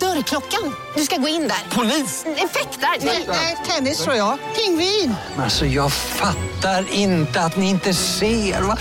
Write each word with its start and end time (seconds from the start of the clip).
Dörrklockan. 0.00 0.74
Du 0.96 1.02
ska 1.02 1.16
gå 1.16 1.28
in 1.28 1.40
där. 1.48 1.76
Polis? 1.76 2.24
Effektar? 2.26 3.06
Nej, 3.28 3.56
tennis 3.66 3.98
tror 4.04 4.16
jag. 4.16 4.38
Pingvin. 4.56 5.14
Alltså 5.38 5.66
jag 5.66 5.92
fattar 5.92 6.84
inte 6.92 7.40
att 7.40 7.56
ni 7.56 7.70
inte 7.70 7.94
ser. 7.94 8.62
Va? 8.62 8.76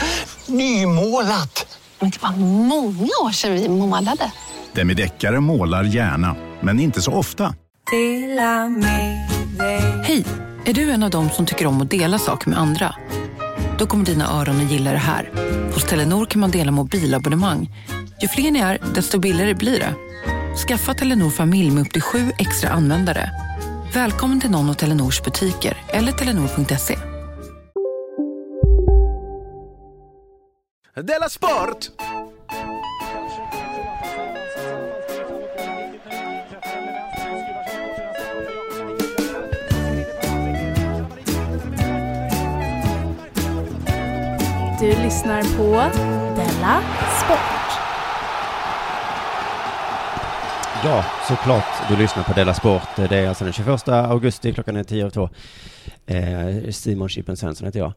Nymålat! 0.46 1.80
Men 2.00 2.10
det 2.10 2.22
var 2.22 2.32
många 2.38 3.10
år 3.24 3.32
sedan 3.32 3.54
vi 3.54 3.70
målade. 3.70 4.32
Demideckare 4.74 5.40
målar 5.40 5.84
gärna, 5.84 6.36
men 6.62 6.80
inte 6.80 7.02
så 7.02 7.12
ofta. 7.12 7.56
Hej! 10.04 10.26
Är 10.66 10.74
du 10.74 10.92
en 10.92 11.04
av 11.04 11.10
dem 11.10 11.30
som 11.30 11.46
tycker 11.46 11.68
om 11.68 11.82
att 11.82 11.90
dela 11.90 12.20
saker 12.20 12.50
med 12.50 12.60
andra? 12.60 12.96
Då 13.78 13.86
kommer 13.88 14.06
dina 14.06 14.32
öron 14.42 14.66
att 14.66 14.72
gilla 14.72 14.92
det 14.92 14.98
här. 14.98 15.32
Hos 15.74 15.84
Telenor 15.84 16.26
kan 16.26 16.42
man 16.42 16.52
dela 16.52 16.72
mobilabonnemang. 16.72 17.70
Ju 18.22 18.28
fler 18.28 18.52
ni 18.52 18.60
är, 18.60 18.80
desto 18.96 19.20
billigare 19.20 19.54
blir 19.54 19.80
det. 19.80 19.94
Skaffa 20.56 20.94
Telenor 20.94 21.30
familj 21.30 21.72
med 21.72 21.82
upp 21.82 21.94
till 21.94 22.02
sju 22.02 22.32
extra 22.38 22.70
användare. 22.70 23.32
Välkommen 23.94 24.42
till 24.42 24.52
någon 24.52 24.70
av 24.70 24.74
Telenors 24.74 25.24
butiker 25.24 25.78
eller 25.88 26.12
telenor.se. 26.12 26.98
Della 30.96 31.30
Sport! 31.30 31.90
Du 44.80 44.88
lyssnar 44.88 45.58
på 45.58 45.98
Della 46.36 46.82
Sport. 47.26 47.65
Ja, 50.86 51.06
såklart. 51.28 51.64
Du 51.90 51.96
lyssnar 51.98 52.24
på 52.24 52.34
Della 52.34 52.54
Sport. 52.54 52.82
Det 52.96 53.12
är 53.18 53.28
alltså 53.30 53.44
den 53.44 53.54
21 53.54 53.88
augusti, 53.88 54.54
klockan 54.54 54.76
är 54.76 54.84
10 54.84 55.02
över 55.02 55.12
2. 55.12 55.30
Eh, 56.06 56.72
Simon 56.72 57.10
Chippen 57.10 57.38
Svensson 57.38 57.66
heter 57.66 57.80
jag. 57.80 57.94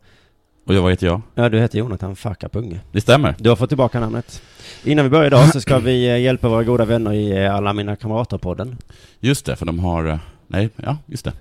Och 0.66 0.74
jag, 0.74 0.82
vad 0.82 0.92
heter 0.92 1.06
jag? 1.06 1.20
Ja, 1.34 1.48
du 1.48 1.58
heter 1.60 1.78
Jonathan 1.78 2.16
Fucka 2.16 2.48
Punge. 2.48 2.80
Det 2.92 3.00
stämmer. 3.00 3.34
Du 3.38 3.48
har 3.48 3.56
fått 3.56 3.70
tillbaka 3.70 4.00
namnet. 4.00 4.42
Innan 4.84 5.04
vi 5.04 5.10
börjar 5.10 5.26
idag 5.26 5.52
så 5.52 5.60
ska 5.60 5.78
vi 5.78 6.08
eh, 6.08 6.18
hjälpa 6.18 6.48
våra 6.48 6.64
goda 6.64 6.84
vänner 6.84 7.12
i 7.12 7.44
eh, 7.44 7.54
Alla 7.54 7.72
Mina 7.72 7.94
Kamrater-podden. 7.96 8.76
Just 9.20 9.46
det, 9.46 9.56
för 9.56 9.66
de 9.66 9.78
har... 9.78 10.06
eh, 10.08 10.18
Nej, 10.46 10.70
ja, 10.76 10.96
just 11.06 11.24
det. 11.24 11.32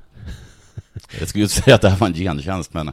Jag 1.19 1.27
skulle 1.27 1.43
ju 1.43 1.47
säga 1.47 1.75
att 1.75 1.81
det 1.81 1.89
här 1.89 1.97
var 1.97 2.07
en 2.07 2.13
gentjänst, 2.13 2.73
men 2.73 2.91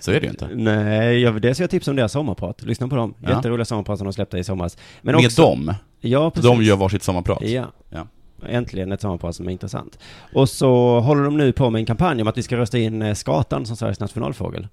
så 0.00 0.10
är 0.12 0.20
det 0.20 0.24
ju 0.26 0.30
inte. 0.30 0.48
Nej, 0.54 1.20
jag, 1.20 1.42
dels 1.42 1.60
vill 1.60 1.62
jag 1.62 1.70
tipsa 1.70 1.90
om 1.90 1.96
deras 1.96 2.12
sommarprat. 2.12 2.62
Lyssna 2.62 2.88
på 2.88 2.96
dem. 2.96 3.14
Ja. 3.22 3.30
Jätteroliga 3.30 3.64
sommarprat 3.64 3.98
som 3.98 4.04
de 4.06 4.12
släppte 4.12 4.38
i 4.38 4.44
somras. 4.44 4.78
Men 5.02 5.14
Med 5.16 5.26
också, 5.26 5.42
dem? 5.42 5.74
Ja, 6.00 6.30
precis. 6.30 6.50
De 6.50 6.62
gör 6.62 6.76
varsitt 6.76 7.02
sommarprat? 7.02 7.42
Ja. 7.42 7.64
Ja. 7.90 8.06
Äntligen 8.48 8.92
ett 8.92 9.00
sommarprat 9.00 9.36
som 9.36 9.48
är 9.48 9.52
intressant. 9.52 9.98
Och 10.34 10.48
så 10.48 11.00
håller 11.00 11.24
de 11.24 11.36
nu 11.36 11.52
på 11.52 11.70
med 11.70 11.78
en 11.78 11.86
kampanj 11.86 12.22
om 12.22 12.28
att 12.28 12.38
vi 12.38 12.42
ska 12.42 12.56
rösta 12.56 12.78
in 12.78 13.02
eh, 13.02 13.14
skatan 13.14 13.66
som 13.66 13.76
Sveriges 13.76 14.00
nationalfågel. 14.00 14.68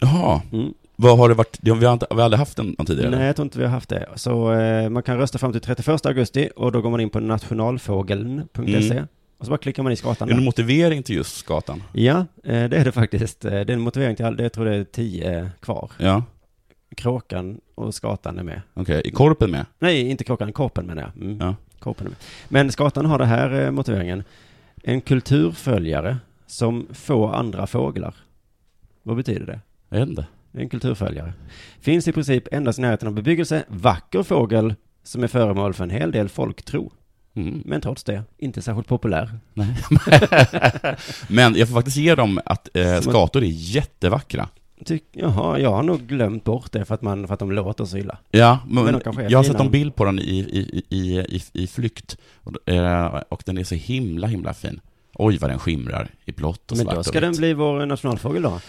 Jaha. 0.00 0.40
Mm. 0.52 0.74
Vad 0.96 1.18
har 1.18 1.28
det 1.28 1.34
varit? 1.34 1.58
Vi 1.62 1.70
har, 1.70 1.92
inte, 1.92 2.06
vi 2.10 2.16
har 2.16 2.22
aldrig 2.22 2.38
haft 2.38 2.56
den 2.56 2.76
tidigare? 2.86 3.10
Nej, 3.10 3.26
jag 3.26 3.36
tror 3.36 3.44
inte 3.46 3.58
vi 3.58 3.64
har 3.64 3.70
haft 3.72 3.88
det. 3.88 4.08
Så 4.14 4.52
eh, 4.52 4.88
man 4.88 5.02
kan 5.02 5.18
rösta 5.18 5.38
fram 5.38 5.52
till 5.52 5.60
31 5.60 6.06
augusti 6.06 6.48
och 6.56 6.72
då 6.72 6.80
går 6.80 6.90
man 6.90 7.00
in 7.00 7.10
på 7.10 7.20
nationalfågeln.se 7.20 8.90
Mm. 8.92 9.06
Och 9.40 9.46
så 9.46 9.50
bara 9.50 9.58
klickar 9.58 9.82
man 9.82 9.92
i 9.92 9.96
skatan 9.96 10.28
Är 10.28 10.32
det 10.34 10.38
en 10.38 10.44
motivering 10.44 11.02
till 11.02 11.14
just 11.16 11.36
skatan? 11.36 11.82
Ja, 11.92 12.18
eh, 12.44 12.68
det 12.68 12.76
är 12.76 12.84
det 12.84 12.92
faktiskt. 12.92 13.44
Eh, 13.44 13.50
Det 13.50 13.58
är 13.58 13.70
en 13.70 13.80
motivering 13.80 14.16
till 14.16 14.24
all, 14.24 14.40
jag 14.40 14.52
tror 14.52 14.64
det 14.64 14.74
är 14.76 14.84
tio 14.84 15.50
kvar. 15.60 15.90
Ja, 15.98 16.22
Kråkan 16.96 17.60
och 17.74 17.94
skatan 17.94 18.38
är 18.38 18.42
med. 18.42 18.60
okej. 18.74 19.02
Är 19.04 19.10
korpen 19.10 19.50
med? 19.50 19.66
Nej, 19.78 20.08
inte 20.08 20.24
kråkan, 20.24 20.52
korpen 20.52 20.86
menar 20.86 21.02
jag. 21.02 21.22
Mm. 21.24 21.38
Ja. 21.40 21.54
Korpen 21.78 22.06
är 22.06 22.10
med. 22.10 22.18
Men 22.48 22.72
skatan 22.72 23.06
har 23.06 23.18
det 23.18 23.24
här 23.26 23.64
eh, 23.64 23.70
motiveringen. 23.70 24.24
En 24.82 25.00
kulturföljare 25.00 26.16
som 26.46 26.86
få 26.92 27.28
andra 27.28 27.66
fåglar. 27.66 28.14
Vad 29.02 29.16
betyder 29.16 29.46
det? 29.46 29.60
Jag 29.88 29.98
vet 30.00 30.08
inte. 30.08 30.26
En 30.52 30.68
kulturföljare. 30.68 31.32
Finns 31.80 32.08
i 32.08 32.12
princip 32.12 32.44
endast 32.52 32.78
i 32.78 32.82
närheten 32.82 33.08
av 33.08 33.14
bebyggelse. 33.14 33.64
Vacker 33.68 34.22
fågel 34.22 34.74
som 35.02 35.22
är 35.22 35.28
föremål 35.28 35.74
för 35.74 35.84
en 35.84 35.90
hel 35.90 36.12
del 36.12 36.28
folktro. 36.28 36.92
Mm. 37.34 37.62
Men 37.64 37.80
trots 37.80 38.04
det, 38.04 38.22
inte 38.38 38.62
särskilt 38.62 38.88
populär. 38.88 39.30
Men 41.28 41.54
jag 41.54 41.68
får 41.68 41.74
faktiskt 41.74 41.96
ge 41.96 42.14
dem 42.14 42.40
att 42.44 42.68
eh, 42.74 43.00
skator 43.00 43.42
är 43.42 43.46
jättevackra. 43.50 44.48
Tyck, 44.84 45.04
jaha, 45.12 45.58
jag 45.58 45.70
har 45.70 45.82
nog 45.82 46.00
glömt 46.00 46.44
bort 46.44 46.72
det 46.72 46.84
för 46.84 46.94
att, 46.94 47.02
man, 47.02 47.26
för 47.26 47.34
att 47.34 47.40
de 47.40 47.52
låter 47.52 47.84
så 47.84 47.98
illa. 47.98 48.18
Ja, 48.30 48.58
men, 48.68 48.84
Men 48.84 49.30
jag 49.30 49.38
har 49.38 49.44
sett 49.44 49.60
en 49.60 49.70
bild 49.70 49.94
på 49.94 50.04
den 50.04 50.18
i, 50.18 50.22
i, 50.22 50.82
i, 50.88 51.18
i, 51.18 51.42
i 51.52 51.66
flykt. 51.66 52.18
Och, 52.34 52.68
eh, 52.68 53.22
och 53.28 53.42
den 53.46 53.58
är 53.58 53.64
så 53.64 53.74
himla, 53.74 54.26
himla 54.26 54.54
fin. 54.54 54.80
Oj, 55.14 55.38
vad 55.38 55.50
den 55.50 55.58
skimrar 55.58 56.10
i 56.24 56.32
blått 56.32 56.70
och 56.70 56.76
Men 56.76 56.84
svart 56.84 56.94
då 56.94 56.98
och 56.98 57.06
ska 57.06 57.20
den 57.20 57.32
bli 57.32 57.54
vår 57.54 57.86
nationalfågel 57.86 58.42
då. 58.42 58.60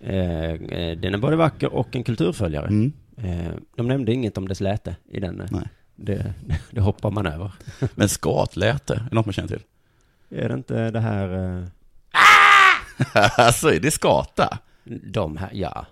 Eh, 0.00 0.50
eh, 0.52 0.98
den 0.98 1.14
är 1.14 1.18
både 1.18 1.36
vacker 1.36 1.74
och 1.74 1.96
en 1.96 2.04
kulturföljare. 2.04 2.66
Mm. 2.66 2.92
Eh, 3.16 3.52
de 3.76 3.88
nämnde 3.88 4.12
inget 4.12 4.38
om 4.38 4.48
dess 4.48 4.60
läte 4.60 4.96
i 5.10 5.20
den. 5.20 5.40
eh, 5.40 5.46
Nej. 5.50 5.68
Det, 6.00 6.34
det 6.70 6.80
hoppar 6.80 7.10
man 7.10 7.26
över. 7.26 7.52
Men 7.94 8.08
skatläte, 8.08 8.94
är 9.10 9.14
något 9.14 9.26
man 9.26 9.32
känner 9.32 9.48
till? 9.48 9.62
Är 10.30 10.48
det 10.48 10.54
inte 10.54 10.90
det 10.90 11.00
här... 11.00 11.58
Eh, 11.58 11.64
alltså, 13.46 13.74
är 13.74 13.80
det 13.80 13.90
skata? 13.90 14.58
de 14.90 15.36
här, 15.36 15.50
ja. 15.52 15.86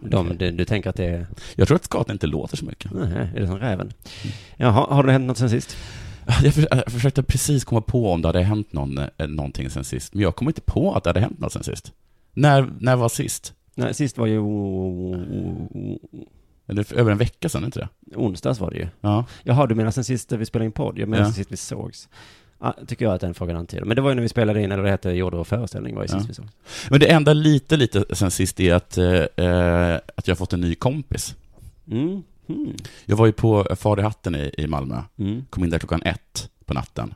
De, 0.00 0.36
du, 0.38 0.50
du 0.50 0.64
tänker 0.64 0.90
att 0.90 0.96
det 0.96 1.04
är... 1.04 1.26
Jag 1.54 1.68
tror 1.68 1.76
att 1.76 1.84
skata 1.84 2.12
inte 2.12 2.26
låter 2.26 2.56
så 2.56 2.64
mycket. 2.64 2.92
Nej, 2.92 3.30
är 3.34 3.40
det 3.40 3.46
som 3.46 3.58
räven? 3.58 3.92
Jaha, 4.56 4.94
har 4.94 5.02
det 5.02 5.12
hänt 5.12 5.26
något 5.26 5.38
sen 5.38 5.50
sist? 5.50 5.76
Jag, 6.42 6.54
för, 6.54 6.68
jag 6.70 6.92
försökte 6.92 7.22
precis 7.22 7.64
komma 7.64 7.80
på 7.80 8.10
om 8.10 8.22
det 8.22 8.28
hade 8.28 8.42
hänt 8.42 8.72
någon, 8.72 8.98
eh, 8.98 9.28
någonting 9.28 9.70
sen 9.70 9.84
sist, 9.84 10.14
men 10.14 10.22
jag 10.22 10.36
kom 10.36 10.48
inte 10.48 10.60
på 10.60 10.94
att 10.94 11.04
det 11.04 11.10
hade 11.10 11.20
hänt 11.20 11.38
något 11.38 11.52
sen 11.52 11.64
sist. 11.64 11.92
När, 12.32 12.72
när 12.80 12.96
var 12.96 13.08
sist? 13.08 13.54
Nej, 13.74 13.94
sist 13.94 14.18
var 14.18 14.26
ju... 14.26 14.40
Eller 16.66 16.82
för 16.82 16.96
över 16.96 17.12
en 17.12 17.18
vecka 17.18 17.48
sedan, 17.48 17.64
inte 17.64 17.78
det? 17.80 18.16
Onsdags 18.16 18.60
var 18.60 18.70
det 18.70 18.76
ju. 18.76 18.86
Ja. 19.00 19.24
Jaha, 19.42 19.66
du 19.66 19.74
menar 19.74 19.90
sen 19.90 20.04
sist 20.04 20.32
vi 20.32 20.46
spelade 20.46 20.66
in 20.66 20.72
podd? 20.72 20.98
Jag 20.98 21.08
menar 21.08 21.22
Ja. 21.22 21.26
sen 21.26 21.34
sist 21.34 21.52
vi 21.52 21.56
sågs. 21.56 22.08
Tycker 22.86 23.04
jag 23.04 23.14
att 23.14 23.20
den 23.20 23.34
frågan 23.34 23.56
antyder. 23.56 23.84
Men 23.84 23.96
det 23.96 24.02
var 24.02 24.10
ju 24.10 24.14
när 24.14 24.22
vi 24.22 24.28
spelade 24.28 24.62
in, 24.62 24.72
eller 24.72 24.82
det 24.82 24.90
hette 24.90 25.10
Gjorde 25.10 25.36
vår 25.36 25.44
föreställning, 25.44 25.94
var 25.94 26.02
ju 26.02 26.08
sist 26.08 26.20
Ja. 26.20 26.24
vi 26.28 26.34
sågs. 26.34 26.50
Men 26.90 27.00
det 27.00 27.06
enda 27.12 27.32
lite, 27.32 27.76
lite 27.76 28.04
sen 28.16 28.30
sist 28.30 28.60
är 28.60 28.74
att, 28.74 28.98
eh, 28.98 29.06
eh, 29.46 29.94
att 30.16 30.28
jag 30.28 30.34
har 30.34 30.36
fått 30.36 30.52
en 30.52 30.60
ny 30.60 30.74
kompis. 30.74 31.36
Mm. 31.90 32.22
Mm. 32.48 32.74
Jag 33.04 33.16
var 33.16 33.26
ju 33.26 33.32
på 33.32 33.66
Far 33.76 33.98
i 34.00 34.02
hatten 34.02 34.34
i, 34.34 34.54
i 34.58 34.66
Malmö, 34.66 35.02
Mm. 35.18 35.44
kom 35.50 35.64
in 35.64 35.70
där 35.70 35.78
klockan 35.78 36.02
ett 36.02 36.50
på 36.64 36.74
natten. 36.74 37.14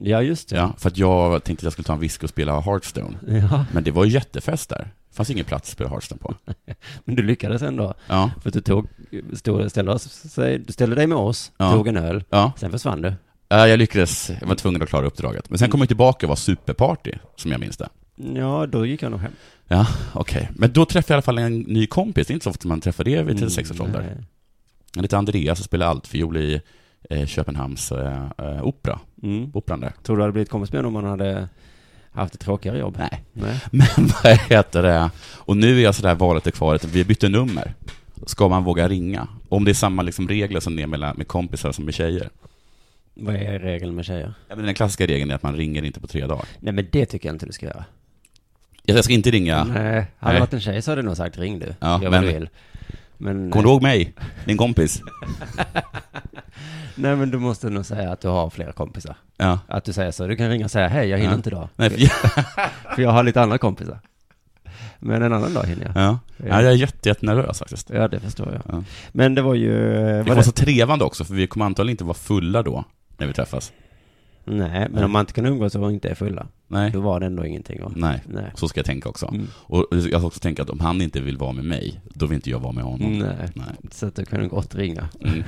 Ja, 0.00 0.22
just 0.22 0.48
det. 0.48 0.56
Ja, 0.56 0.72
för 0.78 0.88
att 0.88 0.98
jag 0.98 1.44
tänkte 1.44 1.60
att 1.60 1.64
jag 1.64 1.72
skulle 1.72 1.86
ta 1.86 1.92
en 1.92 2.00
whisky 2.00 2.24
och 2.26 2.30
spela 2.30 2.60
Hearthstone. 2.60 3.16
Ja, 3.28 3.64
Men 3.72 3.84
det 3.84 3.90
var 3.90 4.04
ju 4.04 4.10
jättefest 4.10 4.68
där. 4.70 4.90
Fanns 5.12 5.30
ingen 5.30 5.44
plats 5.44 5.68
att 5.68 5.72
spela 5.72 5.90
Hearthstone 5.90 6.18
på. 6.20 6.34
men 7.04 7.16
du 7.16 7.22
lyckades 7.22 7.62
ändå. 7.62 7.94
Ja, 8.06 8.30
För 8.42 8.48
att 8.48 8.54
du 8.54 8.60
tog, 8.60 8.86
stod, 9.32 9.70
ställde, 9.70 9.92
oss, 9.92 10.22
du 10.66 10.72
ställde 10.72 10.96
dig 10.96 11.06
med 11.06 11.18
oss, 11.18 11.52
Ja. 11.56 11.72
tog 11.72 11.88
en 11.88 11.96
öl, 11.96 12.24
ja. 12.30 12.52
sen 12.56 12.70
försvann 12.70 13.02
du. 13.02 13.14
Ja, 13.48 13.68
jag 13.68 13.78
lyckades, 13.78 14.30
jag 14.40 14.48
var 14.48 14.54
tvungen 14.54 14.82
att 14.82 14.88
klara 14.88 15.06
uppdraget. 15.06 15.50
Men 15.50 15.58
sen 15.58 15.70
kom 15.70 15.80
jag 15.80 15.88
tillbaka 15.88 16.26
och 16.26 16.28
var 16.28 16.36
superparty, 16.36 17.12
som 17.36 17.50
jag 17.50 17.60
minns 17.60 17.76
det. 17.76 17.88
Ja, 18.34 18.66
då 18.66 18.86
gick 18.86 19.02
jag 19.02 19.10
nog 19.10 19.20
hem. 19.20 19.32
Ja, 19.68 19.86
okej. 20.14 20.50
Men 20.54 20.72
då 20.72 20.84
träffade 20.84 21.12
jag 21.12 21.14
i 21.14 21.16
alla 21.16 21.22
fall 21.22 21.38
en 21.38 21.58
ny 21.60 21.86
kompis. 21.86 22.26
Det 22.26 22.32
är 22.32 22.34
inte 22.34 22.44
så 22.44 22.50
ofta 22.50 22.68
man 22.68 22.80
träffar 22.80 23.04
det 23.04 23.22
vid 23.22 23.38
36 23.38 23.70
års 23.70 23.80
ålder. 23.80 24.00
Mm. 24.00 24.24
Han 24.94 25.04
heter 25.04 25.16
Andreas 25.16 25.58
och 25.58 25.64
spelar 25.64 25.86
altfiol 25.86 26.36
i 26.36 26.60
eh, 27.10 27.26
Köpenhamns 27.26 27.92
eh, 27.92 28.24
eh, 28.38 28.62
opera. 28.64 29.00
Mm. 29.22 29.50
Operan 29.54 29.80
där. 29.80 29.92
Tror 30.02 30.16
du 30.16 30.20
det 30.20 30.24
hade 30.24 30.32
blivit 30.32 30.50
kompis 30.50 30.72
med 30.72 30.78
honom 30.78 30.96
om 30.96 31.04
han 31.04 31.10
hade 31.20 31.48
haft 32.12 32.34
ett 32.34 32.40
tråkigare 32.40 32.78
jobb? 32.78 32.96
Nej. 32.98 33.22
Nej. 33.32 33.60
Men 33.70 33.86
vad 34.24 34.38
heter 34.38 34.82
det? 34.82 35.10
Och 35.34 35.56
nu 35.56 35.78
är 35.78 35.82
jag 35.82 35.94
sådär 35.94 36.14
valet 36.14 36.46
är 36.46 36.50
kvar, 36.50 36.74
att 36.74 36.84
vi 36.84 37.04
bytte 37.04 37.28
nummer. 37.28 37.74
Ska 38.26 38.48
man 38.48 38.64
våga 38.64 38.88
ringa? 38.88 39.28
Om 39.48 39.64
det 39.64 39.70
är 39.70 39.74
samma 39.74 40.02
liksom 40.02 40.28
regler 40.28 40.60
som 40.60 40.76
det 40.76 40.82
är 40.82 40.86
med, 40.86 41.00
med 41.18 41.28
kompisar 41.28 41.72
som 41.72 41.84
med 41.84 41.94
tjejer. 41.94 42.30
Vad 43.14 43.34
är 43.34 43.58
regeln 43.58 43.94
med 43.94 44.04
tjejer? 44.04 44.34
Ja, 44.48 44.56
men 44.56 44.64
den 44.64 44.74
klassiska 44.74 45.06
regeln 45.06 45.30
är 45.30 45.34
att 45.34 45.42
man 45.42 45.56
ringer 45.56 45.82
inte 45.84 46.00
på 46.00 46.06
tre 46.06 46.26
dagar. 46.26 46.44
Nej, 46.60 46.72
men 46.72 46.88
det 46.92 47.06
tycker 47.06 47.28
jag 47.28 47.34
inte 47.34 47.46
du 47.46 47.52
ska 47.52 47.66
göra. 47.66 47.84
Jag 48.84 49.04
ska 49.04 49.12
inte 49.12 49.30
ringa. 49.30 49.64
Nej, 49.64 50.06
hade 50.18 50.34
det 50.34 50.40
varit 50.40 50.52
en 50.52 50.60
tjej 50.60 50.82
så 50.82 50.90
hade 50.90 51.02
du 51.02 51.06
nog 51.06 51.16
sagt 51.16 51.38
ring 51.38 51.58
du. 51.58 51.74
Ja, 51.80 52.02
Gör 52.02 52.10
men- 52.10 52.22
vad 52.24 52.32
du 52.32 52.38
vill. 52.38 52.48
Men, 53.18 53.50
Kommer 53.50 53.64
du 53.64 53.70
ihåg 53.70 53.82
mig? 53.82 54.12
Din 54.44 54.56
kompis? 54.56 55.02
Nej, 56.94 57.16
men 57.16 57.30
du 57.30 57.38
måste 57.38 57.70
nog 57.70 57.86
säga 57.86 58.12
att 58.12 58.20
du 58.20 58.28
har 58.28 58.50
flera 58.50 58.72
kompisar. 58.72 59.16
Ja. 59.36 59.58
Att 59.68 59.84
du 59.84 59.92
säger 59.92 60.10
så. 60.10 60.26
Du 60.26 60.36
kan 60.36 60.48
ringa 60.50 60.64
och 60.64 60.70
säga 60.70 60.88
hej, 60.88 61.08
jag 61.08 61.18
hinner 61.18 61.30
Ja. 61.30 61.36
inte 61.36 61.50
idag. 61.50 61.68
Nej, 61.76 61.90
för, 61.90 61.98
för, 62.28 62.42
för 62.94 63.02
jag 63.02 63.10
har 63.10 63.22
lite 63.22 63.40
andra 63.42 63.58
kompisar. 63.58 63.98
Men 64.98 65.22
en 65.22 65.32
annan 65.32 65.54
dag 65.54 65.64
hinner 65.64 65.84
jag. 65.94 66.04
Ja, 66.04 66.18
ja 66.36 66.62
jag 66.62 66.72
är 66.72 66.76
jätte, 66.76 67.08
jättenervös 67.08 67.58
faktiskt. 67.58 67.90
Ja, 67.90 68.08
det 68.08 68.20
förstår 68.20 68.52
jag. 68.52 68.76
Ja. 68.76 68.84
Men 69.12 69.34
det 69.34 69.42
var 69.42 69.54
ju... 69.54 69.72
Det 69.72 70.22
Var 70.28 70.36
det? 70.36 70.42
så 70.44 70.52
trevande 70.52 71.04
också, 71.04 71.24
för 71.24 71.34
vi 71.34 71.46
kommer 71.46 71.66
antagligen 71.66 71.94
inte 71.94 72.04
vara 72.04 72.14
fulla 72.14 72.62
då, 72.62 72.84
när 73.16 73.26
vi 73.26 73.32
träffas. 73.32 73.72
Nej, 74.44 74.88
men 74.90 75.04
om 75.04 75.10
man 75.12 75.20
inte 75.20 75.32
kan 75.32 75.46
umgås 75.46 75.74
och 75.74 75.92
inte 75.92 76.08
är 76.08 76.14
fulla, 76.14 76.46
Nej, 76.68 76.90
då 76.90 77.00
var 77.00 77.20
det 77.20 77.26
ändå 77.26 77.46
ingenting. 77.46 77.82
Va? 77.82 77.92
nej. 77.96 78.22
Nej. 78.26 78.52
Så 78.54 78.68
ska 78.68 78.78
jag 78.78 78.86
tänka 78.86 79.08
också. 79.08 79.26
Mm. 79.26 79.46
Och 79.54 79.86
jag 79.90 80.02
ska 80.02 80.26
också 80.26 80.40
tänka 80.40 80.62
att 80.62 80.70
om 80.70 80.80
han 80.80 81.00
inte 81.00 81.20
vill 81.20 81.36
vara 81.38 81.52
med 81.52 81.64
mig, 81.64 82.00
då 82.14 82.26
vill 82.26 82.34
inte 82.34 82.50
jag 82.50 82.58
vara 82.58 82.72
med 82.72 82.84
honom. 82.84 83.18
Nej. 83.18 83.48
Nej. 83.54 83.66
Så 83.90 84.06
att 84.06 84.16
du 84.16 84.24
kunde 84.24 84.48
gott 84.48 84.74
ringa. 84.74 85.08
Mm. 85.24 85.42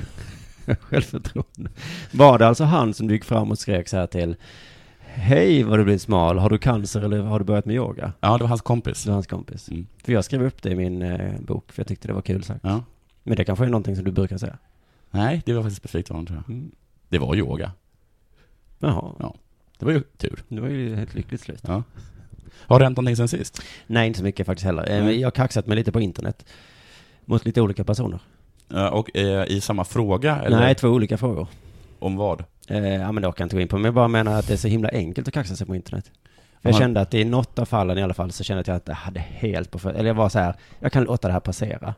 Självförtroende. 0.79 1.69
Var 2.11 2.39
det 2.39 2.47
alltså 2.47 2.63
han 2.63 2.93
som 2.93 3.07
du 3.07 3.13
gick 3.13 3.23
fram 3.23 3.51
och 3.51 3.59
skrek 3.59 3.87
så 3.87 3.97
här 3.97 4.07
till 4.07 4.35
Hej 5.17 5.63
vad 5.63 5.79
du 5.79 5.83
blivit 5.83 6.01
smal, 6.01 6.37
har 6.39 6.49
du 6.49 6.57
cancer 6.57 7.01
eller 7.01 7.21
har 7.21 7.39
du 7.39 7.45
börjat 7.45 7.65
med 7.65 7.75
yoga? 7.75 8.13
Ja, 8.19 8.37
det 8.37 8.43
var 8.43 8.49
hans 8.49 8.61
kompis. 8.61 9.03
Det 9.03 9.09
var 9.09 9.13
hans 9.13 9.27
kompis. 9.27 9.69
Mm. 9.69 9.87
För 10.03 10.11
jag 10.13 10.25
skrev 10.25 10.43
upp 10.43 10.61
det 10.61 10.69
i 10.69 10.75
min 10.75 11.01
eh, 11.01 11.39
bok, 11.39 11.71
för 11.71 11.79
jag 11.81 11.87
tyckte 11.87 12.07
det 12.07 12.13
var 12.13 12.21
kul 12.21 12.43
sagt. 12.43 12.59
Ja. 12.63 12.83
Men 13.23 13.37
det 13.37 13.45
kanske 13.45 13.65
är 13.65 13.69
någonting 13.69 13.95
som 13.95 14.05
du 14.05 14.11
brukar 14.11 14.37
säga? 14.37 14.57
Nej, 15.11 15.41
det 15.45 15.53
var 15.53 15.61
faktiskt 15.61 15.81
perfekt 15.81 16.09
honom 16.09 16.25
tror 16.25 16.43
jag. 16.47 16.55
Mm. 16.55 16.71
Det 17.09 17.17
var 17.19 17.35
yoga. 17.35 17.71
Jaha, 18.79 19.15
Ja. 19.19 19.35
Det 19.79 19.85
var 19.85 19.91
ju 19.91 20.03
tur. 20.17 20.43
det 20.47 20.61
var 20.61 20.67
ju 20.67 21.03
ett 21.03 21.15
lyckligt 21.15 21.41
slut. 21.41 21.61
Ja. 21.67 21.83
Har 22.67 22.79
det 22.79 22.85
hänt 22.85 22.97
någonting 22.97 23.15
sen 23.15 23.27
sist? 23.27 23.61
Nej, 23.87 24.07
inte 24.07 24.19
så 24.19 24.23
mycket 24.25 24.45
faktiskt 24.45 24.65
heller. 24.65 25.01
Men 25.03 25.19
Jag 25.19 25.27
har 25.27 25.31
kaxat 25.31 25.67
mig 25.67 25.75
lite 25.77 25.91
på 25.91 25.99
internet. 25.99 26.45
Mot 27.25 27.45
lite 27.45 27.61
olika 27.61 27.83
personer. 27.83 28.19
Och 28.91 29.17
eh, 29.17 29.45
i 29.47 29.61
samma 29.61 29.83
fråga? 29.83 30.35
Eller 30.41 30.59
Nej, 30.59 30.75
två 30.75 30.87
olika 30.87 31.17
frågor. 31.17 31.47
om 31.99 32.15
vad? 32.17 32.43
Eh, 32.67 32.87
ja, 32.95 33.11
men 33.11 33.21
det 33.21 33.27
orkar 33.27 33.41
jag 33.41 33.45
inte 33.45 33.55
gå 33.55 33.61
in 33.61 33.67
på. 33.67 33.75
Men 33.77 33.85
jag 33.85 33.93
bara 33.93 34.07
menar 34.07 34.39
att 34.39 34.47
det 34.47 34.53
är 34.53 34.57
så 34.57 34.67
himla 34.67 34.89
enkelt 34.89 35.27
att 35.27 35.33
kaxa 35.33 35.55
sig 35.55 35.67
på 35.67 35.75
internet. 35.75 36.11
För 36.61 36.69
jag 36.69 36.75
Ja. 36.75 36.79
kände 36.79 37.01
att 37.01 37.13
i 37.13 37.23
något 37.23 37.59
av 37.59 37.65
fallen 37.65 37.97
i 37.97 38.03
alla 38.03 38.13
fall 38.13 38.31
så 38.31 38.43
kände 38.43 38.63
jag 38.67 38.75
att 38.75 38.87
jag 38.87 38.95
hade 38.95 39.19
helt 39.19 39.71
på 39.71 39.79
för... 39.79 39.89
Eller 39.93 40.07
jag 40.09 40.15
var 40.15 40.29
så 40.29 40.39
här, 40.39 40.55
jag 40.79 40.91
kan 40.91 41.03
låta 41.03 41.27
det 41.27 41.33
här 41.33 41.39
passera. 41.39 41.93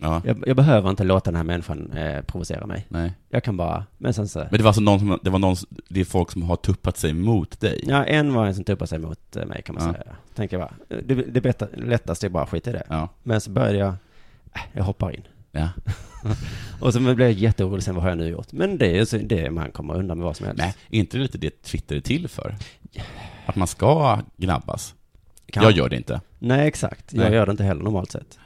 Ja. 0.00 0.22
Jag, 0.24 0.44
jag 0.46 0.56
behöver 0.56 0.90
inte 0.90 1.04
låta 1.04 1.30
den 1.30 1.36
här 1.36 1.44
människan 1.44 1.92
eh, 1.92 2.22
provocera 2.22 2.66
mig. 2.66 2.86
Nej. 2.88 3.12
Jag 3.28 3.44
kan 3.44 3.56
bara, 3.56 3.86
men 3.98 4.14
sen 4.14 4.28
så... 4.28 4.38
Men 4.38 4.48
det 4.50 4.58
var 4.62 4.66
alltså 4.68 4.80
någon 4.82 4.98
som, 4.98 5.18
det 5.22 5.30
var 5.30 5.38
någon, 5.38 5.56
det 5.88 6.00
är 6.00 6.04
folk 6.04 6.30
som 6.30 6.42
har 6.42 6.56
tuppat 6.56 6.96
sig 6.96 7.12
mot 7.14 7.60
dig? 7.60 7.84
Ja, 7.88 8.04
en 8.04 8.34
var 8.34 8.46
en 8.46 8.54
som 8.54 8.64
tuppade 8.64 8.86
sig 8.88 8.98
mot 8.98 9.36
eh, 9.36 9.46
mig 9.46 9.62
kan 9.62 9.74
man 9.74 9.86
Ja. 9.86 9.92
säga. 9.92 10.16
Tänker 10.34 10.58
jag 10.58 10.68
bara, 10.68 10.98
det, 11.02 11.14
det 11.14 11.40
bästa, 11.40 11.66
lättaste 11.76 12.26
är 12.26 12.28
bara 12.30 12.46
skit 12.46 12.66
i 12.66 12.72
det. 12.72 12.82
Ja. 12.88 13.08
Men 13.22 13.40
så 13.40 13.50
började 13.50 13.78
jag, 13.78 13.94
jag 14.72 14.84
hoppar 14.84 15.10
in. 15.10 15.22
Ja. 15.52 15.68
Och 16.80 16.92
så 16.92 17.00
blev 17.00 17.20
jag 17.20 17.32
jätteorolig 17.32 17.82
sen, 17.82 17.94
vad 17.94 18.02
har 18.04 18.10
jag 18.10 18.18
nu 18.18 18.28
gjort? 18.28 18.52
Men 18.52 18.78
det 18.78 18.86
är 18.98 19.14
ju 19.14 19.22
det, 19.22 19.50
man 19.50 19.70
kommer 19.70 19.94
undan 19.94 20.18
med 20.18 20.24
vad 20.24 20.36
som 20.36 20.46
helst. 20.46 20.58
Nej, 20.62 20.74
inte 20.88 21.18
lite 21.18 21.38
det 21.38 21.62
Twitter 21.62 21.96
är 21.96 22.00
till 22.00 22.28
för? 22.28 22.56
Att 23.46 23.56
man 23.56 23.68
ska 23.68 24.20
gnabbas? 24.36 24.94
Kan- 25.52 25.62
Jag 25.62 25.72
gör 25.72 25.88
det 25.88 25.96
inte. 25.96 26.20
Nej, 26.38 26.68
exakt. 26.68 27.12
Jag 27.12 27.22
Nej. 27.24 27.32
gör 27.32 27.46
det 27.46 27.50
inte 27.52 27.64
heller 27.64 27.82
normalt 27.82 28.10
sett. 28.12 28.38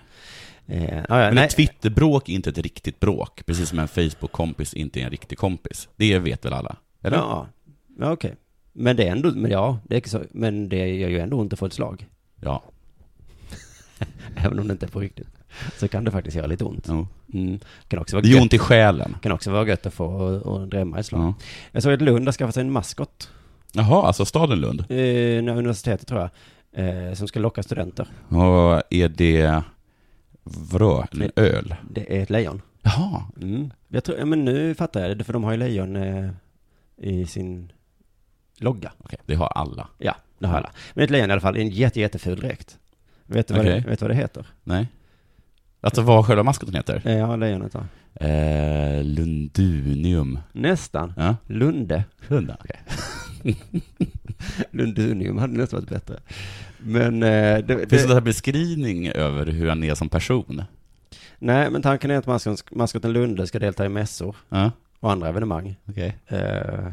Eh, 0.67 0.95
ja, 0.97 1.05
Men 1.09 1.35
nej. 1.35 1.45
ett 1.45 1.57
Twitterbråk 1.57 2.29
är 2.29 2.33
inte 2.33 2.51
ett 2.51 2.59
riktigt 2.59 3.01
bråk, 3.01 3.47
precis 3.47 3.69
som 3.69 3.79
en 3.79 3.89
Facebook-kompis 3.89 4.75
inte 4.75 5.01
är 5.01 5.05
en 5.05 5.11
riktig 5.11 5.39
kompis. 5.39 5.89
Det 5.97 6.19
vet 6.19 6.45
väl 6.45 6.53
alla? 6.53 6.77
Eller? 7.03 7.17
Ja, 7.17 7.47
ja 7.99 8.13
okej. 8.13 8.35
Men 8.73 8.97
det 8.97 9.09
är 9.09 9.13
ändå, 9.13 9.31
men 9.31 9.51
ja, 9.51 9.79
det 9.85 9.97
är 10.07 10.09
så, 10.09 10.23
men 10.31 10.69
det 10.69 10.89
gör 10.89 11.09
ju 11.09 11.19
ändå 11.21 11.37
ont 11.41 11.53
att 11.53 11.59
få 11.59 11.67
ett 11.67 11.73
slag. 11.73 12.07
Ja. 12.41 12.63
Även 14.37 14.59
om 14.59 14.69
det 14.69 14.73
inte 14.73 14.87
är 14.87 14.91
på 14.91 15.01
riktigt. 15.01 15.29
Så 15.77 15.89
kan 15.89 16.05
det 16.05 16.11
faktiskt 16.11 16.37
göra 16.37 16.47
lite 16.47 16.65
ont. 16.65 16.89
Mm. 16.89 17.59
Kan 17.89 17.99
också 17.99 18.17
vara 18.17 18.23
Det 18.23 18.29
gör 18.29 18.41
ont 18.41 18.55
i 18.55 18.59
själen. 18.59 19.17
kan 19.23 19.33
också 19.33 19.51
vara 19.51 19.67
gött 19.69 19.87
att 19.87 19.95
få 19.95 20.07
och, 20.07 20.43
och 20.43 20.69
drämma 20.69 20.99
ett 20.99 21.07
slag. 21.07 21.23
Ja. 21.23 21.35
Jag 21.73 21.83
såg 21.83 21.93
att 21.93 22.01
Lund 22.01 22.29
har 22.29 22.33
skaffat 22.33 22.55
sig 22.55 22.61
en 22.61 22.73
maskot. 22.73 23.31
Jaha, 23.73 24.07
alltså 24.07 24.25
staden 24.25 24.61
Lund. 24.61 24.81
Eh, 24.89 25.57
universitetet 25.57 26.09
tror 26.09 26.21
jag. 26.21 26.31
Eh, 26.77 27.15
som 27.15 27.29
ska 27.29 27.41
locka 27.41 27.63
studenter. 27.63 28.09
Och 28.29 28.83
är 28.91 29.09
det, 29.09 29.63
vadå, 30.43 31.07
en 31.13 31.31
öl? 31.37 31.75
Det 31.91 32.17
är 32.19 32.23
ett 32.23 32.31
lejon. 32.31 32.63
Jaha. 32.83 33.23
Mm. 33.43 33.71
Jag 33.89 34.05
tror, 34.05 34.19
ja, 34.19 34.25
men 34.25 34.45
nu 34.45 34.75
fattar 34.75 35.01
jag 35.09 35.19
det, 35.19 35.25
för 35.25 35.33
de 35.33 35.45
har 35.45 35.53
ju 35.53 35.59
lejon 35.59 35.97
eh, 35.97 36.31
i 36.97 37.27
sin 37.27 37.73
logga. 38.59 38.93
Okej, 38.99 39.19
det 39.27 39.35
har 39.35 39.47
alla. 39.47 39.89
Ja, 39.99 40.17
det 40.39 40.47
har 40.47 40.57
alla. 40.57 40.71
Men 40.95 41.05
ett 41.05 41.11
lejon 41.11 41.31
i 41.31 41.33
alla 41.33 41.41
fall, 41.41 41.57
en 41.57 41.69
jätte, 41.69 42.01
jätteful 42.01 42.41
dräkt. 42.41 42.79
Vet 43.27 43.49
du 43.49 43.55
vad, 43.55 43.61
Okej. 43.67 43.81
det, 43.81 43.91
vet 43.91 43.99
du 43.99 44.05
vad 44.05 44.11
det 44.11 44.21
heter? 44.21 44.47
Nej. 44.65 44.89
Alltså 45.85 46.03
vad 46.03 46.27
själva 46.27 46.43
maskoten 46.43 46.75
heter? 46.75 47.03
Eh, 47.05 47.19
Ja, 47.19 47.37
lejonet 47.37 47.73
då. 47.73 47.81
Eh, 48.27 49.05
Lundunium. 49.05 50.39
Nästan. 50.53 51.13
Ja. 51.17 51.37
Lunde. 51.47 52.05
Lunda, 52.29 52.57
okej. 52.61 52.81
Lundunium 54.71 55.39
hade 55.39 55.57
nästan 55.57 55.81
varit 55.81 55.91
bättre. 55.91 56.21
Men 56.79 57.23
eh, 57.23 57.59
det, 57.59 57.91
Finns 57.91 58.07
det 58.07 58.17
en 58.17 58.25
beskrivning 58.25 59.09
över 59.09 59.47
hur 59.47 59.69
han 59.69 59.85
är 59.85 59.95
som 59.95 60.09
person? 60.09 60.63
nej, 61.39 61.71
men 61.71 61.83
tanken 61.83 62.11
är 62.11 62.17
att 62.17 62.71
maskoten, 62.71 63.13
Lunde 63.13 63.47
ska 63.47 63.59
delta 63.59 63.85
i 63.87 63.89
mässor 63.89 64.37
Ja, 64.49 64.71
och 65.01 65.13
andra 65.13 65.29
evenemang. 65.29 65.77
okej. 65.89 66.17
Eh, 66.27 66.89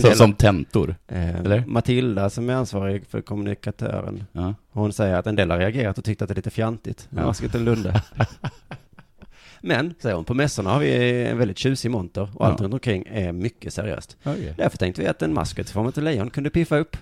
Så, 0.00 0.08
del- 0.08 0.16
som 0.16 0.34
tentor? 0.34 0.94
eh, 1.08 1.36
eller? 1.40 1.64
Matilda 1.66 2.30
som 2.30 2.50
är 2.50 2.54
ansvarig 2.54 3.06
för 3.06 3.20
kommunikatören, 3.20 4.24
Ja. 4.32 4.54
hon 4.70 4.92
säger 4.92 5.14
att 5.14 5.26
en 5.26 5.36
del 5.36 5.50
har 5.50 5.58
reagerat 5.58 5.98
och 5.98 6.04
tyckt 6.04 6.22
att 6.22 6.28
det 6.28 6.32
är 6.32 6.36
lite 6.36 6.50
fjantigt 6.50 7.06
med 7.10 7.22
Ja. 7.22 7.26
maskoten 7.26 7.64
Lunde. 7.64 8.02
Men, 9.64 9.94
säger 9.98 10.14
hon, 10.16 10.24
på 10.24 10.34
mässorna 10.34 10.70
har 10.70 10.80
vi 10.80 11.22
en 11.26 11.38
väldigt 11.38 11.58
tjusig 11.58 11.90
monter 11.90 12.28
och 12.34 12.46
allt 12.46 12.60
Ja. 12.60 12.64
runt 12.64 12.74
omkring 12.74 13.04
är 13.10 13.32
mycket 13.32 13.74
seriöst. 13.74 14.16
Okay. 14.24 14.52
Därför 14.56 14.78
tänkte 14.78 15.02
vi 15.02 15.08
att 15.08 15.22
en 15.22 15.34
maskot 15.34 15.68
i 15.68 15.72
form 15.72 15.82
av 15.84 15.88
ett 15.88 15.96
lejon 15.96 16.30
kunde 16.30 16.50
piffa 16.50 16.76
upp. 16.76 16.96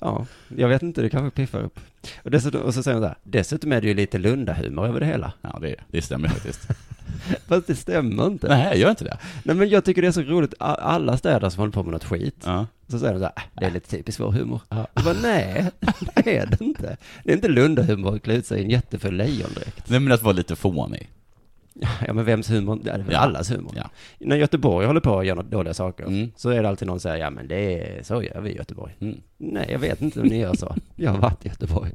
Ja, 0.00 0.26
jag 0.56 0.68
vet 0.68 0.82
inte, 0.82 1.02
det 1.02 1.08
kanske 1.10 1.30
piffar 1.36 1.60
upp. 1.62 1.80
Och, 2.22 2.30
dessutom, 2.30 2.60
och 2.62 2.74
så 2.74 2.82
säger 2.82 2.94
hon 2.94 3.02
så 3.04 3.08
här, 3.08 3.16
dessutom 3.22 3.72
är 3.72 3.80
det 3.80 3.86
ju 3.88 3.94
lite 3.94 4.18
Lundahumor 4.18 4.86
över 4.86 5.00
det 5.00 5.06
hela. 5.06 5.32
Ja, 5.42 5.58
det, 5.60 5.74
det 5.90 6.02
stämmer 6.02 6.28
faktiskt. 6.28 6.60
Fast 7.48 7.66
det 7.66 7.74
stämmer 7.76 8.26
inte. 8.26 8.48
Nej, 8.48 8.78
gör 8.80 8.90
inte 8.90 9.04
det? 9.04 9.18
Nej 9.44 9.56
men 9.56 9.68
jag 9.68 9.84
tycker 9.84 10.02
det 10.02 10.08
är 10.08 10.12
så 10.12 10.22
roligt, 10.22 10.54
alla 10.58 11.16
städer 11.16 11.50
som 11.50 11.60
håller 11.60 11.72
på 11.72 11.82
med 11.82 11.92
något 11.92 12.04
skit, 12.04 12.36
Ja. 12.44 12.66
så 12.88 12.98
säger 12.98 13.12
de 13.12 13.18
så 13.18 13.24
här, 13.24 13.32
"Äh, 13.36 13.42
det 13.60 13.64
är 13.66 13.70
lite 13.70 13.90
typiskt 13.90 14.20
vår 14.20 14.30
humor. 14.32 14.60
Ja. 14.68 14.86
Jag 14.94 15.04
bara, 15.04 15.14
nej, 15.22 15.70
det 16.14 16.36
är 16.38 16.46
det 16.46 16.60
inte. 16.64 16.96
Det 17.24 17.30
är 17.30 17.34
inte 17.36 17.48
Lundahumor 17.48 18.14
att 18.16 18.22
klä 18.22 18.34
ut 18.34 18.46
sig 18.46 18.60
i 18.60 18.64
en 18.64 18.70
jättefull 18.70 19.16
lejondräkt. 19.16 19.90
Nej, 19.90 20.00
men 20.00 20.12
att 20.12 20.22
vara 20.22 20.32
lite 20.32 20.56
fånig. 20.56 21.10
Ja 22.06 22.12
men 22.12 22.24
vems 22.24 22.50
humor? 22.50 22.80
Det 22.84 22.90
är 22.90 22.98
väl 22.98 23.12
Ja. 23.12 23.18
allas 23.18 23.50
humor. 23.50 23.72
Ja. 23.76 23.90
När 24.18 24.36
Göteborg 24.36 24.86
håller 24.86 25.00
på 25.00 25.18
att 25.18 25.26
göra 25.26 25.42
dåliga 25.42 25.74
saker, 25.74 26.04
Mm. 26.04 26.30
så 26.36 26.50
är 26.50 26.62
det 26.62 26.68
alltid 26.68 26.88
någon 26.88 27.00
som 27.00 27.10
säger, 27.10 27.24
ja 27.24 27.30
men 27.30 27.48
det 27.48 27.56
är, 27.98 28.02
så 28.02 28.22
gör 28.22 28.40
vi 28.40 28.50
i 28.50 28.56
Göteborg. 28.56 28.96
Mm. 29.00 29.20
Nej, 29.38 29.68
jag 29.70 29.78
vet 29.78 30.02
inte 30.02 30.20
om 30.20 30.26
ni 30.26 30.38
gör 30.38 30.54
så. 30.54 30.74
Jag 30.96 31.10
har 31.10 31.18
varit 31.18 31.46
i 31.46 31.48
Göteborg. 31.48 31.90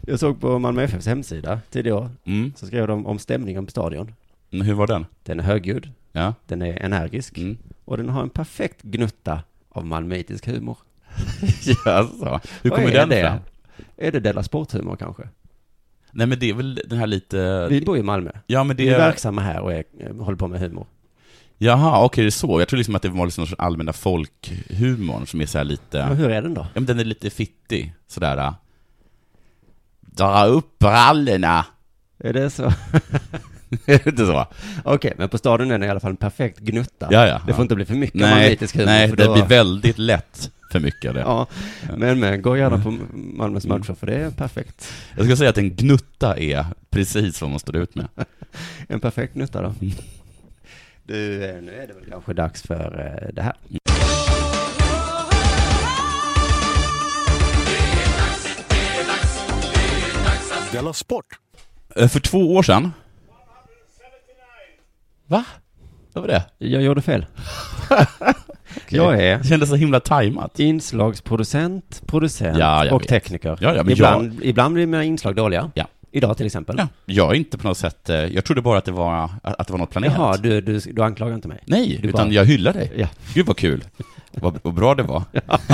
Jag 0.00 0.18
såg 0.20 0.40
på 0.40 0.58
Malmö 0.58 0.82
FFs 0.82 1.06
hemsida 1.06 1.60
tidigare 1.70 1.98
år, 1.98 2.10
Mm. 2.24 2.52
så 2.56 2.66
skrev 2.66 2.86
de 2.86 3.06
om 3.06 3.18
stämningen 3.18 3.64
på 3.66 3.70
stadion. 3.70 4.14
Men 4.50 4.60
Hur 4.66 4.74
var 4.74 4.86
den? 4.86 5.06
Den 5.22 5.40
är 5.40 5.44
högljudd, 5.44 5.90
Ja. 6.12 6.34
den 6.46 6.62
är 6.62 6.82
energisk 6.82 7.38
Mm. 7.38 7.56
och 7.84 7.96
den 7.96 8.08
har 8.08 8.22
en 8.22 8.30
perfekt 8.30 8.82
gnutta 8.82 9.42
av 9.68 9.86
malmöitisk 9.86 10.46
humor. 10.46 10.78
Jaså? 11.84 12.40
Hur 12.62 12.70
kommer 12.70 12.90
den 12.92 13.08
det? 13.08 13.20
fram? 13.22 13.38
Är 13.96 14.12
det 14.12 14.20
Della 14.20 14.42
Sporthumor 14.42 14.96
kanske? 14.96 15.28
Nej, 16.18 16.26
men 16.26 16.38
det 16.38 16.50
är 16.50 16.54
väl 16.54 16.80
den 16.86 16.98
här 16.98 17.06
lite... 17.06 17.66
Vi 17.70 17.80
bor 17.80 17.98
i 17.98 18.02
Malmö. 18.02 18.30
Ja, 18.46 18.64
men 18.64 18.76
Vi 18.76 18.84
det 18.84 18.90
är 18.90 18.94
är... 18.94 18.98
verksamma 18.98 19.40
här 19.42 19.60
och 19.60 19.72
är, 19.72 19.84
eh, 20.00 20.16
håller 20.16 20.36
på 20.38 20.48
med 20.48 20.60
humor. 20.60 20.86
Jaha, 21.58 22.04
okej, 22.04 22.24
det 22.24 22.28
är 22.28 22.30
så. 22.30 22.60
Jag 22.60 22.68
tror 22.68 22.76
liksom 22.78 22.94
att 22.94 23.02
det 23.02 23.08
var 23.08 23.24
liksom 23.26 23.40
någon 23.42 23.48
sorts 23.48 23.60
allmänna 23.60 23.92
folkhumorn 23.92 25.26
som 25.26 25.40
är 25.40 25.46
så 25.46 25.58
här 25.58 25.64
lite... 25.64 26.06
Men 26.08 26.16
hur 26.16 26.30
är 26.30 26.42
den 26.42 26.54
då? 26.54 26.60
Ja, 26.60 26.68
men 26.74 26.86
den 26.86 27.00
är 27.00 27.04
lite 27.04 27.30
fittig, 27.30 27.94
sådär. 28.08 28.36
äh. 28.36 28.52
Dra 30.00 30.44
upp 30.44 30.78
brallorna! 30.78 31.66
Är 32.18 32.32
det 32.32 32.50
så? 32.50 32.62
Är 33.86 34.00
det 34.04 34.06
inte 34.06 34.26
så? 34.26 34.46
Okej, 34.84 35.14
men 35.18 35.28
på 35.28 35.38
stadion 35.38 35.70
är 35.70 35.78
den 35.78 35.88
i 35.88 35.90
alla 35.90 36.00
fall 36.00 36.10
en 36.10 36.16
perfekt 36.16 36.58
gnutta. 36.58 37.08
Ja, 37.10 37.26
ja. 37.26 37.34
Det 37.46 37.52
får 37.52 37.60
ja. 37.60 37.62
inte 37.62 37.74
bli 37.74 37.84
för 37.84 37.94
mycket 37.94 38.20
Nej, 38.20 38.58
nej 38.74 39.08
för 39.08 39.16
det 39.16 39.24
då- 39.24 39.32
blir 39.32 39.46
väldigt 39.46 39.98
lätt 39.98 40.50
för 40.72 40.80
mycket 40.80 41.08
av 41.08 41.14
det. 41.14 41.20
Ja, 41.20 41.46
men, 41.96 42.20
men 42.20 42.42
gå 42.42 42.56
gärna 42.56 42.82
på 42.82 42.90
Malmös 43.12 43.64
Mm. 43.64 43.78
matcher 43.78 43.92
för 43.94 44.06
det 44.06 44.14
är 44.14 44.30
perfekt. 44.30 44.92
Jag 45.16 45.26
ska 45.26 45.36
säga 45.36 45.50
att 45.50 45.58
en 45.58 45.76
gnutta 45.76 46.36
är 46.38 46.66
precis 46.90 47.40
vad 47.40 47.50
man 47.50 47.58
står 47.58 47.76
ut 47.76 47.94
med. 47.94 48.08
En 48.88 49.00
perfekt 49.00 49.34
gnutta 49.34 49.62
då. 49.62 49.74
Mm. 49.80 49.94
Du, 51.04 51.44
eh, 51.44 51.62
nu 51.62 51.72
är 51.72 51.86
det 51.86 51.92
väl 51.94 52.04
kanske 52.10 52.32
dags 52.34 52.62
för 52.62 53.20
eh, 53.24 53.34
det 53.34 53.42
här. 53.42 53.54
Della 60.72 60.92
Sport! 60.92 61.26
Eh, 61.96 62.08
För 62.08 62.20
två 62.20 62.54
år 62.54 62.62
sedan... 62.62 62.92
Va? 65.26 65.44
Vad 66.12 66.22
var 66.24 66.28
det? 66.28 66.44
Jag 66.58 66.82
gjorde 66.82 67.02
fel. 67.02 67.26
Jag 68.96 69.22
är 69.22 69.38
Det 69.38 69.44
kändes 69.48 69.68
så 69.68 69.74
himla 69.76 70.00
tajmat. 70.00 70.60
inslagsproducent, 70.60 72.02
producent 72.06 72.58
Ja, 72.58 72.84
jag 72.84 72.94
och 72.94 73.02
vet. 73.02 73.08
tekniker. 73.08 73.58
Ja, 73.60 73.74
ja, 73.74 73.82
men 73.82 73.92
ibland, 73.92 74.40
ibland 74.42 74.74
blir 74.74 74.86
mina 74.86 75.04
inslag 75.04 75.34
dåliga. 75.36 75.70
Ja. 75.74 75.86
Idag 76.10 76.36
till 76.36 76.46
exempel. 76.46 76.76
Ja, 76.78 76.88
jag 77.06 77.30
är 77.30 77.34
inte 77.34 77.58
på 77.58 77.68
något 77.68 77.78
sätt... 77.78 78.08
eh, 78.10 78.16
Jag 78.16 78.44
trodde 78.44 78.62
bara 78.62 78.78
att 78.78 78.84
det 78.84 78.92
var, 78.92 79.30
att 79.42 79.66
det 79.66 79.72
var 79.72 79.78
något 79.78 79.90
planerat. 79.90 80.14
Jaha, 80.18 80.36
du, 80.36 80.60
du, 80.60 80.78
du 80.78 81.02
anklagar 81.02 81.34
inte 81.34 81.48
mig. 81.48 81.58
Nej, 81.64 81.98
Du 82.02 82.08
utan 82.08 82.26
bara- 82.26 82.34
jag 82.34 82.44
hyllar 82.44 82.72
dig. 82.72 82.92
Ja. 82.96 83.06
Gud 83.34 83.46
vad 83.46 83.56
kul. 83.56 83.84
Vad, 84.32 84.58
vad 84.62 84.74
bra 84.74 84.94
det 84.94 85.02
var. 85.02 85.22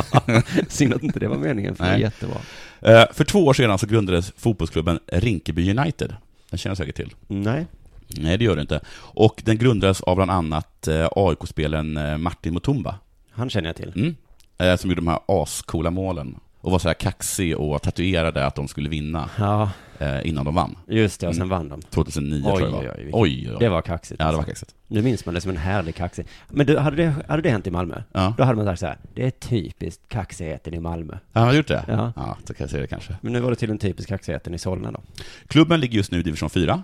Synd 0.69 0.95
att 0.95 1.03
inte 1.03 1.19
det 1.21 1.29
var 1.29 1.37
meningen, 1.37 1.75
för 1.77 1.85
det 1.85 1.91
var 1.91 1.97
Nej. 1.97 2.03
jättebra. 2.03 2.37
Eh, 2.81 3.05
för 3.13 3.25
två 3.25 3.47
år 3.47 3.53
sedan 3.55 3.79
så 3.79 3.87
grundades 3.87 4.33
fotbollsklubben 4.37 4.99
Rinkeby 5.13 5.71
United. 5.79 6.15
Den 6.51 6.59
känner 6.59 6.71
jag 6.71 6.77
säkert 6.79 6.97
till. 6.97 7.15
Nej. 7.27 7.67
Nej, 8.09 8.39
det 8.39 8.45
gör 8.45 8.57
det 8.57 8.63
inte. 8.63 8.81
Och 8.97 9.43
den 9.45 9.59
grundades 9.59 10.01
av 10.01 10.17
bland 10.17 10.31
annat 10.31 10.89
eh, 10.89 11.09
AIK-spelaren 11.17 12.23
Martin 12.23 12.55
Mutumba. 12.55 12.95
Han 13.35 13.51
känner 13.51 13.69
jag 13.69 13.77
till. 13.77 13.93
Mm. 13.97 14.17
Eh, 14.59 14.77
som 14.77 14.91
gjorde 14.91 15.01
de 15.01 15.09
här 15.09 15.19
ascoola 15.27 15.91
målen. 15.91 16.37
Och 16.61 16.71
var 16.73 16.79
så 16.79 16.89
här 16.89 16.95
kaxig 16.95 17.57
och 17.57 17.83
tatuerade 17.83 18.47
att 18.47 18.55
de 18.55 18.69
skulle 18.69 18.89
vinna 18.89 19.31
Ja, 19.39 19.71
eh, 19.99 20.29
innan 20.29 20.45
de 20.45 20.55
vann. 20.55 20.77
just 20.89 21.21
det, 21.21 21.29
och 21.29 21.35
sen 21.35 21.43
Mm. 21.43 21.49
vann 21.59 21.69
de. 21.69 21.83
2009 21.83 22.43
Oj, 22.47 22.57
tror 22.59 22.61
jag 22.61 22.83
det 22.83 22.87
var. 22.89 22.95
oj, 22.95 23.05
oj, 23.05 23.11
oj, 23.13 23.51
oj. 23.53 23.57
Det 23.61 23.69
var 23.69 23.83
kaxigt. 23.83 24.21
Ja, 24.21 24.27
det 24.27 24.33
var 24.33 24.39
alltså. 24.39 24.51
kaxigt. 24.51 24.75
Nu 24.89 25.03
minns 25.03 25.27
man 25.27 25.35
det 25.35 25.41
som 25.41 25.51
en 25.51 25.57
härlig 25.57 25.95
kaxig. 25.95 26.27
Men 26.49 26.67
du, 26.67 26.79
hade, 26.79 26.97
det, 26.97 27.15
hade 27.29 27.43
det 27.43 27.51
hänt 27.51 27.67
i 27.67 27.71
Malmö? 27.71 28.03
Ja. 28.13 28.35
Då 28.39 28.45
hade 28.45 28.57
man 28.57 28.67
sagt 28.67 28.81
så 28.81 28.87
här, 28.87 28.99
det 29.15 29.27
är 29.27 29.31
typiskt 29.31 30.09
kaxigheten 30.09 30.75
i 30.75 30.81
Malmö. 30.81 31.19
Han 31.33 31.45
har 31.47 31.53
gjort 31.55 31.69
det? 31.69 31.85
Ja. 31.89 32.13
ja, 32.17 32.37
så 32.45 32.55
kan 32.55 32.65
jag 32.65 32.71
säga 32.71 32.81
det 32.83 32.89
kanske. 32.89 33.17
Men 33.21 33.33
nu 33.33 33.41
var 33.41 33.51
det 33.51 33.57
till 33.57 33.69
den 33.69 33.79
typisk 33.79 34.09
kaxigheten 34.09 34.55
i 34.55 34.59
Solna 34.59 34.93
då. 34.93 35.01
Klubben 35.49 35.81
ligger 35.81 35.97
just 35.97 36.13
nu 36.13 36.19
i 36.21 36.23
division 36.23 36.51
4, 36.51 36.83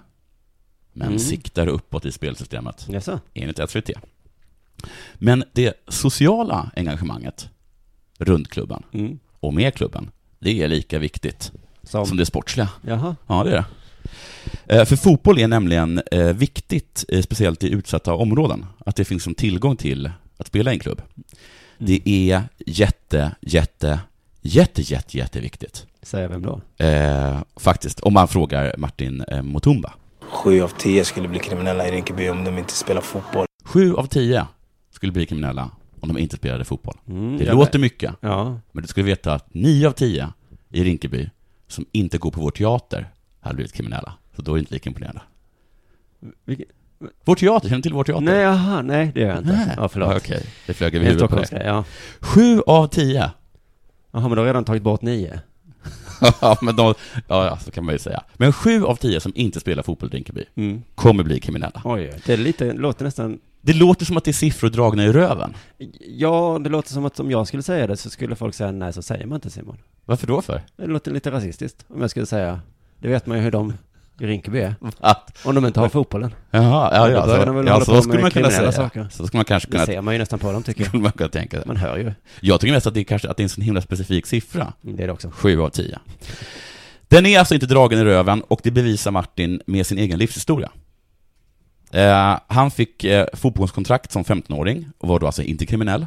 men 0.92 1.07
Mm. 1.09 1.19
siktar 1.19 1.66
uppåt 1.66 2.04
i 2.07 2.12
spelsystemet, 2.12 2.87
Jaså? 2.88 3.21
enligt 3.35 3.59
SVT. 3.71 3.90
Men 5.15 5.45
det 5.53 5.75
sociala 5.89 6.71
engagemanget 6.77 7.49
runt 8.19 8.49
klubben 8.49 8.83
Mm. 8.93 9.19
och 9.41 9.55
med 9.55 9.75
klubben, 9.75 10.11
det 10.39 10.63
är 10.63 10.69
lika 10.69 10.99
viktigt 10.99 11.53
Som, 11.83 12.07
som 12.07 12.17
det 12.17 12.27
sportsliga. 12.27 12.69
jaha. 12.87 13.17
Ja, 13.27 13.45
det 13.45 13.51
är 13.51 13.55
det. 13.57 13.65
Eh, 14.77 14.85
För 14.85 14.97
fotboll 14.97 15.39
är 15.39 15.49
nämligen 15.49 16.01
eh, 16.13 16.27
viktigt, 16.27 17.05
eh, 17.09 17.23
speciellt 17.23 17.65
i 17.65 17.69
utsatta 17.73 18.15
områden, 18.15 18.67
att 18.87 18.97
det 18.97 19.05
finns 19.05 19.23
som 19.23 19.35
tillgång 19.35 19.77
till 19.77 20.11
att 20.37 20.47
spela 20.47 20.71
i 20.71 20.75
en 20.75 20.81
klubb. 20.81 21.03
Det 21.79 22.01
är 22.09 22.43
jätte, 22.67 23.35
jätte, 23.41 24.01
jätte, 24.41 24.83
jätte, 24.83 25.19
jätteviktigt. 25.19 25.87
Säger 26.03 26.29
vem 26.29 26.43
då? 26.43 26.61
Eh, 26.85 27.41
faktiskt, 27.57 28.01
om 28.01 28.13
man 28.13 28.29
frågar 28.29 28.75
Martin 28.79 29.25
Mutumba. 29.43 29.93
Sju 30.21 30.63
av 30.63 30.69
tio 30.79 31.05
skulle 31.05 31.29
bli 31.29 31.39
kriminella 31.39 31.89
i 31.89 31.91
Rinkeby 31.91 32.29
om 32.29 32.45
de 32.45 32.59
inte 32.59 32.73
spelar 32.73 33.01
fotboll. 33.01 33.47
Sju 33.65 33.95
av 33.95 34.07
tio 34.07 34.47
skulle 35.00 35.12
bli 35.12 35.26
kriminella 35.26 35.71
om 36.00 36.09
de 36.09 36.19
inte 36.19 36.37
spelade 36.37 36.64
fotboll. 36.64 36.97
Mm, 37.09 37.38
Det 37.38 37.52
låter 37.52 37.73
vet. 37.73 37.80
mycket, 37.80 38.14
Ja. 38.21 38.61
men 38.73 38.83
du 38.83 38.88
skulle 38.88 39.07
veta 39.07 39.35
att 39.35 39.54
nio 39.54 39.88
av 39.88 39.92
tio 39.92 40.28
i 40.69 40.85
Rinkeby 40.85 41.30
som 41.66 41.85
inte 41.92 42.19
går 42.19 42.30
på 42.30 42.40
vår 42.40 42.50
teater 42.50 43.09
hade 43.40 43.54
blivit 43.54 43.73
kriminella. 43.73 44.12
Så 44.37 44.42
då 44.42 44.52
är 44.52 44.54
det 44.54 44.61
inte 44.61 44.75
lika 44.75 44.88
imponerande. 44.90 45.21
Vilken- 46.45 46.66
Vår 47.25 47.35
teater, 47.35 47.69
känner 47.69 47.76
du 47.78 47.83
till 47.83 47.92
vår 47.92 48.04
teater? 48.04 48.21
Nej, 48.25 48.38
jaha, 48.40 48.83
nej, 48.83 49.11
det 49.14 49.21
gör 49.21 49.28
jag 49.28 49.38
inte. 49.38 49.52
Nej. 49.52 49.75
Ja, 49.76 49.88
förlåt. 49.88 50.11
Ja, 50.11 50.16
Okej, 50.16 50.47
det 50.66 50.75
flög 50.75 50.95
över 50.95 51.07
huvudet 51.07 51.30
på 51.30 51.37
dig. 51.37 51.62
Ja. 51.64 51.85
Sju 52.21 52.61
av 52.66 52.87
tio. 52.87 53.30
Jaha, 54.12 54.23
men 54.23 54.30
du 54.30 54.37
har 54.38 54.47
redan 54.47 54.64
tagit 54.64 54.83
bort 54.83 55.02
nio. 55.02 55.40
ja, 56.40 56.59
men 56.62 56.76
de, 56.76 56.95
ja, 57.28 57.47
ja, 57.47 57.57
så 57.59 57.71
kan 57.71 57.85
man 57.85 57.95
ju 57.95 57.99
säga. 57.99 58.23
Men 58.37 58.52
sju 58.52 58.85
av 58.85 58.95
tio 58.97 59.21
som 59.21 59.33
inte 59.35 59.61
spelar 59.61 59.83
fotboll 59.83 60.09
i 60.12 60.16
Rinkeby 60.16 60.45
Mm. 60.54 60.83
kommer 60.95 61.25
bli 61.25 61.40
kriminella. 61.40 61.80
Oj, 61.85 62.12
det 62.26 62.37
lite, 62.37 62.73
låter 62.73 63.04
nästan, 63.04 63.38
Det 63.62 63.73
låter 63.73 64.05
som 64.05 64.17
att 64.17 64.25
det 64.25 64.31
är 64.31 64.33
siffror 64.33 64.69
dragna 64.69 65.05
i 65.05 65.12
röven. 65.12 65.55
ja, 66.00 66.61
det 66.64 66.71
låter 66.71 66.93
som 66.93 67.05
att 67.05 67.21
om 67.21 67.31
jag 67.31 67.47
skulle 67.47 67.62
säga 67.62 67.87
det 67.87 67.97
så 67.97 68.11
skulle 68.11 68.37
folk 68.37 68.55
säga 68.55 68.73
nej, 68.73 68.93
så 68.93 69.02
säger 69.02 69.26
man 69.26 69.37
inte 69.37 69.50
Simon. 69.50 69.76
Varför 70.05 70.26
då 70.26 70.43
för? 70.43 70.62
Det 70.76 70.87
låter 70.87 71.11
lite 71.11 71.31
rasistiskt 71.31 71.85
om 71.88 72.00
jag 72.00 72.11
skulle 72.11 72.26
säga, 72.26 72.61
det 72.99 73.09
vet 73.09 73.26
man 73.26 73.37
ju 73.38 73.43
hur 73.45 73.50
de 73.50 73.73
i 74.21 74.26
Rinkeby 74.26 74.59
är. 74.61 74.75
Om 75.45 75.55
de 75.55 75.67
inte 75.67 75.81
har 75.81 75.88
fotbollen. 75.88 76.35
jaha, 76.50 76.90
ja, 76.95 77.07
Då 77.07 77.12
ja, 77.12 77.26
börjar 77.26 77.47
de 77.47 77.57
väl 77.57 77.67
ja, 77.67 77.73
hålla 77.73 77.85
så 77.85 77.93
på 77.95 78.02
skulle 78.02 78.23
man 78.23 78.31
kunna 78.31 78.50
säga. 78.50 78.73
saker. 78.73 79.09
Så 79.11 79.26
skulle 79.26 79.38
man 79.38 79.45
kanske 79.45 79.69
Det 79.69 79.73
kunna, 79.73 79.87
ser 79.87 80.00
man 80.00 80.14
ju 80.14 80.19
nästan 80.19 80.38
på 80.38 80.52
dem 80.52 80.62
tycker 80.62 80.85
jag. 80.93 80.95
man 81.02 81.12
kunna 81.12 81.29
tänka. 81.29 81.62
Man 81.67 81.76
hör 81.76 81.97
ju. 81.97 82.12
Jag 82.40 82.61
tycker 82.61 82.75
mest 82.75 82.87
att 82.87 82.95
det 82.95 83.00
är 83.00 83.05
kanske 83.05 83.29
att 83.31 83.37
det 83.37 83.40
är 83.40 83.45
en 83.45 83.49
så 83.49 83.61
himla 83.61 83.81
specifik 83.81 84.26
siffra. 84.26 84.73
Det 84.83 85.02
är 85.02 85.07
det 85.07 85.12
också. 85.12 85.31
Sju 85.31 85.61
av 85.61 85.69
tio. 85.69 85.99
Den 87.09 87.26
är 87.26 87.38
alltså 87.38 87.55
inte 87.55 87.67
dragen 87.67 87.99
i 87.99 88.05
röven 88.05 88.43
och 88.49 88.61
det 88.62 88.71
bevisar 88.71 89.11
Martin 89.11 89.61
med 89.67 89.87
sin 89.87 89.99
egen 89.99 90.19
livshistoria. 90.19 90.71
Eh, 91.93 92.39
han 92.47 92.71
fick 92.71 93.05
eh, 93.05 93.27
fotbollskontrakt 93.33 94.13
som 94.13 94.25
15-åring 94.25 94.89
och 94.99 95.09
var 95.09 95.19
då 95.21 95.27
alltså 95.27 95.43
inte 95.43 95.67
kriminell. 95.67 96.07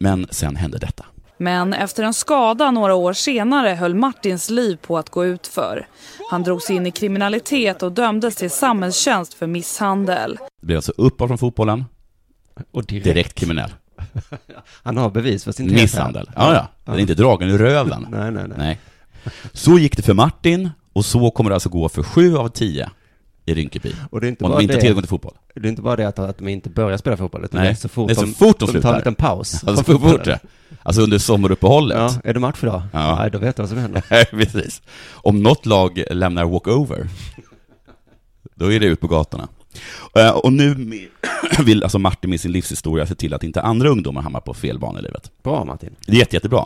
Men 0.00 0.26
sen 0.30 0.56
hände 0.56 0.78
detta. 0.78 1.04
Men 1.38 1.72
efter 1.74 2.02
en 2.02 2.14
skada 2.14 2.70
några 2.70 2.94
år 2.94 3.12
senare 3.12 3.68
höll 3.68 3.94
Martins 3.94 4.50
liv 4.50 4.76
på 4.76 4.98
att 4.98 5.10
gå 5.10 5.24
ut 5.26 5.46
för. 5.46 5.86
Han 6.30 6.42
drogs 6.42 6.70
in 6.70 6.86
i 6.86 6.90
kriminalitet 6.90 7.82
och 7.82 7.92
dömdes 7.92 8.36
till 8.36 8.50
samhällstjänst 8.50 9.34
för 9.34 9.46
misshandel. 9.46 10.38
Det 10.60 10.66
blev 10.66 10.76
alltså 10.78 10.92
upp 10.96 11.18
från 11.18 11.38
fotbollen, 11.38 11.84
Och 12.70 12.84
direkt. 12.84 13.04
direkt 13.04 13.34
kriminell. 13.34 13.70
Han 14.82 14.96
har 14.96 15.10
bevis 15.10 15.44
för 15.44 15.52
sin. 15.52 15.66
Misshandel. 15.72 16.30
Ja, 16.36 16.54
ja. 16.54 16.68
Den 16.84 16.94
är 16.94 16.98
inte 16.98 17.14
dragen 17.14 17.50
i 17.50 17.58
röven. 17.58 18.06
Nej, 18.10 18.30
nej, 18.30 18.44
nej. 18.48 18.58
Nej. 18.58 18.80
Så 19.52 19.78
gick 19.78 19.96
det 19.96 20.02
för 20.02 20.14
Martin 20.14 20.70
och 20.92 21.04
så 21.04 21.30
kommer 21.30 21.50
det 21.50 21.56
alltså 21.56 21.68
gå 21.68 21.88
för 21.88 22.02
sju 22.02 22.36
av 22.36 22.48
tio 22.48 22.90
i 23.46 23.54
Rinkeby. 23.54 23.92
Och 24.10 24.20
det 24.20 24.26
är 24.26 24.28
inte 24.28 24.44
Om 24.44 24.50
bara 24.50 24.58
de 24.58 24.62
inte 24.62 24.74
har 24.74 24.80
tillgång 24.80 25.02
till 25.02 25.08
fotboll. 25.08 25.34
det 25.54 25.66
är 25.66 25.70
inte 25.70 25.82
bara 25.82 25.96
det 25.96 26.08
att, 26.08 26.18
att 26.18 26.38
de 26.38 26.48
inte 26.48 26.70
börjar 26.70 26.96
spela 26.98 27.16
fotboll, 27.16 27.44
utan 27.44 27.60
Nej, 27.60 27.66
det 27.68 27.72
är 27.72 27.74
så 27.74 27.88
fort, 27.88 28.08
det 28.08 28.12
är 28.12 28.14
så 28.14 28.20
de, 28.24 28.34
fort 28.34 28.58
de 28.58 28.66
de 28.66 28.66
tar 28.66 28.72
slutar. 28.72 28.90
en 28.92 28.96
liten 28.96 29.14
paus. 29.14 29.64
Alltså 29.64 29.84
så 29.92 29.98
fort 29.98 30.24
det. 30.24 30.38
Alltså 30.82 31.02
under 31.02 31.18
sommaruppehållet. 31.18 31.98
Ja, 31.98 32.14
är 32.24 32.34
det 32.34 32.40
match 32.40 32.58
idag? 32.62 32.82
Ja. 32.92 33.16
Nej, 33.18 33.30
då 33.30 33.38
vet 33.38 33.56
du 33.56 33.62
vad 33.62 33.68
som 33.70 33.78
händer. 33.78 34.00
Precis. 34.30 34.82
Om 35.12 35.42
något 35.42 35.66
lag 35.66 36.04
lämnar 36.10 36.44
walkover, 36.44 37.08
då 38.54 38.72
är 38.72 38.80
det 38.80 38.86
ut 38.86 39.00
på 39.00 39.06
gatorna. 39.08 39.48
Eh, 40.18 40.30
Och 40.30 40.52
nu 40.52 40.74
vill 41.64 41.82
alltså 41.82 41.98
Martin 41.98 42.30
med 42.30 42.40
sin 42.40 42.52
livshistoria 42.52 43.06
se 43.06 43.14
till 43.14 43.34
att 43.34 43.42
inte 43.44 43.62
andra 43.62 43.88
ungdomar 43.88 44.22
hamnar 44.22 44.40
på 44.40 44.54
fel 44.54 44.78
bana 44.78 44.98
i 44.98 45.02
livet. 45.02 45.30
Bra 45.42 45.64
Martin. 45.64 45.94
Det 46.06 46.12
är 46.12 46.16
jätte, 46.16 46.36
jättebra. 46.36 46.64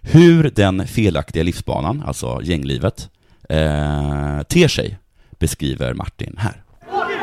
Hur 0.00 0.50
den 0.54 0.86
felaktiga 0.86 1.42
livsbanan, 1.42 2.02
alltså 2.06 2.40
gänglivet, 2.42 3.08
eh, 3.48 4.42
ter 4.42 4.68
sig 4.68 4.98
beskriver 5.38 5.94
Martin 5.94 6.36
här. 6.38 6.62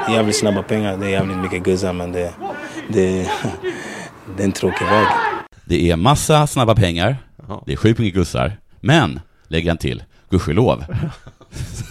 Det 0.08 0.12
är 0.12 0.16
jävligt 0.16 0.40
snabba 0.40 0.64
pengar, 0.64 0.98
det 0.98 1.06
är 1.06 1.10
jävligt 1.10 1.38
mycket 1.38 1.64
guzzar 1.64 1.94
men 1.94 2.12
det, 2.12 2.34
det, 2.90 3.30
det 4.38 4.44
är 4.44 4.46
en 4.46 4.52
tråkig 4.52 4.86
väg. 4.86 5.08
Det 5.66 5.92
är 5.92 5.96
massa 5.96 6.48
snabba 6.48 6.76
pengar, 6.76 7.18
det 7.66 7.74
är 7.74 7.78
sjukt 7.78 8.00
mycket 8.00 8.14
gussar, 8.14 8.58
men, 8.80 9.20
lägger 9.48 9.70
han 9.70 9.78
till, 9.78 10.04
gudskelov, 10.30 10.86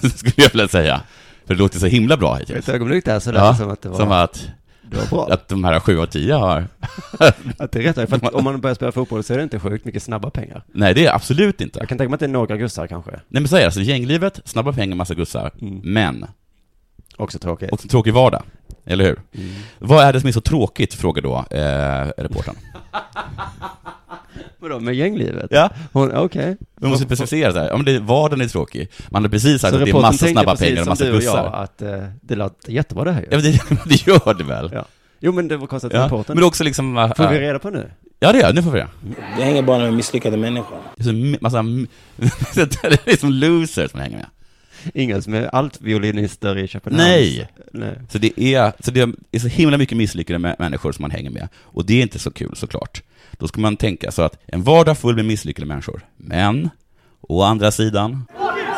skulle 0.17 0.35
jag 0.37 0.51
vilja 0.51 0.69
säga. 0.69 1.01
För 1.47 1.55
det 1.55 1.61
låter 1.61 1.79
så 1.79 1.87
himla 1.87 2.17
bra 2.17 2.35
hittills. 2.35 2.69
Ett 2.69 2.75
ögonblick 2.75 3.05
där 3.05 3.21
så 3.21 3.33
lät 3.33 3.43
Ja, 3.43 3.55
som 3.55 3.71
att 3.71 3.83
det 3.83 3.89
var, 3.89 3.97
Som 3.97 4.13
att, 4.13 4.49
det 4.93 5.11
var 5.11 5.27
bra. 5.27 5.35
att 5.35 5.49
de 5.49 5.65
här 5.65 5.81
sju 5.81 5.99
av 6.01 6.07
tio 6.07 6.35
har... 6.35 6.67
Att 7.59 7.73
det 7.73 7.79
är 7.87 7.93
rätt. 7.93 8.11
För 8.11 8.37
om 8.37 8.45
man 8.45 8.61
börjar 8.61 8.75
spela 8.75 8.93
fotboll 8.93 9.23
så 9.25 9.33
är 9.33 9.37
det 9.37 9.43
inte 9.43 9.61
sjukt 9.61 9.85
mycket 9.85 10.03
snabba 10.03 10.31
pengar. 10.31 10.65
Nej, 10.73 10.95
det 10.95 11.07
är 11.07 11.15
absolut 11.15 11.61
inte. 11.61 11.79
Jag 11.79 11.89
kan 11.89 11.99
tänka 11.99 12.09
mig 12.09 12.15
att 12.15 12.21
det 12.21 12.27
är 12.27 12.29
några 12.29 12.57
gussar 12.57 12.87
kanske. 12.87 13.11
Nej 13.11 13.21
men 13.29 13.49
så 13.49 13.57
är 13.57 13.61
det, 13.61 13.67
alltså 13.67 13.81
gänglivet, 13.81 14.41
snabba 14.45 14.73
pengar, 14.73 14.97
massa 14.97 15.15
gussar, 15.15 15.51
Mm. 15.61 15.81
men 15.85 16.27
Också 17.17 17.39
tråkigt. 17.39 17.73
också 17.73 17.89
tråkig 17.89 18.13
vardag. 18.15 18.43
Eller 18.85 19.05
hur? 19.05 19.21
Mm. 19.35 19.51
Vad 19.79 20.05
är 20.05 20.13
det 20.13 20.21
som 20.21 20.29
är 20.29 20.33
så 20.33 20.41
tråkigt, 20.41 20.95
frågar 20.95 21.23
då 21.23 21.45
eh, 21.51 22.23
reportern. 22.23 22.55
Vadå, 24.59 24.81
med 24.81 24.95
gänglivet? 24.95 25.47
Ja. 25.51 25.71
Okej. 25.93 26.57
Man 26.81 26.91
måste 26.91 27.05
specificera 27.05 27.53
så 27.53 27.59
här. 27.59 27.69
Ja, 27.69 27.77
men 27.77 27.85
det, 27.85 27.99
vardagen 27.99 28.41
är 28.41 28.49
tråkig. 28.49 28.89
Man 29.09 29.23
har 29.23 29.31
precis 29.31 29.61
sagt 29.61 29.75
Så 29.75 29.79
att 29.79 29.85
det 29.85 29.91
är 29.91 30.01
massa 30.01 30.27
snabba 30.27 30.51
precis 30.51 30.67
pengar 30.67 30.81
och 30.81 30.85
som 30.85 30.91
massa 30.91 31.05
du 31.05 31.17
och 31.17 31.23
jag, 31.23 31.55
att 31.55 31.83
eh, 31.83 32.03
det 32.23 32.35
låter 32.35 32.73
jättebra 32.73 33.05
det 33.05 33.13
här 33.13 33.21
ju. 33.21 33.27
Ja, 33.31 33.37
men 33.37 33.43
det, 33.43 33.85
det 33.89 34.07
gör 34.07 34.35
det 34.35 34.45
väl? 34.45 34.71
Ja. 34.75 34.85
Jo 35.21 35.33
men 35.33 35.49
det 35.49 35.57
var 35.57 35.67
konstigt 35.67 35.93
att 35.93 35.99
Ja. 35.99 36.07
reportern... 36.07 36.37
Men 36.37 36.45
också 36.45 36.65
liksom... 36.65 36.99
äh, 36.99 37.15
Får 37.15 37.29
vi 37.29 37.37
äh, 37.37 37.41
reda 37.41 37.59
på 37.59 37.71
nu? 37.71 37.91
Ja, 38.21 38.33
det 38.33 38.39
gör 38.39 38.53
Nu 38.53 38.63
får 38.63 38.71
vi 38.71 38.79
det. 38.79 38.89
Det 39.37 39.45
hänger 39.45 39.63
bara 39.63 39.79
med 39.79 39.95
misslyckade 39.95 40.37
människor. 40.37 40.77
Det 40.97 41.03
är 41.03 41.05
så 41.05 41.39
massa... 41.41 41.63
det 42.55 43.13
är 43.13 43.17
som 43.17 43.31
losers 43.31 43.91
som 43.91 44.01
hänger 44.01 44.17
med. 44.17 44.27
Inga 44.95 45.23
som 45.23 45.35
är 45.35 45.55
altviolinister 45.55 46.59
i 46.59 46.69
Köpenhamn? 46.69 47.05
Nej. 47.05 47.49
Nej. 47.73 47.99
Så 48.09 48.19
det 48.19 48.41
är, 48.41 48.73
så 48.81 48.91
det 48.91 49.01
är 49.33 49.39
så 49.39 49.49
himla 49.49 49.79
mycket 49.79 49.97
misslyckade 49.99 50.39
mä- 50.39 50.57
människor 50.59 50.93
som 50.93 51.03
man 51.03 51.11
hänger 51.11 51.31
med. 51.31 51.49
Och 51.57 51.87
det 51.87 51.95
är 51.99 52.03
inte 52.03 52.19
så 52.19 52.31
kul 52.31 52.57
såklart. 52.57 53.03
Då 53.33 53.49
ska 53.49 53.61
man 53.61 53.77
tänka 53.77 54.11
så 54.11 54.23
att 54.23 54.39
en 54.47 54.63
vardag 54.63 54.99
full 54.99 55.17
med 55.17 55.25
misslyckade 55.25 55.67
människor. 55.67 56.01
Men, 56.17 56.71
å 57.21 57.43
andra 57.43 57.71
sidan, 57.71 58.27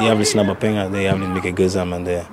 jävligt 0.02 0.28
snabba 0.28 0.54
pengar, 0.54 0.90
det 0.90 0.98
är 0.98 1.02
jävligt 1.02 1.28
mycket 1.30 1.54
guzzar 1.56 1.84
men 1.84 2.04
det, 2.04 2.24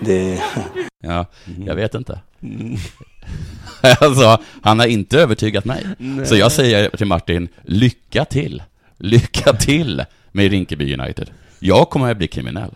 det, 0.00 0.40
ja, 1.02 1.26
jag 1.66 1.74
vet 1.74 1.94
inte. 1.94 2.20
alltså, 4.00 4.38
han 4.62 4.78
har 4.78 4.86
inte 4.86 5.18
övertygat 5.20 5.64
mig. 5.64 5.86
Nej. 5.98 6.26
Så 6.26 6.36
jag 6.36 6.52
säger 6.52 6.90
till 6.90 7.06
Martin, 7.06 7.48
lycka 7.62 8.24
till. 8.24 8.62
Lycka 8.98 9.52
till 9.52 10.04
med 10.32 10.50
Rinkeby 10.50 10.94
United. 10.94 11.30
Jag 11.58 11.90
kommer 11.90 12.10
att 12.10 12.18
bli 12.18 12.26
kriminell. 12.28 12.70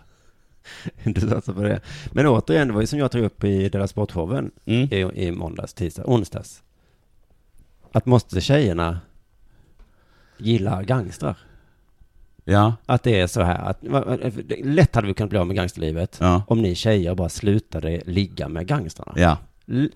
Du 1.03 1.21
satsar 1.21 1.53
på 1.53 1.61
det. 1.61 1.79
Men 2.11 2.27
återigen, 2.27 2.67
det 2.67 2.73
var 2.73 2.81
ju 2.81 2.87
som 2.87 2.99
jag 2.99 3.11
tog 3.11 3.23
upp 3.23 3.43
i 3.43 3.69
deras 3.69 3.89
sportshowen 3.91 4.51
Mm. 4.65 4.87
i, 4.91 5.25
i 5.27 5.31
måndags, 5.31 5.73
tisdag, 5.73 6.03
onsdags. 6.05 6.63
Att 7.91 8.05
måste 8.05 8.41
tjejerna 8.41 8.99
gilla 10.37 10.83
gangstrar? 10.83 11.37
Ja, 12.45 12.75
Att 12.85 13.03
det 13.03 13.19
är 13.19 13.27
så 13.27 13.41
här, 13.41 13.57
att 13.69 13.77
lätt 14.63 14.95
hade 14.95 15.07
vi 15.07 15.13
kunnat 15.13 15.29
bli 15.29 15.39
av 15.39 15.47
med 15.47 15.55
gangsterlivet 15.55 16.17
ja, 16.21 16.43
om 16.47 16.61
ni 16.61 16.75
tjejer 16.75 17.15
bara 17.15 17.29
slutade 17.29 18.01
ligga 18.05 18.47
med 18.49 18.67
gangstrarna. 18.67 19.13
ja. 19.15 19.37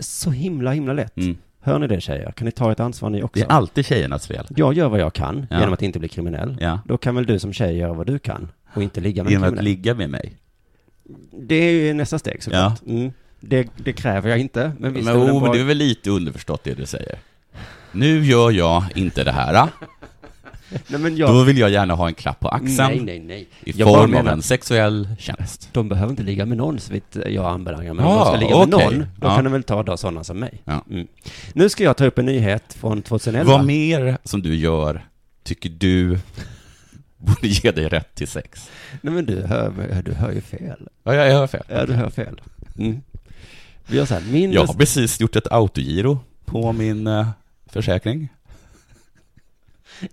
Så 0.00 0.30
himla, 0.30 0.72
himla 0.72 0.92
lätt. 0.92 1.16
Mm. 1.16 1.36
Hör 1.60 1.78
ni 1.78 1.86
det 1.86 2.00
tjejer? 2.00 2.32
Kan 2.32 2.44
ni 2.44 2.50
ta 2.52 2.72
ett 2.72 2.80
ansvar 2.80 3.10
ni 3.10 3.22
också? 3.22 3.40
Det 3.40 3.46
är 3.46 3.56
alltid 3.56 3.86
tjejernas 3.86 4.26
fel. 4.26 4.46
Jag 4.56 4.74
gör 4.74 4.88
vad 4.88 5.00
jag 5.00 5.12
kan 5.12 5.46
Ja. 5.50 5.58
genom 5.58 5.72
att 5.74 5.82
inte 5.82 5.98
bli 5.98 6.08
kriminell. 6.08 6.56
Ja. 6.60 6.80
Då 6.84 6.96
kan 6.98 7.14
väl 7.14 7.26
du 7.26 7.38
som 7.38 7.52
tjej 7.52 7.76
göra 7.76 7.92
vad 7.92 8.06
du 8.06 8.18
kan 8.18 8.48
och 8.74 8.82
inte 8.82 9.00
ligga 9.00 9.22
med 9.22 9.28
en 9.28 9.32
Genom 9.32 9.44
att 9.44 9.48
kriminell. 9.48 9.64
ligga 9.64 9.94
med 9.94 10.10
mig. 10.10 10.36
Det 11.32 11.54
är 11.54 11.70
ju 11.72 11.92
nästa 11.94 12.18
steg 12.18 12.42
såklart. 12.42 12.82
Mm. 12.86 13.12
Det, 13.40 13.68
det 13.76 13.92
kräver 13.92 14.30
jag 14.30 14.38
inte, 14.38 14.72
men 14.78 14.92
visst 14.92 15.04
Men, 15.04 15.14
är 15.20 15.26
det 15.26 15.32
oh, 15.32 15.40
bra... 15.40 15.42
men 15.42 15.52
det 15.52 15.60
är 15.60 15.64
väl 15.64 15.76
lite 15.76 16.10
underförstått 16.10 16.64
det 16.64 16.74
du 16.74 16.86
säger. 16.86 17.18
Nu 17.92 18.24
gör 18.24 18.50
jag 18.50 18.84
inte 18.94 19.24
det 19.24 19.32
här. 19.32 19.68
Nej, 20.86 21.00
men 21.00 21.16
jag... 21.16 21.28
Då 21.34 21.42
vill 21.42 21.58
jag 21.58 21.70
gärna 21.70 21.94
ha 21.94 22.08
en 22.08 22.14
klapp 22.14 22.40
på 22.40 22.48
axeln. 22.48 22.76
Nej, 22.76 23.00
nej, 23.00 23.18
nej. 23.20 23.48
I 23.64 23.72
Jag 23.76 23.88
form 23.88 24.00
av 24.00 24.08
menar- 24.10 24.32
en 24.32 24.42
sexuell 24.42 25.08
tjänst. 25.18 25.68
De 25.72 25.88
behöver 25.88 26.10
inte 26.10 26.22
ligga 26.22 26.46
med 26.46 26.56
någon 26.58 26.78
så 26.80 26.92
vitt 26.92 27.16
jag 27.26 27.44
anbelangar. 27.46 27.94
Men 27.94 28.04
om 28.04 28.12
Ah, 28.12 28.18
de 28.18 28.26
ska 28.26 28.36
ligga 28.46 28.66
med 28.66 28.74
okej. 28.74 28.86
någon, 28.98 29.06
då 29.20 29.26
Ja. 29.28 29.34
kan 29.34 29.44
de 29.44 29.52
väl 29.52 29.62
ta 29.62 29.82
då 29.82 29.96
sådana 29.96 30.24
som 30.24 30.38
mig. 30.38 30.62
Ja. 30.64 30.84
Mm. 30.90 31.06
Nu 31.52 31.68
ska 31.68 31.84
jag 31.84 31.96
ta 31.96 32.04
upp 32.06 32.18
en 32.18 32.26
nyhet 32.26 32.74
från 32.80 33.02
2011. 33.02 33.52
Vad 33.56 33.66
mer 33.66 34.18
som 34.24 34.42
du 34.42 34.54
gör 34.54 35.04
tycker 35.44 35.68
du 35.70 36.18
borde 37.24 37.48
ge 37.48 37.70
dig 37.70 37.88
rätt 37.88 38.14
till 38.14 38.28
sex? 38.28 38.70
Nej 39.00 39.14
men 39.14 39.26
du 39.26 39.42
hör, 39.42 40.02
du 40.04 40.12
hör 40.12 40.32
ju 40.32 40.40
fel. 40.40 40.88
Ja, 41.04 41.14
jag 41.14 41.32
hör 41.32 41.46
fel. 41.46 41.64
Ja, 41.68 41.86
du 41.86 41.92
hör 41.92 42.10
fel. 42.10 42.40
Mm. 42.78 43.02
Vi 43.86 43.96
gör 43.96 44.04
så 44.04 44.14
här, 44.14 44.22
min... 44.32 44.52
Jag 44.52 44.64
har 44.64 44.74
precis 44.74 45.20
gjort 45.20 45.36
ett 45.36 45.52
autogiro 45.52 46.18
på 46.44 46.72
min 46.72 47.06
eh, 47.06 47.28
försäkring. 47.66 48.28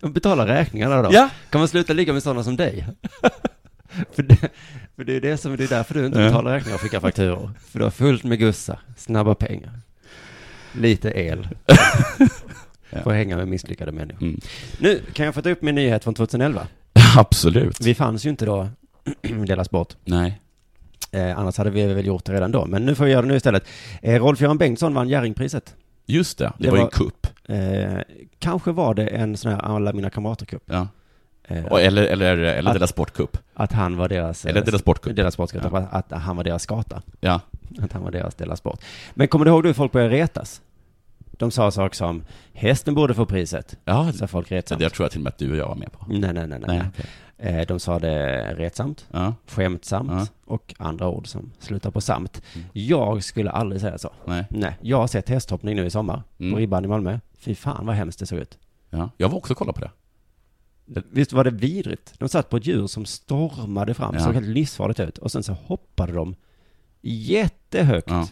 Betala 0.02 0.48
räkningarna 0.48 1.02
då. 1.02 1.10
Ja. 1.14 1.30
Kan 1.50 1.62
man 1.62 1.68
sluta 1.68 1.94
ligga 1.94 2.14
med 2.14 2.24
sådana 2.24 2.44
som 2.44 2.56
dig? 2.56 2.88
för, 4.12 4.24
det, 4.24 4.38
för 4.96 5.04
det 5.04 5.16
är 5.16 5.22
det 5.22 5.38
som, 5.38 5.58
det 5.58 5.64
är 5.64 5.68
därför 5.68 5.94
du 5.94 6.06
inte 6.06 6.18
betalar 6.18 6.54
räkningar 6.54 6.76
och 6.76 6.82
skickar 6.82 7.00
fakturor. 7.00 7.52
För 7.68 7.80
du 7.80 7.86
har 7.86 7.92
fullt 7.92 8.24
med 8.24 8.40
gussa, 8.40 8.80
snabba 8.98 9.36
pengar, 9.36 9.80
lite 10.74 11.10
el. 11.10 11.48
Får 13.04 13.12
hänga 13.12 13.38
med 13.38 13.48
misslyckade 13.48 13.92
människor. 13.92 14.24
Mm. 14.24 14.40
Nu 14.80 15.02
kan 15.14 15.26
jag 15.26 15.36
få 15.36 15.42
ta 15.42 15.50
upp 15.50 15.62
min 15.62 15.76
nyhet 15.76 16.04
från 16.04 16.14
2011. 16.14 16.68
Absolut. 17.18 17.82
Vi 17.82 17.96
fanns 17.96 18.26
ju 18.26 18.30
inte 18.30 18.46
då, 18.46 18.70
delas 19.48 19.70
bort. 19.70 19.96
Nej. 20.06 20.42
Eh, 21.12 21.40
annars 21.40 21.58
hade 21.58 21.70
vi 21.70 21.94
väl 21.94 22.06
gjort 22.06 22.26
det 22.26 22.34
redan 22.34 22.52
då. 22.52 22.66
Men 22.66 22.86
nu 22.86 22.96
får 22.96 23.06
vi 23.06 23.12
göra 23.12 23.22
det 23.22 23.28
nu 23.28 23.36
istället. 23.36 23.64
Eh, 24.02 24.24
Rolf-Göran 24.24 24.58
Bengtsson 24.58 24.94
vann 24.94 25.10
Jerringpriset. 25.10 25.76
Just 26.06 26.38
det, 26.38 26.44
det, 26.58 26.64
Det 26.64 26.70
var 26.72 26.78
ju 26.78 26.84
en 26.84 26.90
kupp. 26.90 27.28
Eh, 27.48 28.02
kanske 28.40 28.72
var 28.72 28.94
det 28.94 29.08
en 29.08 29.38
sån 29.38 29.52
här 29.52 29.60
alla 29.60 29.94
mina 29.94 30.10
kamrater-cup. 30.10 30.62
Ja. 30.66 30.88
Eh, 31.48 31.66
eller 31.66 32.04
eller, 32.04 32.38
eller 32.38 32.70
Att- 32.70 32.76
Della 32.76 32.88
Sportcup. 32.88 33.38
Att 33.54 33.72
han 33.72 33.98
var 33.98 34.10
deras... 34.10 34.46
Eller 34.46 34.66
Della 34.66 34.78
Sportcup. 34.78 35.16
Deras 35.16 35.34
sportcup. 35.34 35.64
Ja. 35.72 35.88
Att 35.92 36.12
han 36.12 36.36
var 36.38 36.44
deras 36.44 36.64
skata. 36.64 37.02
Ja. 37.20 37.42
Att 37.80 37.94
han 37.94 38.04
var 38.04 38.12
deras 38.12 38.36
Della 38.36 38.56
Sport. 38.56 38.84
Men 39.14 39.28
kommer 39.28 39.46
du 39.46 39.52
ihåg 39.52 39.66
hur 39.66 39.74
folk 39.74 39.92
började 39.92 40.16
retas? 40.16 40.62
De 41.42 41.52
sa 41.52 41.72
saker 41.72 41.96
som 41.96 42.24
hästen 42.54 42.94
borde 42.96 43.14
få 43.14 43.26
priset. 43.26 43.78
Ja, 43.86 44.12
Så 44.14 44.28
folk 44.28 44.52
retsamt. 44.52 44.82
jag 44.82 44.94
tror 44.94 45.04
jag 45.06 45.12
till 45.12 45.20
och 45.20 45.24
med 45.24 45.32
att 45.32 45.38
du 45.38 45.52
och 45.52 45.58
jag 45.58 45.68
var 45.68 45.76
med 45.76 45.92
på. 45.92 46.06
Nej, 46.10 46.34
nej, 46.34 46.48
nej. 46.48 46.60
nej. 46.68 46.82
Nej. 47.38 47.60
Eh, 47.62 47.68
De 47.68 47.80
sa 47.80 48.00
det 48.00 48.54
retsamt, 48.58 49.08
Ja. 49.12 49.34
skämtsamt 49.48 50.12
Ja. 50.12 50.28
och 50.46 50.76
andra 50.78 51.08
ord 51.10 51.28
som 51.28 51.52
slutar 51.60 51.92
på 51.92 52.02
samt. 52.02 52.42
Mm. 52.56 52.68
Jag 52.74 53.24
skulle 53.24 53.52
aldrig 53.52 53.82
säga 53.82 53.98
så. 53.98 54.10
Nej. 54.26 54.46
Nej, 54.50 54.78
jag 54.82 54.98
har 54.98 55.08
sett 55.08 55.30
hästhoppning 55.30 55.76
nu 55.76 55.86
i 55.86 55.90
sommar 55.90 56.24
Mm. 56.40 56.52
på 56.54 56.60
ribban 56.60 56.86
i 56.86 56.88
Malmö. 56.88 57.20
Fy 57.38 57.56
fan 57.56 57.86
vad 57.86 57.96
hemskt 57.96 58.20
det 58.20 58.26
såg 58.26 58.40
ut. 58.40 58.58
Ja. 58.90 59.10
Jag 59.18 59.30
var 59.30 59.38
också 59.38 59.54
och 59.54 59.58
kollade 59.58 59.80
på 59.80 59.86
det. 59.86 59.92
Visst 61.12 61.34
var 61.34 61.44
det 61.44 61.52
vidrigt? 61.52 62.14
De 62.18 62.30
satt 62.30 62.50
på 62.50 62.58
ett 62.58 62.66
djur 62.66 62.88
som 62.88 63.06
stormade 63.06 63.94
fram, 63.94 64.14
Ja. 64.16 64.20
såg 64.24 64.34
helt 64.34 64.48
livsfarligt 64.48 65.00
ut. 65.00 65.18
Och 65.18 65.32
sen 65.32 65.44
så 65.44 65.54
hoppade 65.54 66.14
de 66.14 66.36
jättehögt. 67.02 68.10
Ja. 68.10 68.28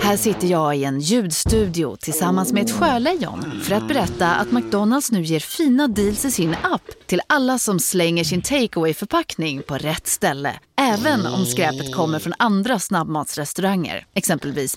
Här 0.00 0.16
sitter 0.16 0.48
jag 0.48 0.76
i 0.76 0.84
en 0.84 1.00
ljudstudio 1.00 1.96
tillsammans 1.96 2.52
med 2.52 2.62
ett 2.62 2.70
sjölejon 2.70 3.60
för 3.64 3.74
att 3.74 3.88
berätta 3.88 4.34
att 4.34 4.52
McDonalds 4.52 5.12
nu 5.12 5.22
ger 5.22 5.40
fina 5.40 5.88
deals 5.88 6.24
i 6.24 6.30
sin 6.30 6.56
app 6.62 6.82
till 7.06 7.20
alla 7.26 7.58
som 7.58 7.80
slänger 7.80 8.24
sin 8.24 8.42
takeaway 8.42 8.94
förpackning 8.94 9.62
på 9.62 9.74
rätt 9.74 10.06
ställe. 10.06 10.54
Även 10.80 11.26
om 11.26 11.46
skräpet 11.46 11.94
kommer 11.94 12.18
från 12.18 12.34
andra 12.38 12.78
snabbmatsrestauranger, 12.78 14.06
exempelvis 14.14 14.76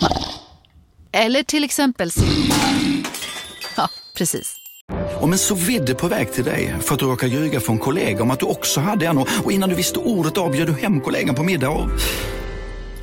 Eller 1.12 1.43
till 1.43 1.63
exempel 1.63 2.12
Ja, 3.77 3.89
precis. 4.17 4.55
Om 5.19 5.31
en 5.31 5.38
så 5.38 5.55
vidde 5.55 5.95
på 5.95 6.08
väg 6.08 6.34
till 6.34 6.43
dig 6.43 6.75
för 6.81 6.93
att 6.93 6.99
du 6.99 7.05
råkar 7.05 7.27
ljuga 7.27 7.60
från 7.60 7.79
kollega 7.79 8.23
om 8.23 8.31
att 8.31 8.39
du 8.39 8.45
också 8.45 8.79
hade 8.79 9.05
en 9.05 9.17
och 9.17 9.27
och 9.43 9.51
innan 9.51 9.69
du 9.69 9.75
visste 9.75 9.99
ordet 9.99 10.38
av 10.38 10.51
bjöd 10.51 10.67
du 10.67 10.73
hem 10.73 11.01
kollegan 11.01 11.36
på 11.36 11.43
middag 11.43 11.69
och... 11.69 11.89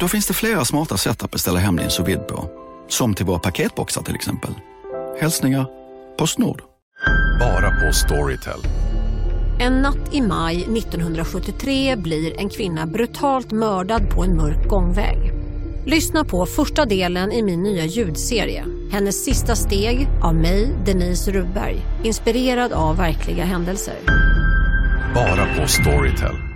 Då 0.02 0.08
finns 0.08 0.26
det 0.26 0.34
flera 0.34 0.64
smarta 0.64 0.96
sätt 0.96 1.22
att 1.22 1.30
beställa 1.30 1.58
hem 1.58 1.76
din 1.76 1.90
sous 1.90 2.18
på. 2.28 2.50
Som 2.88 3.14
till 3.14 3.26
våra 3.26 3.38
paketboxar 3.38 4.02
till 4.02 4.14
exempel. 4.14 4.50
Hälsningar 5.20 5.66
Postnord. 6.18 6.62
Bara 7.40 7.70
på 7.70 7.92
Storytel. 7.92 8.60
En 9.60 9.82
natt 9.82 10.14
i 10.14 10.20
maj 10.20 10.62
1973 10.62 11.96
blir 11.96 12.40
en 12.40 12.48
kvinna 12.48 12.86
brutalt 12.86 13.52
mördad 13.52 14.10
på 14.10 14.24
en 14.24 14.36
mörk 14.36 14.68
gångväg. 14.68 15.18
Lyssna 15.86 16.24
på 16.24 16.46
första 16.46 16.84
delen 16.84 17.32
i 17.32 17.42
min 17.42 17.62
nya 17.62 17.84
ljudserie. 17.84 18.64
Hennes 18.90 19.24
sista 19.24 19.56
steg 19.56 20.08
av 20.22 20.34
mig, 20.34 20.76
Denise 20.86 21.30
Rubberg. 21.30 21.76
Inspirerad 22.04 22.72
av 22.72 22.96
verkliga 22.96 23.44
händelser. 23.44 23.96
Bara 25.14 25.54
på 25.56 25.68
Storytel. 25.68 26.51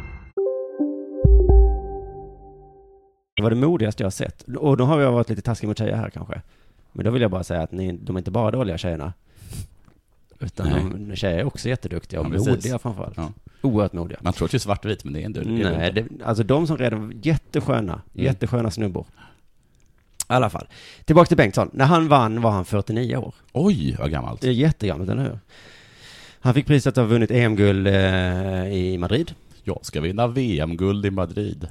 Det 3.36 3.42
var 3.42 3.50
det 3.50 3.56
modigaste 3.56 4.02
jag 4.02 4.06
har 4.06 4.10
sett. 4.10 4.42
Och 4.42 4.76
då 4.76 4.84
har 4.84 5.00
jag 5.00 5.12
varit 5.12 5.28
lite 5.28 5.42
taskig 5.42 5.66
mot 5.68 5.78
tjejer 5.78 5.96
här 5.96 6.10
kanske. 6.10 6.42
Men 6.92 7.04
då 7.04 7.10
vill 7.10 7.22
jag 7.22 7.30
bara 7.30 7.44
säga 7.44 7.62
att 7.62 7.72
ni, 7.72 7.92
de 7.92 8.16
är 8.16 8.20
inte 8.20 8.30
bara 8.30 8.50
dåliga 8.50 8.78
tjejerna. 8.78 9.12
Utan 10.40 10.68
Nej. 10.68 11.06
de, 11.08 11.16
tjejer 11.16 11.38
är 11.38 11.44
också 11.44 11.68
jätteduktiga 11.68 12.20
och 12.20 12.26
Ja, 12.26 12.30
precis. 12.30 12.48
modiga 12.48 12.78
framförallt. 12.78 13.16
Ja. 13.16 13.32
Oerhört 13.62 13.92
modiga. 13.92 14.18
Man 14.22 14.32
tror 14.32 14.44
att 14.44 14.50
det 14.50 14.56
är 14.56 14.58
svartvit, 14.58 15.04
men 15.04 15.12
det 15.12 15.20
är 15.20 15.24
inte 15.24 15.40
Nej, 15.44 15.92
det. 15.92 16.02
det, 16.02 16.24
alltså 16.24 16.44
de 16.44 16.66
som 16.66 16.78
redan 16.78 17.06
var 17.06 17.14
jättesköna, 17.22 17.92
Mm. 17.92 18.24
jättesköna 18.24 18.70
snubbor. 18.70 19.06
I 20.18 20.32
alla 20.32 20.50
fall. 20.50 20.66
Tillbaka 21.04 21.28
till 21.28 21.36
Bengtsson. 21.36 21.70
När 21.72 21.84
han 21.84 22.08
vann 22.08 22.40
var 22.42 22.50
han 22.50 22.64
49 22.64 23.16
år. 23.16 23.34
Oj, 23.52 23.96
vad 23.98 24.10
gammalt. 24.10 24.40
Det 24.40 24.48
är 24.48 24.52
jättegammalt, 24.52 25.10
eller 25.10 25.22
hur? 25.22 25.38
Han 26.40 26.54
fick 26.54 26.66
priset 26.66 26.90
att 26.90 26.96
ha 26.96 27.04
vunnit 27.04 27.30
EM-guld 27.30 27.86
eh, 27.86 28.66
i 28.72 28.98
Madrid. 28.98 29.34
Jag 29.64 29.78
ska 29.82 30.00
vinna 30.00 30.26
VM-guld 30.26 31.06
i 31.06 31.10
Madrid. 31.10 31.68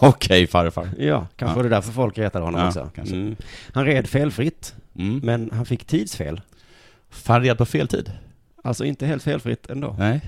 Okej, 0.08 0.46
farfar. 0.46 0.88
Ja, 0.98 1.26
kanske 1.36 1.56
var 1.56 1.62
det 1.62 1.68
därför 1.68 1.92
folk 1.92 2.18
retade 2.18 2.44
honom 2.44 2.60
Ja, 2.60 2.66
också. 2.68 2.90
kanske. 2.94 3.16
Mm. 3.16 3.36
Han 3.72 3.84
red 3.84 4.06
felfritt, 4.06 4.74
Mm. 4.98 5.20
men 5.24 5.50
han 5.52 5.66
fick 5.66 5.84
tidsfel. 5.84 6.40
Fan, 7.10 7.42
red 7.42 7.58
på 7.58 7.64
fel 7.66 7.88
tid? 7.88 8.12
Alltså 8.64 8.84
inte 8.84 9.06
helt 9.06 9.22
felfritt 9.22 9.70
ändå. 9.70 9.96
Nej. 9.98 10.20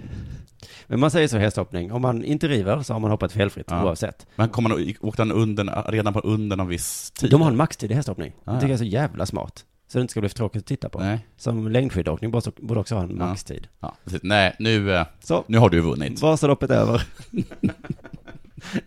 Men 0.87 1.01
man 1.01 1.11
säger 1.11 1.29
så 1.29 1.37
i 1.37 1.41
hästhoppning, 1.41 1.93
om 1.93 2.03
man 2.03 2.25
inte 2.25 2.49
river 2.49 2.83
så 2.83 2.93
har 2.93 3.01
man 3.01 3.11
hoppat 3.11 3.33
felfritt 3.33 3.67
Ja. 3.71 3.85
oavsett. 3.85 4.27
Men 4.37 4.49
kom 4.49 4.65
man, 4.65 4.95
åkte 5.01 5.23
han 5.23 5.33
under, 5.33 5.85
redan 5.93 6.13
på 6.13 6.21
under 6.21 6.57
någon 6.57 6.69
viss 6.69 7.11
tid? 7.11 7.31
De 7.31 7.41
har 7.41 7.49
en 7.51 7.57
maxtid 7.57 7.91
i 7.91 7.95
hästhoppning. 7.95 8.33
Ah, 8.45 8.53
det 8.53 8.61
tycker 8.61 8.67
ja. 8.67 8.71
jag 8.73 8.75
är 8.75 8.79
så 8.79 8.85
jävla 8.85 9.27
smart. 9.27 9.65
Så 9.89 9.99
det 9.99 10.03
inte 10.03 10.11
ska 10.11 10.21
bli 10.21 10.29
för 10.29 10.37
tråkigt 10.37 10.61
att 10.63 10.67
titta 10.67 10.89
på. 10.89 10.99
Nej. 10.99 11.27
Som 11.37 11.69
längdskidåkning 11.69 12.31
borde 12.31 12.39
också- 12.49 12.53
borde 12.67 12.81
också 12.81 12.95
ha 12.95 13.03
en 13.03 13.11
Ja. 13.11 13.17
maxtid. 13.27 13.69
Ja, 13.81 13.97
precis. 14.05 14.21
Nej, 14.23 14.57
nu, 14.59 14.95
eh, 14.95 15.07
Så. 15.23 15.45
nu 15.47 15.59
har 15.59 15.71
du 15.71 15.81
vunnit. 15.81 16.23
Vasaloppet 16.23 16.71
över. 16.71 17.03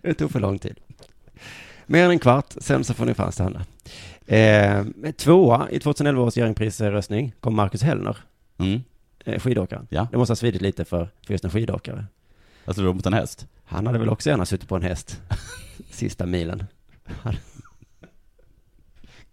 det 0.02 0.14
tog 0.14 0.32
för 0.32 0.40
lång 0.40 0.60
tid. 0.60 0.80
Mer 1.86 2.04
än 2.06 2.12
en 2.12 2.20
kvart, 2.20 2.54
sen 2.58 2.84
så 2.84 2.94
får 2.94 3.06
ni 3.06 3.14
fan 3.14 3.32
stanna. 3.32 3.66
Eh, 4.28 4.84
tvåa 5.18 5.68
i 5.72 5.80
2011 5.80 6.22
års 6.24 6.38
Jerringprisröstning 6.38 7.34
kom 7.40 7.56
Marcus 7.56 7.82
Hellner, 7.84 8.18
Mm. 8.58 8.82
eh, 9.26 9.40
skidåkaren. 9.40 9.88
Ja. 9.90 10.08
Det 10.12 10.18
måste 10.18 10.32
ha 10.32 10.36
svidit 10.36 10.62
lite 10.62 10.86
för, 10.86 11.10
för 11.26 11.34
just 11.34 11.44
en 11.46 11.52
skidåkare. 11.52 12.06
Alltså 12.66 12.84
du 12.84 12.94
mot 12.94 13.06
en 13.06 13.14
häst? 13.14 13.48
Han 13.66 13.88
hade 13.88 14.00
väl 14.00 14.10
också 14.10 14.30
gärna 14.30 14.46
suttit 14.46 14.70
på 14.70 14.76
en 14.76 14.82
häst 14.82 15.22
sista 15.92 16.26
milen. 16.26 16.64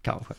Kanske. 0.01 0.33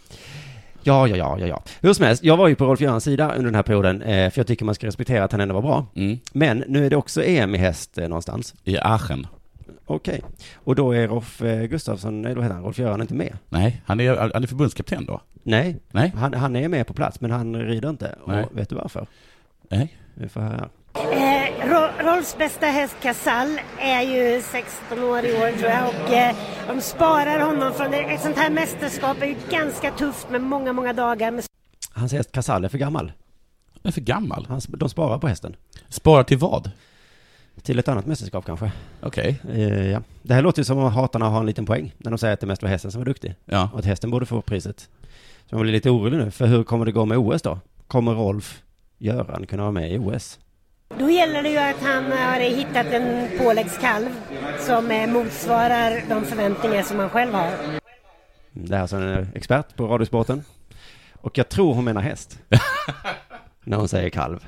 Ja, 0.83 1.09
ja, 1.09 1.17
ja, 1.17 1.37
ja, 1.41 1.47
ja. 1.47 1.63
Hur 1.81 1.93
som 1.93 2.05
helst, 2.07 2.25
jag 2.25 2.37
var 2.37 2.49
ju 2.49 2.55
på 2.55 2.65
Rolf 2.67 2.81
Görans 2.81 3.05
sida 3.05 3.29
under 3.33 3.45
den 3.45 3.55
här 3.55 3.63
perioden, 3.63 4.03
eh, 4.03 4.31
för 4.31 4.39
jag 4.41 4.47
tycker 4.47 4.65
man 4.65 4.75
ska 4.75 4.87
respektera 4.87 5.25
att 5.25 5.33
han 5.33 5.41
ändå 5.41 5.55
var 5.55 5.63
bra. 5.63 5.87
Mm. 5.95 6.19
Men 6.33 6.65
nu 6.69 6.87
är 6.87 6.91
det 6.91 6.97
också 6.97 7.23
EM 7.25 7.55
i 7.55 7.59
häst 7.59 7.99
eh, 7.99 8.09
någonstans. 8.09 8.55
I 8.65 8.79
Aachen. 8.79 9.27
Okej. 9.87 10.23
Och 10.57 10.75
då 10.75 10.93
är 10.93 11.09
Rolf 11.09 11.43
eh, 11.43 11.63
Gustafsson, 11.65 12.23
nej, 12.23 12.35
då 12.35 12.43
heter 12.43 12.55
han 12.55 12.65
Rolf 12.65 12.79
Göran 12.79 13.01
inte 13.01 13.15
med. 13.15 13.37
Nej, 13.49 13.83
han 13.87 14.01
är, 14.01 14.17
han 14.35 14.43
är 14.43 14.47
förbundskapten 14.47 15.05
då? 15.07 15.21
Nej, 15.43 15.77
Nej. 15.91 16.13
Han, 16.17 16.35
han 16.35 16.57
är 16.57 16.69
med 16.69 16.87
på 16.87 16.95
plats, 16.95 17.21
men 17.21 17.31
han 17.31 17.57
rider 17.57 17.91
inte. 17.91 18.15
Nej. 18.27 18.45
Och 18.45 18.59
vet 18.59 18.69
du 18.69 18.75
varför? 18.75 19.07
Nej. 19.71 19.99
Vi 20.15 20.29
får 20.29 20.41
höra. 20.41 20.69
Eh, 20.95 21.69
Ro- 21.69 22.09
Rolfs 22.11 22.39
bästa 22.39 22.67
häst 22.67 22.97
Casall 23.03 23.61
är 23.81 24.03
ju 24.03 24.43
16 24.43 24.99
år 25.05 25.25
i 25.25 25.33
år 25.33 25.59
tror 25.59 25.71
jag 25.71 25.89
och 25.89 26.13
eh, 26.13 26.37
de 26.69 26.81
sparar 26.81 27.41
honom 27.41 27.73
från 27.73 27.91
det. 27.91 27.97
Ett 28.03 28.21
sånt 28.21 28.37
här 28.37 28.51
mästerskap 28.51 29.23
är 29.23 29.27
ju 29.27 29.37
ganska 29.51 29.91
tufft 29.91 30.31
med 30.31 30.41
många, 30.41 30.73
många 30.73 30.93
dagar. 30.93 31.31
Med... 31.31 31.45
Hans 31.93 32.13
häst 32.13 32.33
Casall 32.33 32.65
är 32.65 32.69
för 32.69 32.79
gammal. 32.79 33.13
är 33.83 33.91
för 33.93 34.01
gammal? 34.01 34.47
Han, 34.49 34.61
de 34.69 34.89
sparar 34.89 35.19
på 35.19 35.29
hästen. 35.29 35.57
Spara 35.89 36.25
till 36.25 36.39
vad? 36.39 36.71
Till 37.63 37.79
ett 37.79 37.89
annat 37.89 38.07
mästerskap 38.07 38.47
kanske. 38.47 38.73
Okej. 39.01 39.41
Eh, 39.53 39.91
ja. 39.91 40.03
Det 40.23 40.35
här 40.35 40.43
låter 40.43 40.61
ju 40.61 40.65
som 40.65 40.79
om 40.79 40.93
hatarna 40.93 41.29
har 41.29 41.41
en 41.41 41.47
liten 41.47 41.67
poäng 41.67 41.95
när 41.99 42.11
de 42.11 42.19
säger 42.19 42.35
att 42.35 42.41
det 42.41 42.47
mest 42.47 42.63
var 42.63 42.69
hästen 42.69 42.93
som 42.93 43.01
var 43.01 43.07
duktig. 43.07 43.35
Ja. 43.45 43.71
Och 43.73 43.79
att 43.79 43.85
hästen 43.85 44.11
borde 44.11 44.27
få 44.27 44.43
priset. 44.43 44.89
Så 45.51 45.57
man 45.57 45.63
blir 45.63 45.73
lite 45.73 45.91
orolig 45.91 46.19
nu, 46.19 46.31
för 46.31 46.47
hur 46.47 46.65
kommer 46.65 46.87
det 46.87 46.93
gå 46.93 47.05
med 47.05 47.19
OS 47.19 47.43
då? 47.43 47.59
Kommer 47.87 48.15
Rolf 48.15 48.63
Göran 48.99 49.47
kunna 49.47 49.63
vara 49.63 49.73
med 49.73 49.93
i 49.93 49.99
OS? 49.99 50.39
Då 50.99 51.11
gäller 51.11 51.43
det 51.43 51.49
ju 51.49 51.59
att 51.59 51.83
han 51.83 52.05
har 52.05 52.41
hittat 52.41 52.87
en 52.87 53.39
påläggskalv 53.39 54.09
som 54.59 54.87
motsvarar 55.09 56.03
de 56.09 56.25
förväntningar 56.25 56.83
som 56.83 56.99
han 56.99 57.11
själv 57.11 57.35
har. 57.35 57.51
Det 58.53 58.77
är 58.77 58.81
alltså 58.81 58.97
en 58.97 59.29
expert 59.35 59.77
på 59.77 59.87
radiosporten. 59.87 60.45
Och 61.13 61.39
jag 61.39 61.49
tror 61.49 61.75
hon 61.75 61.85
menar 61.85 62.01
häst. 62.01 62.39
när 63.65 63.77
hon 63.77 63.89
säger 63.89 64.11
kalv. 64.11 64.47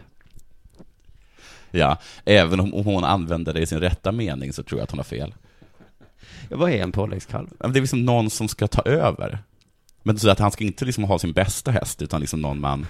Ja, 1.77 1.99
även 2.25 2.61
om 2.61 2.73
hon 2.73 3.05
använder 3.05 3.55
det 3.55 3.61
i 3.61 3.67
sin 3.67 3.81
rätta 3.81 4.13
mening 4.13 4.53
så 4.53 4.63
tror 4.63 4.79
jag 4.81 4.85
att 4.85 4.91
hon 4.91 4.99
har 4.99 5.05
fel. 5.05 5.35
Ja, 6.51 6.57
vad 6.57 6.71
är 6.71 6.83
en 6.83 6.93
påläggskalv? 6.93 7.49
Ja, 7.61 7.69
Det 7.69 7.79
är 7.79 7.81
liksom 7.81 8.05
någon 8.05 8.31
som 8.31 8.49
ska 8.49 8.67
ta 8.67 8.83
över. 8.83 9.39
Men 10.03 10.19
så 10.19 10.31
att 10.31 10.39
han 10.39 10.51
ska 10.51 10.65
inte 10.65 10.85
liksom 10.85 11.05
ha 11.05 11.19
sin 11.19 11.33
bästa 11.33 11.71
häst, 11.71 12.03
utan 12.03 12.21
liksom 12.21 12.41
någon 12.43 12.61
man, 12.61 12.87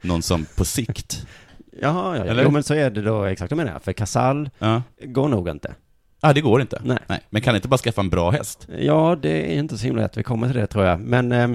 någon 0.00 0.22
som 0.22 0.46
på 0.56 0.64
sikt. 0.64 1.26
Jaha, 1.80 2.16
ja, 2.16 2.24
ja. 2.24 2.30
Eller? 2.30 2.42
Jo, 2.44 2.50
men 2.50 2.62
så 2.62 2.74
är 2.74 2.90
det 2.90 3.02
då 3.02 3.24
exakt 3.24 3.50
vad 3.52 3.60
jag 3.60 3.66
menar. 3.66 3.80
För 3.80 3.92
Casall 3.92 4.50
Ja. 4.58 4.82
går 5.04 5.28
nog 5.28 5.48
inte. 5.48 5.74
Ja, 6.20 6.32
det 6.32 6.40
går 6.40 6.60
inte. 6.60 6.80
Nej. 6.84 7.20
Men 7.30 7.42
kan 7.42 7.56
inte 7.56 7.68
bara 7.68 7.78
skaffa 7.78 8.00
en 8.00 8.10
bra 8.10 8.30
häst? 8.30 8.68
Ja, 8.78 9.16
det 9.22 9.54
är 9.54 9.58
inte 9.58 9.78
så 9.78 9.84
himla 9.84 10.02
lätt. 10.02 10.16
Vi 10.16 10.22
kommer 10.22 10.46
till 10.48 10.56
det 10.56 10.66
tror 10.66 10.84
jag. 10.84 11.00
Men 11.00 11.32
eh, 11.32 11.50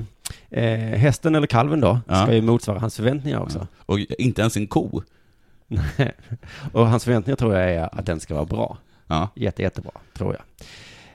eh, 0.63 0.97
hästen 0.99 1.35
eller 1.35 1.47
kalven 1.47 1.79
då, 1.81 1.99
Ja. 2.07 2.23
ska 2.23 2.33
ju 2.35 2.41
motsvara 2.41 2.79
hans 2.79 2.95
förväntningar 2.95 3.39
också. 3.39 3.67
Och 3.77 3.99
inte 3.99 4.41
ens 4.41 4.57
en 4.57 4.67
ko. 4.67 5.01
Nej. 5.71 6.11
Och 6.71 6.87
hans 6.87 7.03
förväntningar 7.03 7.35
tror 7.35 7.55
jag 7.55 7.71
är 7.71 7.99
att 7.99 8.05
den 8.05 8.19
ska 8.19 8.33
vara 8.33 8.45
bra. 8.45 8.77
Ja. 9.07 9.29
Jätte, 9.35 9.61
jättebra, 9.61 9.91
tror 10.13 10.35
jag. 10.35 10.67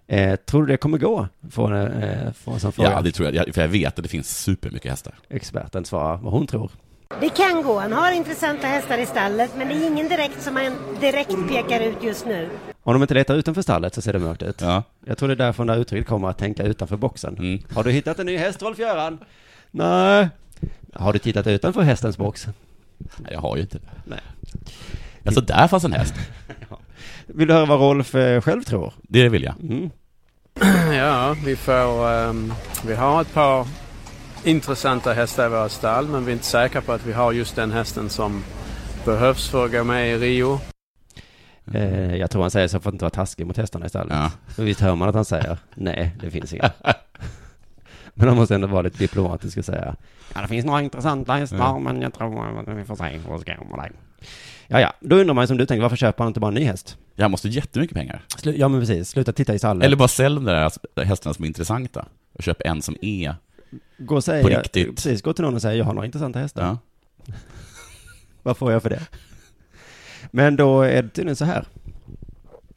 Eh, 0.08 0.36
tror 0.36 0.66
du 0.66 0.72
det 0.72 0.76
kommer 0.76 0.98
gå? 0.98 1.28
Får 1.50 1.76
eh, 1.76 2.32
får 2.32 2.52
en 2.52 2.60
sån 2.60 2.72
fråga. 2.72 2.90
Ja, 2.90 3.00
det 3.00 3.12
tror 3.12 3.34
jag. 3.34 3.54
För 3.54 3.60
jag 3.60 3.68
vet 3.68 3.98
att 3.98 4.02
det 4.02 4.08
finns 4.08 4.38
supermycket 4.38 4.90
hästar. 4.90 5.14
Experten 5.28 5.84
svarar 5.84 6.16
vad 6.16 6.32
hon 6.32 6.46
tror. 6.46 6.70
Det 7.20 7.28
kan 7.28 7.62
gå. 7.62 7.78
Han 7.78 7.92
har 7.92 8.12
intressanta 8.12 8.66
hästar 8.66 8.98
i 8.98 9.06
stallet 9.06 9.50
men 9.56 9.68
det 9.68 9.74
är 9.74 9.86
ingen 9.86 10.08
direkt 10.08 10.42
som 10.42 10.56
han 10.56 11.00
direkt 11.00 11.48
pekar 11.48 11.80
ut 11.80 12.02
just 12.02 12.26
nu. 12.26 12.48
Om 12.82 12.92
de 12.92 13.02
inte 13.02 13.14
letar 13.14 13.34
utanför 13.34 13.62
stallet 13.62 13.94
så 13.94 14.02
ser 14.02 14.12
det 14.12 14.18
mörkt 14.18 14.42
ut. 14.42 14.60
Ja. 14.60 14.82
Jag 15.04 15.18
tror 15.18 15.28
det 15.28 15.34
är 15.34 15.36
därför 15.36 15.64
det 15.64 15.72
här 15.72 15.80
uttrycket 15.80 16.08
kommer 16.08 16.28
att 16.28 16.38
tänka 16.38 16.62
utanför 16.62 16.96
boxen. 16.96 17.36
Mm. 17.38 17.62
Har 17.74 17.84
du 17.84 17.90
hittat 17.90 18.18
en 18.18 18.26
ny 18.26 18.36
häst, 18.36 18.62
Rolf-Göran? 18.62 19.18
Nej. 19.70 20.28
Har 20.92 21.12
du 21.12 21.18
tittat 21.18 21.46
utanför 21.46 21.82
hästens 21.82 22.18
box? 22.18 22.46
Nej, 23.16 23.32
jag 23.32 23.40
har 23.40 23.56
ju 23.56 23.62
inte 23.62 23.78
det. 23.78 23.90
Nej. 24.04 24.20
Alltså, 25.24 25.40
där 25.40 25.68
fanns 25.68 25.84
en 25.84 25.92
häst. 25.92 26.14
Vill 27.26 27.48
du 27.48 27.54
höra 27.54 27.66
vad 27.66 27.80
Rolf 27.80 28.14
eh, 28.14 28.40
själv 28.40 28.62
tror? 28.62 28.92
Det 29.02 29.28
vill 29.28 29.42
jag. 29.42 29.54
Mm. 29.62 29.90
Ja, 30.96 31.36
vi 31.44 31.56
får... 31.56 32.10
ehm, 32.10 32.52
vi 32.86 32.94
har 32.94 33.20
ett 33.20 33.34
par 33.34 33.66
intressanta 34.44 35.12
hästar 35.12 35.46
i 35.46 35.48
våra 35.48 35.68
stall 35.68 36.08
men 36.08 36.24
vi 36.24 36.30
är 36.30 36.32
inte 36.32 36.46
säkra 36.46 36.80
på 36.80 36.92
att 36.92 37.06
vi 37.06 37.12
har 37.12 37.32
just 37.32 37.56
den 37.56 37.72
hästen 37.72 38.10
som 38.10 38.44
behövs 39.04 39.48
för 39.48 39.64
att 39.64 39.72
gå 39.72 39.84
med 39.84 40.08
i 40.08 40.16
Rio. 40.18 40.60
Eh, 41.74 42.16
jag 42.16 42.30
tror 42.30 42.42
han 42.42 42.50
säger 42.50 42.68
så 42.68 42.80
för 42.80 42.90
att 42.90 42.94
inte 42.94 43.04
vara 43.04 43.10
taskig 43.10 43.46
mot 43.46 43.56
hästarna 43.56 43.86
istället. 43.86 44.12
Ja. 44.12 44.30
För 44.48 44.64
visst 44.64 44.80
hör 44.80 44.94
man 44.94 45.08
att 45.08 45.14
han 45.14 45.24
säger 45.24 45.58
nej, 45.74 46.16
det 46.20 46.30
finns 46.30 46.52
inga. 46.52 46.70
Men 48.18 48.28
han 48.28 48.36
måste 48.36 48.54
ändå 48.54 48.66
vara 48.66 48.82
lite 48.82 48.98
diplomatisk 48.98 49.58
och 49.58 49.64
säga 49.64 49.96
ja, 50.34 50.40
det 50.42 50.48
finns 50.48 50.64
några 50.66 50.82
intressanta 50.82 51.32
hästar, 51.34 51.56
Ja. 51.58 51.78
men 51.78 52.02
jag 52.02 52.14
tror 52.14 52.58
att 52.60 52.76
vi 52.76 52.84
får 52.84 52.96
se 52.96 53.04
hur 53.04 53.32
det 53.34 53.40
ska 53.40 53.54
gå 53.54 53.76
med 53.76 53.78
det. 53.78 53.92
Ja, 54.68 54.80
ja, 54.80 54.92
då 55.00 55.16
undrar 55.16 55.34
man 55.34 55.42
ju 55.42 55.46
som 55.46 55.56
du 55.56 55.66
tänker, 55.66 55.82
varför 55.82 55.96
köper 55.96 56.24
han 56.24 56.28
inte 56.30 56.40
bara 56.40 56.48
en 56.48 56.54
ny 56.54 56.64
häst? 56.64 56.96
Jag 57.14 57.30
måste 57.30 57.48
jättemycket 57.48 57.96
pengar. 57.96 58.22
Slu- 58.38 58.54
ja, 58.56 58.68
men 58.68 58.80
precis, 58.80 59.08
sluta 59.08 59.32
titta 59.32 59.54
i 59.54 59.58
stallet. 59.58 59.84
Eller 59.84 59.96
bara 59.96 60.08
sälj 60.08 60.34
de 60.34 60.44
där 60.44 61.04
hästarna 61.04 61.34
som 61.34 61.44
är 61.44 61.46
intressanta. 61.48 62.06
Och 62.32 62.42
köp 62.42 62.60
en 62.64 62.82
som 62.82 62.96
är 63.02 63.34
gå 63.98 64.14
och 64.16 64.24
säga, 64.24 64.42
på 64.42 64.48
riktigt. 64.48 64.94
Precis, 64.96 65.22
gå 65.22 65.32
till 65.32 65.44
någon 65.44 65.54
och 65.54 65.62
säga 65.62 65.74
jag 65.74 65.84
har 65.84 65.94
några 65.94 66.06
intressanta 66.06 66.38
hästar. 66.38 66.62
Ja. 66.62 66.78
Vad 68.42 68.56
får 68.56 68.72
jag 68.72 68.82
för 68.82 68.90
det? 68.90 69.02
Men 70.30 70.56
då 70.56 70.82
är 70.82 71.02
det 71.02 71.08
tydligen 71.08 71.36
så 71.36 71.44
här. 71.44 71.66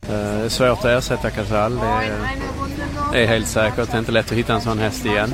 Eh, 0.01 0.07
Det 0.09 0.15
är 0.15 0.49
svårt 0.49 0.79
att 0.79 0.85
ersätta 0.85 1.29
Casall. 1.29 1.79
Det 3.11 3.23
är, 3.23 3.27
helt 3.27 3.47
säkert. 3.47 3.91
Det 3.91 3.97
är 3.97 3.99
inte 3.99 4.11
lätt 4.11 4.31
att 4.31 4.37
hitta 4.37 4.53
en 4.53 4.61
sån 4.61 4.79
häst 4.79 5.05
igen. 5.05 5.29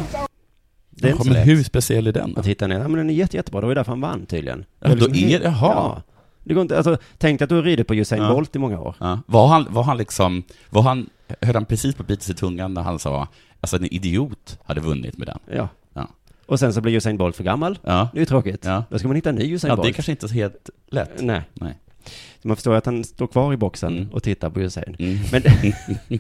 Det 0.90 1.08
är 1.08 1.12
inte 1.12 1.24
Ja, 1.24 1.34
men 1.34 1.34
lätt. 1.34 1.48
hur 1.48 1.64
speciell 1.64 2.08
är 2.08 2.12
den? 2.12 2.38
Att 2.38 2.46
hitta 2.46 2.66
en, 2.66 2.72
ja 2.72 2.80
men 2.88 2.94
den 2.98 3.10
är 3.10 3.14
jätte, 3.14 3.38
jättebra, 3.38 3.62
det 3.62 3.66
var 3.68 3.72
ju 3.72 3.76
därför 3.76 3.92
han 3.92 4.02
vann 4.02 4.26
tydligen. 4.26 4.66
Ja, 4.80 4.96
då 4.96 5.06
är 5.06 5.10
det- 5.10 5.44
jaha. 5.44 5.54
Ja. 5.62 6.02
Det 6.44 6.54
går 6.54 6.62
inte, 6.62 6.78
alltså, 6.78 6.98
tänk 7.18 7.40
dig 7.40 7.44
att 7.44 7.50
du 7.50 7.56
har 7.56 7.64
ridit 7.64 7.88
på 7.88 7.96
Usain 7.96 8.22
Ja. 8.24 8.34
Bolt 8.34 8.56
i 8.56 8.60
många 8.60 8.80
år. 8.80 8.96
Ja. 9.00 9.20
Var 9.28 9.48
han, 9.48 9.68
var 9.70 9.84
han 9.84 9.98
liksom, 9.98 10.44
var 10.70 10.82
han, 10.82 11.10
höll 11.42 11.56
han 11.56 11.66
precis 11.66 11.96
på 11.96 12.02
att 12.04 12.08
bita 12.08 12.22
sig 12.22 12.34
i 12.34 12.38
tungan 12.38 12.74
när 12.74 12.82
han 12.82 13.00
sa, 13.00 13.28
alltså 13.62 13.78
en 13.78 13.94
idiot 13.94 14.60
hade 14.66 14.82
vunnit 14.82 15.18
med 15.18 15.28
den? 15.28 15.40
Ja. 15.58 15.68
Ja. 15.94 16.08
Och 16.46 16.60
sen 16.60 16.74
så 16.74 16.82
blir 16.82 16.94
Usain 16.96 17.18
Bolt 17.18 17.36
för 17.36 17.44
gammal. 17.44 17.80
Ja. 17.84 18.10
Det 18.14 18.18
är 18.18 18.22
ju 18.22 18.26
tråkigt. 18.26 18.66
Ja. 18.66 18.84
Då 18.90 19.00
ska 19.00 19.08
man 19.08 19.16
hitta 19.16 19.30
en 19.30 19.36
ny 19.36 19.54
Usain 19.54 19.70
Ja, 19.70 19.76
Bolt. 19.76 19.86
det 19.86 19.92
är 19.92 19.94
kanske 19.94 20.12
inte 20.12 20.26
är 20.26 20.28
så 20.28 20.34
helt 20.34 20.70
lätt. 20.90 21.12
Nej. 21.22 21.42
Nej. 21.54 21.80
Så 22.42 22.48
man 22.48 22.58
förstår 22.58 22.76
att 22.76 22.86
han 22.86 23.04
står 23.04 23.28
kvar 23.28 23.54
i 23.54 23.58
boxen 23.58 23.98
Mm. 23.98 24.10
och 24.12 24.24
tittar 24.24 24.50
på 24.50 24.60
Usain. 24.62 24.96
Mm. 25.00 25.18
Men, 25.32 25.44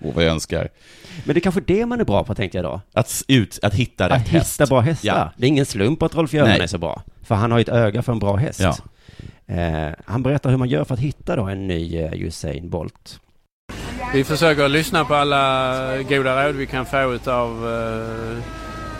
Åh, 0.00 0.14
vad 0.14 0.24
jag 0.24 0.30
önskar. 0.32 0.68
men 1.24 1.34
det 1.34 1.38
är 1.38 1.40
kanske 1.40 1.60
det 1.60 1.86
man 1.86 2.00
är 2.00 2.04
bra 2.04 2.24
på, 2.24 2.34
tänkte 2.34 2.58
jag 2.58 2.64
då. 2.64 2.80
Att, 2.94 3.22
ut, 3.28 3.58
att 3.62 3.74
hitta 3.74 4.04
rätt 4.08 4.12
Att 4.12 4.28
häst. 4.28 4.52
hitta 4.60 4.66
bra 4.66 4.80
hästar. 4.80 5.08
Ja. 5.08 5.32
Det 5.36 5.46
är 5.46 5.48
ingen 5.48 5.66
slump 5.66 6.02
att 6.02 6.14
Rolf 6.14 6.32
Göran 6.34 6.48
är 6.60 6.66
så 6.66 6.78
bra. 6.78 7.02
För 7.22 7.34
han 7.34 7.50
har 7.50 7.58
ju 7.58 7.62
ett 7.62 7.68
öga 7.68 8.02
för 8.02 8.12
en 8.12 8.18
bra 8.18 8.36
häst. 8.36 8.60
Ja. 8.60 8.76
Eh, 9.54 9.92
han 10.04 10.22
berättar 10.22 10.50
hur 10.50 10.56
man 10.56 10.68
gör 10.68 10.84
för 10.84 10.94
att 10.94 11.00
hitta 11.00 11.36
då 11.36 11.42
en 11.44 11.66
ny 11.66 11.96
eh, 11.96 12.12
Usain 12.14 12.70
Bolt. 12.70 13.20
Vi 14.14 14.24
försöker 14.24 14.68
lyssna 14.68 15.04
på 15.04 15.14
alla 15.14 16.02
goda 16.02 16.46
råd 16.48 16.54
vi 16.56 16.66
kan 16.66 16.86
få 16.86 17.18
av 17.30 17.70
eh, 17.72 18.38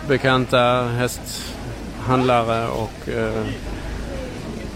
bekanta 0.07 0.83
hästhandlare 0.83 2.67
och 2.67 3.09
eh, 3.09 3.45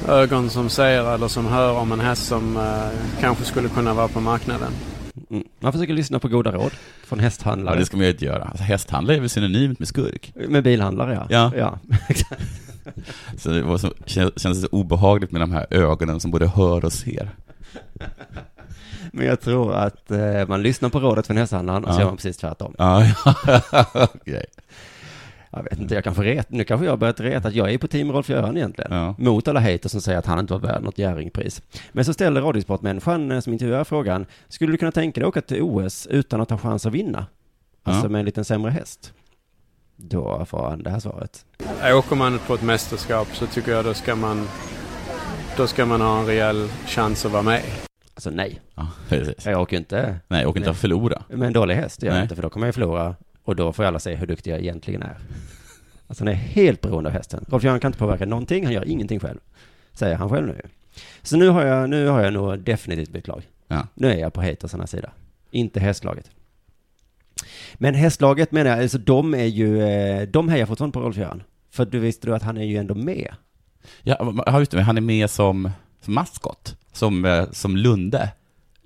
ögon 0.08 0.50
som 0.50 0.70
ser 0.70 1.14
eller 1.14 1.28
som 1.28 1.46
hör 1.46 1.74
om 1.74 1.92
en 1.92 2.00
häst 2.00 2.26
som 2.26 2.58
eh, 2.58 3.20
kanske 3.22 3.44
skulle 3.46 3.70
kunna 3.70 3.94
vara 3.94 4.08
på 4.08 4.20
marknaden. 4.22 4.72
Mm. 5.30 5.44
Man 5.60 5.74
försöker 5.74 5.94
lyssna 5.94 6.20
på 6.20 6.28
goda 6.28 6.52
råd 6.52 6.72
från 7.06 7.20
Ja, 7.20 7.24
hästhandlare. 7.24 7.80
det 7.80 7.86
ska 7.86 7.98
man 7.98 8.06
ju 8.06 8.12
inte 8.12 8.26
göra. 8.26 8.44
Alltså, 8.44 8.64
hästhandlare 8.64 9.18
är 9.18 9.20
väl 9.22 9.30
synonymt 9.30 9.80
med 9.80 9.88
skurk? 9.88 10.32
Med 10.36 10.64
bilhandlare, 10.64 11.26
ja. 11.30 11.52
Ja. 11.58 11.58
ja. 11.58 11.96
Så 13.38 13.50
det 13.50 13.62
var 13.62 13.78
så, 13.78 13.88
kän- 13.88 14.32
kändes 14.40 14.62
så 14.62 14.68
obehagligt 14.72 15.32
med 15.32 15.42
de 15.42 15.52
här 15.52 15.66
ögonen 15.70 16.20
som 16.20 16.32
både 16.32 16.48
hör 16.48 16.86
och 16.86 16.94
ser. 16.94 17.30
Men 19.12 19.26
jag 19.26 19.42
tror 19.42 19.74
att 19.76 20.12
eh, 20.12 20.48
man 20.48 20.62
lyssnar 20.64 20.90
på 20.90 21.00
rådet 21.00 21.28
från 21.28 21.38
hästhandlaren 21.38 21.86
och 21.86 21.94
så 21.94 21.96
Ja. 21.96 22.02
gör 22.02 22.08
man 22.08 22.16
precis 22.18 22.38
tvärtom. 22.38 22.76
Ja, 22.78 23.06
ja. 23.26 23.56
okej. 24.14 24.46
Jag 25.52 25.64
vet 25.64 25.80
inte, 25.80 25.96
jag 25.96 26.04
kanske 26.04 26.24
ret, 26.24 26.52
nu 26.52 26.64
kanske 26.64 26.86
jag 26.86 26.92
har 26.92 26.98
börjat 26.98 27.20
reta 27.20 27.48
att 27.48 27.54
jag 27.56 27.74
är 27.74 27.78
på 27.78 27.88
team 27.88 28.12
Rolf 28.12 28.30
Göran 28.30 28.58
egentligen. 28.58 28.94
Ja. 28.94 29.16
Mot 29.18 29.48
alla 29.48 29.60
haters 29.60 29.92
som 29.92 30.02
säger 30.02 30.20
att 30.20 30.26
han 30.26 30.40
inte 30.40 30.54
var 30.54 30.60
värd 30.60 30.84
något 30.84 30.98
Jerringpris. 30.98 31.62
Men 31.92 32.06
så 32.06 32.14
ställer 32.14 32.42
Radiosportmänniskan 32.42 33.32
eh, 33.32 33.40
som 33.40 33.54
intervjuar 33.54 33.84
frågan, 33.84 34.26
skulle 34.48 34.72
du 34.72 34.78
kunna 34.78 34.92
tänka 34.92 35.20
dig 35.22 35.28
åka 35.28 35.42
till 35.42 35.62
OS 35.62 36.08
utan 36.08 36.42
att 36.42 36.50
ha 36.50 36.58
chans 36.58 36.86
att 36.86 36.94
vinna? 36.94 37.26
Alltså 37.84 38.06
Ja. 38.06 38.10
med 38.10 38.20
en 38.20 38.26
liten 38.26 38.46
sämre 38.46 38.72
häst? 38.72 39.14
Då 39.96 40.46
får 40.46 40.70
han 40.70 40.84
det 40.84 40.90
här 40.90 41.00
svaret. 41.00 41.46
Åker 41.94 42.16
man 42.16 42.40
på 42.48 42.54
ett 42.54 42.62
mästerskap 42.64 43.28
så 43.34 43.46
tycker 43.46 43.72
jag 43.72 43.86
då 43.86 43.94
ska 43.94 44.16
man, 44.16 44.48
då 45.58 45.68
ska 45.68 45.86
man 45.86 46.02
ha 46.02 46.20
en 46.20 46.26
rejäl 46.26 46.68
chans 46.88 47.26
att 47.26 47.32
vara 47.32 47.44
med. 47.44 47.62
Alltså 48.16 48.30
nej. 48.30 48.62
Ja, 48.76 48.88
precis. 49.10 49.46
Jag 49.46 49.62
åker 49.62 49.78
inte 49.78 50.20
Nej, 50.28 50.42
jag 50.42 50.50
åker 50.50 50.60
inte 50.60 50.70
att 50.72 50.78
förlora. 50.78 51.24
med 51.30 51.48
en 51.48 51.54
dålig 51.54 51.76
häst, 51.76 52.04
jag 52.04 52.22
inte, 52.22 52.36
för 52.36 52.42
då 52.44 52.50
kommer 52.50 52.68
jag 52.68 52.74
förlora. 52.74 53.16
Och 53.48 53.56
då 53.56 53.74
får 53.74 53.84
alla 53.84 54.00
se 54.00 54.16
hur 54.16 54.28
duktig 54.28 54.52
jag 54.52 54.60
egentligen 54.60 55.02
är. 55.02 55.18
Alltså 56.08 56.24
han 56.24 56.34
är 56.34 56.38
helt 56.38 56.82
beroende 56.82 57.10
av 57.10 57.14
hästen. 57.14 57.46
Rolf 57.50 57.64
Göran 57.64 57.80
kan 57.80 57.90
inte 57.90 58.00
påverka 58.00 58.26
någonting, 58.26 58.64
han 58.66 58.74
gör 58.74 58.88
ingenting 58.88 59.20
själv. 59.20 59.40
Säger 59.94 60.16
han 60.16 60.30
själv 60.30 60.48
nu. 60.48 60.62
Så 61.22 61.38
nu 61.38 61.50
har 61.50 61.66
jag, 61.66 61.90
nu 61.90 62.08
har 62.08 62.24
jag 62.24 62.34
nog 62.34 62.60
definitivt 62.60 63.10
bytt 63.10 63.28
lag. 63.28 63.44
Ja. 63.68 63.88
Nu 63.94 64.12
är 64.12 64.16
jag 64.16 64.34
på 64.34 64.42
hatersarnas 64.42 64.92
sida. 64.92 65.12
Inte 65.52 65.80
hästlaget. 65.80 66.32
Men 67.74 67.96
hästlaget 67.96 68.52
menar 68.52 68.72
jag, 68.72 68.80
alltså 68.82 68.98
de 68.98 69.34
är 69.34 69.46
ju, 69.46 69.82
eh, 69.82 70.28
de 70.28 70.50
hejar 70.50 70.66
fortfarande 70.66 70.94
på 70.94 71.02
Rolf 71.02 71.18
Göran. 71.18 71.44
För 71.72 71.86
du 71.86 72.00
visste 72.00 72.28
du 72.28 72.36
att 72.36 72.44
han 72.44 72.58
är 72.58 72.66
ju 72.66 72.78
ändå 72.78 72.96
med. 72.96 73.36
Ja, 74.04 74.34
ja, 74.46 74.60
just 74.60 74.72
det, 74.72 74.82
han 74.82 74.98
är 74.98 75.02
med 75.02 75.30
som, 75.30 75.72
som 76.02 76.14
maskot. 76.14 76.78
Som, 76.92 77.26
eh, 77.26 77.52
som 77.52 77.78
Lunde. 77.78 78.32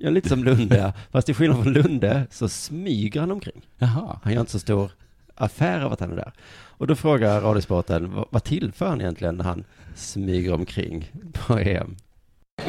Ja, 0.03 0.09
lite 0.09 0.29
som 0.29 0.43
Lunde, 0.43 0.93
fast 1.11 1.25
till 1.25 1.35
skillnad 1.35 1.63
från 1.63 1.73
Lunde 1.73 2.27
så 2.29 2.49
smyger 2.49 3.19
han 3.19 3.31
omkring. 3.31 3.61
Jaha. 3.77 4.19
Han 4.23 4.33
gör 4.33 4.39
inte 4.39 4.51
så 4.51 4.59
stor 4.59 4.91
affär 5.35 5.81
av 5.81 5.93
att 5.93 5.99
han 5.99 6.11
är 6.11 6.15
där. 6.15 6.31
Och 6.77 6.87
då 6.87 6.95
frågar 6.95 7.41
Radiosporten, 7.41 8.13
vad, 8.13 8.25
vad 8.29 8.43
tillför 8.43 8.87
han 8.87 9.01
egentligen 9.01 9.35
när 9.35 9.43
han 9.43 9.63
smyger 9.95 10.53
omkring 10.53 11.11
på 11.33 11.57
EM? 11.57 11.95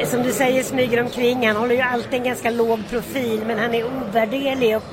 Som 0.05 0.23
du 0.23 0.31
säger 0.31 0.63
smyger 0.63 1.03
omkring. 1.03 1.47
Han 1.47 1.55
håller 1.55 1.75
ju 1.75 1.81
alltid 1.81 2.13
en 2.13 2.23
ganska 2.23 2.49
låg 2.51 2.79
profil 2.89 3.41
men 3.47 3.59
han 3.59 3.73
är 3.73 3.85
ovärderlig 3.85 4.77
och 4.77 4.83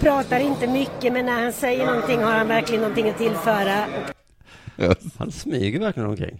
pratar 0.00 0.40
inte 0.40 0.66
mycket 0.66 1.12
men 1.12 1.26
när 1.26 1.42
han 1.42 1.52
säger 1.52 1.86
någonting 1.86 2.22
har 2.22 2.32
han 2.32 2.48
verkligen 2.48 2.80
någonting 2.80 3.08
att 3.08 3.18
tillföra. 3.18 3.86
Han 5.18 5.32
smyger 5.32 5.80
verkligen 5.80 6.08
omkring. 6.08 6.38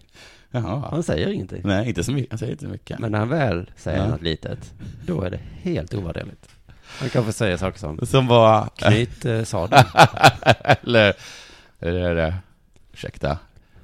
Jaha. 0.55 0.89
Han 0.91 1.03
säger 1.03 1.29
ingenting. 1.29 1.61
Nej, 1.65 1.89
inte 1.89 2.05
så 2.05 2.13
mycket. 2.13 2.33
Han 2.33 2.39
säger 2.39 2.53
inte 2.53 2.67
mycket. 2.67 2.99
Men 2.99 3.13
när 3.13 3.19
han 3.19 3.29
väl 3.29 3.71
säger 3.77 3.99
Ja. 3.99 4.09
något 4.09 4.23
litet, 4.23 4.75
då 5.07 5.23
är 5.23 5.31
det 5.31 5.41
helt 5.63 5.95
ovärderligt. 5.95 6.49
Han 6.99 7.09
kanske 7.09 7.33
säger 7.33 7.57
saker 7.57 7.79
som 7.79 7.99
Som 8.07 8.27
var... 8.27 8.69
Knyt 8.77 9.25
eh, 9.25 9.43
sadeln. 9.45 9.85
eller, 10.83 11.15
eller, 11.81 12.11
eller, 12.11 12.35
ursäkta, 12.93 13.39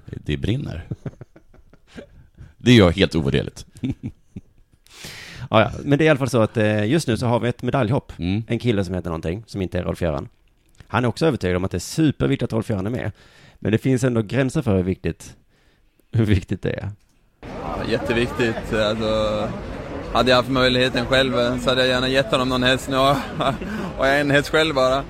det 0.06 0.36
brinner. 0.36 0.84
Det 2.56 2.70
är 2.70 2.74
ju 2.74 2.90
helt 2.90 3.14
ovärderligt. 3.14 3.66
Ja, 5.50 5.60
ja, 5.60 5.70
men 5.84 5.98
det 5.98 6.04
är 6.04 6.06
i 6.06 6.08
alla 6.08 6.18
fall 6.18 6.30
så 6.30 6.40
att 6.42 6.56
eh, 6.56 6.84
just 6.86 7.08
nu 7.08 7.16
så 7.16 7.26
har 7.26 7.40
vi 7.40 7.48
ett 7.48 7.62
medaljhopp. 7.62 8.12
Mm. 8.18 8.42
En 8.46 8.58
kille 8.58 8.84
som 8.84 8.94
heter 8.94 9.10
någonting, 9.10 9.44
som 9.46 9.62
inte 9.62 9.78
är 9.78 9.82
Rolf-Göran. 9.84 10.28
Han 10.86 11.04
är 11.04 11.08
också 11.08 11.26
övertygad 11.26 11.56
om 11.56 11.64
att 11.64 11.70
det 11.70 11.76
är 11.76 11.78
superviktigt 11.78 12.42
att 12.42 12.52
Rolf-Göran 12.52 12.86
är 12.86 12.90
med. 12.90 13.12
Men 13.58 13.72
det 13.72 13.78
finns 13.78 14.04
ändå 14.04 14.22
gränser 14.22 14.62
för 14.62 14.76
hur 14.76 14.82
viktigt, 14.82 15.36
hur 16.12 16.24
viktigt 16.24 16.62
det 16.62 16.70
är. 16.70 16.90
Ja, 17.40 17.78
jätteviktigt. 17.88 18.72
Alltså, 18.72 19.48
hade 20.12 20.30
jag 20.30 20.36
haft 20.36 20.48
möjligheten 20.48 21.06
själv 21.06 21.32
så 21.32 21.68
hade 21.68 21.80
jag 21.80 21.88
gärna 21.88 22.08
gett 22.08 22.30
honom 22.30 22.48
någon 22.48 22.62
häst. 22.62 22.88
Nu 22.88 22.96
har 22.96 23.16
har 23.96 24.06
jag 24.06 24.20
en 24.20 24.30
häst 24.30 24.48
själv 24.48 24.74
bara. 24.74 25.04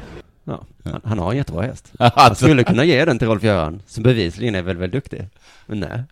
Ja, 0.45 0.65
han, 0.85 1.01
han 1.05 1.19
har 1.19 1.31
en 1.31 1.37
jättebra 1.37 1.63
häst. 1.63 1.93
Han 1.99 2.35
skulle 2.35 2.65
kunna 2.65 2.85
ge 2.85 3.05
den 3.05 3.19
till 3.19 3.29
Rolf-Göran, 3.29 3.83
som 3.87 4.03
bevisligen 4.03 4.55
är 4.55 4.63
väldigt, 4.63 4.83
väldigt 4.83 5.05
duktig. 5.05 5.29
Men 5.67 5.81
nej, 5.81 6.03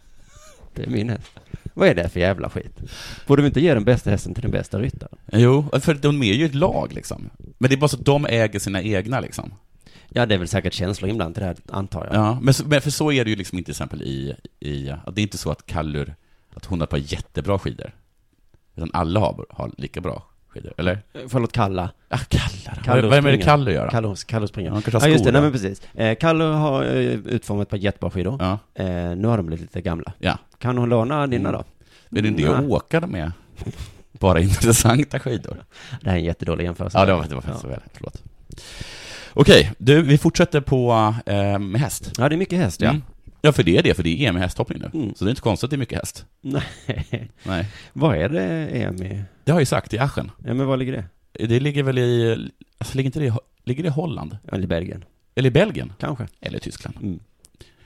det 0.75 0.83
är 0.83 0.91
min 0.91 1.09
häst. 1.09 1.31
Vad 1.75 1.89
är 1.89 1.95
det 1.95 2.09
för 2.09 2.21
jävla 2.21 2.51
skit? 2.51 2.79
Borde 3.27 3.43
vi 3.43 3.49
inte 3.49 3.61
ge 3.61 3.75
den 3.75 3.85
bästa 3.85 4.11
hästen 4.11 4.35
till 4.35 4.43
den 4.43 4.51
bästa 4.51 4.79
ryttaren? 4.79 5.19
Jo, 5.33 5.65
för 5.81 5.95
de 5.95 6.23
är 6.23 6.35
ju 6.35 6.47
ett 6.47 6.55
lag 6.55 6.93
liksom. 6.93 7.31
Men 7.59 7.71
det 7.71 7.75
är 7.75 7.77
bara 7.77 7.89
så 7.89 7.97
att 7.97 8.05
de 8.05 8.27
äger 8.27 8.59
sina 8.59 8.83
egna 8.83 9.21
liksom. 9.21 9.53
Ja, 10.09 10.27
det 10.27 10.35
är 10.35 10.39
väl 10.39 10.49
säkert 10.49 10.73
känslor 10.73 11.11
ibland 11.11 11.37
i 11.37 11.41
det 11.41 11.47
här, 11.47 11.57
antar 11.71 12.05
jag. 12.07 12.15
Ja, 12.15 12.39
men, 12.43 12.55
men 12.67 12.81
för 12.81 12.91
så 12.91 13.13
är 13.13 13.25
det 13.25 13.31
ju 13.31 13.37
liksom 13.37 13.59
inte 13.59 13.67
till 13.67 13.73
exempel 13.73 14.03
i, 14.03 14.37
i 14.61 14.83
det 14.83 15.21
är 15.21 15.23
inte 15.23 15.39
så 15.39 15.51
att 15.51 15.67
Kallur, 15.67 16.15
att 16.55 16.65
hon 16.65 16.81
har 16.81 16.85
ett 16.85 16.91
par 16.91 16.97
jättebra 17.13 17.59
skidor. 17.59 17.95
Utan 18.77 18.91
alla 18.93 19.21
har, 19.21 19.47
har 19.51 19.71
lika 19.79 20.01
bra 20.01 20.23
skidor, 20.49 20.73
eller? 20.77 21.03
Förlåt, 21.29 21.53
Kalla. 21.53 21.91
Ja, 22.09 22.19
Kallar. 22.29 22.83
Kallur 22.85 23.03
Vad 23.09 23.23
vad 23.23 23.33
är 23.33 23.37
det. 23.39 23.45
Kallur 23.45 23.73
gör? 23.73 23.89
Kallur, 23.89 24.15
Kallur 24.27 24.47
springer. 24.47 24.69
Ja, 24.71 24.73
han 24.75 24.83
kanske 24.83 24.99
har 25.01 25.09
Ja, 25.09 25.13
just 25.13 25.25
det, 25.25 25.33
nej 25.33 25.43
men 25.43 25.53
precis. 25.53 25.83
Eh, 25.95 26.17
Kallur 26.17 26.53
har 26.53 26.85
eh, 26.85 26.91
utformat 27.13 27.63
ett 27.63 27.71
par 27.71 27.77
jättebra 27.77 28.11
skidor. 28.11 28.37
Ja. 28.41 28.59
Eh, 28.85 28.87
nu 29.17 29.29
har 29.29 29.37
de 29.37 29.47
blivit 29.47 29.61
lite 29.63 29.81
gamla. 29.81 30.13
Ja. 30.19 30.39
Kan 30.59 30.79
hon 30.79 30.89
låna 30.89 31.27
dina 31.27 31.49
Mm. 31.49 31.53
då? 31.61 31.65
Men 32.09 32.23
det 32.23 32.45
är 32.45 32.49
det 32.49 32.59
att 32.59 32.65
åka 32.65 33.01
de 33.01 33.11
med 33.11 33.33
bara 34.13 34.41
intressanta 34.51 35.19
skidor. 35.19 35.65
Det 36.01 36.11
här 36.11 36.17
är 36.17 36.21
en 36.21 36.25
jättedålig 36.25 36.65
jämförelse. 36.65 36.99
Ja, 36.99 37.05
det 37.07 37.13
var, 37.15 37.25
det 37.29 37.35
var 37.35 37.43
faktiskt 37.43 37.63
så 37.63 37.69
väl. 37.69 37.81
Förlåt. 37.93 38.23
Okej, 39.39 39.73
du, 39.79 40.03
vi 40.03 40.19
fortsätter 40.19 40.61
på 40.61 41.15
eh, 41.27 41.59
med 41.59 41.81
häst. 41.81 42.13
Ja, 42.19 42.29
det 42.29 42.35
är 42.35 42.37
mycket 42.37 42.59
häst, 42.59 42.81
ja. 42.81 42.89
Mm. 42.91 43.03
Ja, 43.41 43.53
för 43.53 43.63
det 43.63 43.77
är 43.77 43.83
det, 43.83 43.95
för 43.95 44.03
det 44.03 44.09
är 44.09 44.29
EM 44.29 44.37
i 44.37 44.41
hästhoppning 44.41 44.79
nu. 44.79 44.91
Mm. 45.01 45.15
Så 45.15 45.25
det 45.25 45.29
är 45.29 45.31
inte 45.31 45.43
konstigt 45.43 45.65
att 45.65 45.71
det 45.71 45.77
är 45.77 45.79
mycket 45.79 45.99
häst. 45.99 46.27
Nej. 46.41 46.63
Nej. 47.43 47.67
Vad 47.93 48.17
är 48.17 48.29
det 48.29 48.43
EM 48.67 49.03
i? 49.03 49.23
Det 49.45 49.53
har 49.53 49.59
jag 49.59 49.63
ju 49.63 49.67
sagt, 49.67 49.95
i 49.95 49.99
Aschen. 49.99 50.31
Ja, 50.45 50.55
men 50.55 50.67
var 50.67 50.77
ligger 50.77 50.93
det? 50.93 51.47
Det 51.47 51.61
ligger 51.61 51.83
väl 51.83 51.99
i, 51.99 52.37
alltså, 52.79 52.97
ligger 52.97 53.09
inte 53.09 53.21
det, 53.21 53.35
ligger 53.65 53.83
det 53.83 53.87
i 53.87 53.93
Holland? 53.93 54.37
Eller 54.53 54.65
i 54.65 54.67
Belgien? 54.67 55.05
Eller 55.35 55.49
i 55.49 55.51
Belgien? 55.51 55.93
Kanske. 55.99 56.27
Eller 56.41 56.57
i 56.57 56.61
Tyskland. 56.61 56.97
Mm. 57.03 57.21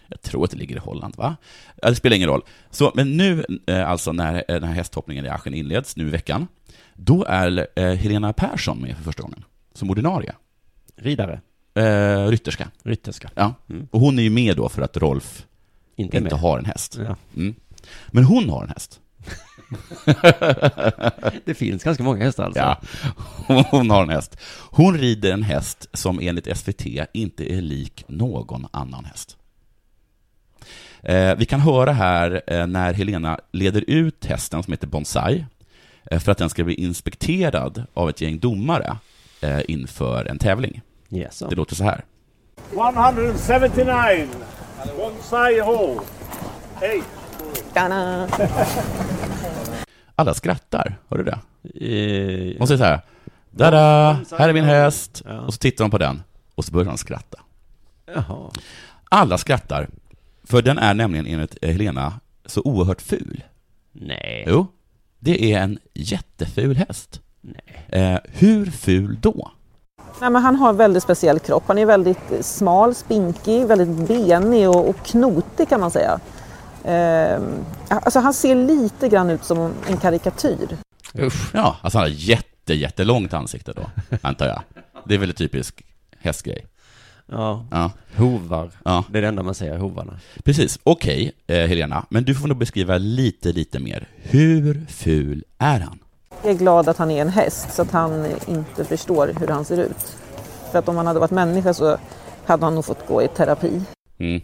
Jag 0.08 0.22
tror 0.22 0.44
att 0.44 0.50
det 0.50 0.56
ligger 0.56 0.76
i 0.76 0.78
Holland, 0.78 1.16
va? 1.16 1.36
Ja, 1.82 1.88
det 1.88 1.96
spelar 1.96 2.16
ingen 2.16 2.28
roll. 2.28 2.42
Så, 2.70 2.92
men 2.94 3.16
nu, 3.16 3.44
eh, 3.66 3.90
alltså 3.90 4.12
när 4.12 4.34
eh, 4.34 4.54
den 4.54 4.64
här 4.64 4.74
hästhoppningen 4.74 5.26
i 5.26 5.28
Aschen 5.28 5.54
inleds, 5.54 5.96
nu 5.96 6.06
i 6.06 6.10
veckan, 6.10 6.48
då 6.94 7.24
är 7.24 7.66
eh, 7.76 7.84
Helena 7.84 8.32
Persson 8.32 8.78
med 8.78 8.96
för 8.96 9.04
första 9.04 9.22
gången, 9.22 9.44
som 9.74 9.90
ordinarie. 9.90 10.34
Ridare? 11.02 11.40
Eh, 11.74 12.26
rytterska. 12.26 12.70
Rytterska. 12.82 13.30
Ja. 13.34 13.54
Mm. 13.70 13.88
Och 13.90 14.00
hon 14.00 14.18
är 14.18 14.22
ju 14.22 14.30
med 14.30 14.56
då 14.56 14.68
för 14.68 14.82
att 14.82 14.96
Rolf 14.96 15.46
Inte 15.96 16.16
inte, 16.16 16.36
har 16.36 16.58
en 16.58 16.64
häst. 16.64 16.98
Ja. 16.98 17.16
Mm. 17.36 17.54
Men 18.08 18.24
hon 18.24 18.50
har 18.50 18.62
en 18.62 18.68
häst. 18.68 19.00
Det 21.44 21.54
finns 21.54 21.84
ganska 21.84 22.02
många 22.02 22.24
hästar 22.24 22.44
alltså. 22.44 22.60
Ja, 22.60 22.80
hon, 23.70 23.90
har 23.90 24.02
en 24.02 24.08
häst. 24.08 24.36
Hon 24.70 24.98
rider 24.98 25.32
en 25.32 25.42
häst 25.42 25.88
som 25.92 26.20
enligt 26.22 26.58
SVT 26.58 26.86
inte 27.12 27.52
är 27.52 27.60
lik 27.60 28.04
någon 28.08 28.66
annan 28.70 29.04
häst. 29.04 29.36
Eh, 31.02 31.34
vi 31.36 31.46
kan 31.46 31.60
höra 31.60 31.92
här 31.92 32.42
eh, 32.46 32.66
när 32.66 32.92
Helena 32.92 33.38
leder 33.52 33.84
ut 33.86 34.24
hästen 34.24 34.62
som 34.62 34.72
heter 34.72 34.86
Bonsai 34.86 35.44
eh, 36.10 36.18
för 36.18 36.32
att 36.32 36.38
den 36.38 36.50
ska 36.50 36.64
bli 36.64 36.74
inspekterad 36.74 37.84
av 37.94 38.08
ett 38.08 38.20
gäng 38.20 38.38
domare 38.38 38.96
inför 39.68 40.24
en 40.24 40.38
tävling. 40.38 40.80
Yes, 41.10 41.38
Det 41.48 41.54
låter 41.56 41.74
så 41.74 41.84
här. 41.84 42.04
179. 42.72 44.28
Bonsai 44.96 45.60
Hall. 45.60 46.00
Hej. 46.74 47.02
Alla 50.16 50.34
skrattar, 50.34 50.96
hör 51.08 51.18
du 51.18 51.24
det? 51.24 51.38
Eh, 51.86 52.58
Hon 52.58 52.66
säger 52.66 52.78
så 52.78 52.84
här, 52.84 53.00
Dada, 53.50 54.12
här 54.38 54.48
är 54.48 54.52
min 54.52 54.64
häst. 54.64 55.22
Och 55.46 55.54
så 55.54 55.58
tittar 55.58 55.84
de 55.84 55.90
på 55.90 55.98
den 55.98 56.22
och 56.54 56.64
så 56.64 56.72
börjar 56.72 56.86
de 56.88 56.98
skratta. 56.98 57.38
Jaha. 58.14 58.50
Alla 59.04 59.38
skrattar, 59.38 59.88
för 60.44 60.62
den 60.62 60.78
är 60.78 60.94
nämligen 60.94 61.26
enligt 61.26 61.56
eh, 61.62 61.70
Helena 61.70 62.20
så 62.46 62.62
oerhört 62.64 63.02
ful. 63.02 63.44
Nej. 63.92 64.44
Jo, 64.48 64.66
det 65.18 65.52
är 65.52 65.60
en 65.60 65.78
jätteful 65.94 66.76
häst. 66.76 67.20
Nej. 67.40 67.86
Eh, 68.02 68.18
hur 68.28 68.66
ful 68.70 69.18
då? 69.20 69.50
Nej, 70.20 70.30
men 70.30 70.42
han 70.42 70.56
har 70.56 70.68
en 70.68 70.76
väldigt 70.76 71.02
speciell 71.02 71.38
kropp. 71.38 71.64
Han 71.66 71.78
är 71.78 71.86
väldigt 71.86 72.32
eh, 72.32 72.40
smal, 72.40 72.94
spinkig, 72.94 73.66
väldigt 73.66 74.08
benig 74.08 74.68
och, 74.68 74.88
och 74.88 74.96
knotig 75.06 75.68
kan 75.68 75.80
man 75.80 75.90
säga. 75.90 76.20
Ehm, 76.84 77.42
alltså 77.88 78.18
han 78.18 78.34
ser 78.34 78.54
lite 78.54 79.08
grann 79.08 79.30
ut 79.30 79.44
som 79.44 79.72
en 79.88 79.96
karikatyr. 79.96 80.68
Usch. 81.18 81.54
Ja, 81.54 81.76
alltså 81.82 81.98
han 81.98 82.04
har 82.04 82.14
jätte, 82.14 82.74
jättelångt 82.74 83.34
ansikte 83.34 83.72
då, 83.72 83.90
antar 84.22 84.46
jag. 84.46 84.62
Det 85.04 85.14
är 85.14 85.18
väl 85.18 85.28
en 85.30 85.36
typisk 85.36 85.82
hästgrej. 86.18 86.66
Ja. 87.26 87.66
Ja. 87.70 87.90
Hovar. 88.16 88.70
Ja. 88.84 89.04
Det 89.10 89.18
är 89.18 89.22
det 89.22 89.28
enda 89.28 89.42
man 89.42 89.54
säger, 89.54 89.78
hovarna. 89.78 90.18
Precis. 90.44 90.78
Okej, 90.82 91.32
eh, 91.46 91.66
Helena, 91.66 92.06
men 92.10 92.24
du 92.24 92.34
får 92.34 92.48
nog 92.48 92.56
beskriva 92.56 92.98
lite, 92.98 93.52
lite 93.52 93.78
mer. 93.78 94.08
Hur 94.16 94.86
ful 94.88 95.44
är 95.58 95.80
han? 95.80 95.98
Jag 96.42 96.52
är 96.52 96.58
glad 96.58 96.88
att 96.88 96.98
han 96.98 97.10
är 97.10 97.22
en 97.22 97.28
häst 97.28 97.72
så 97.72 97.82
att 97.82 97.90
han 97.90 98.26
inte 98.46 98.84
förstår 98.84 99.32
hur 99.40 99.46
han 99.46 99.64
ser 99.64 99.78
ut. 99.78 100.16
För 100.72 100.78
att 100.78 100.88
om 100.88 100.96
han 100.96 101.06
hade 101.06 101.20
varit 101.20 101.30
människa 101.30 101.74
så 101.74 101.98
hade 102.46 102.64
han 102.64 102.74
nog 102.74 102.84
fått 102.84 103.06
gå 103.06 103.22
i 103.22 103.28
terapi. 103.28 103.82
Mm. 104.18 104.40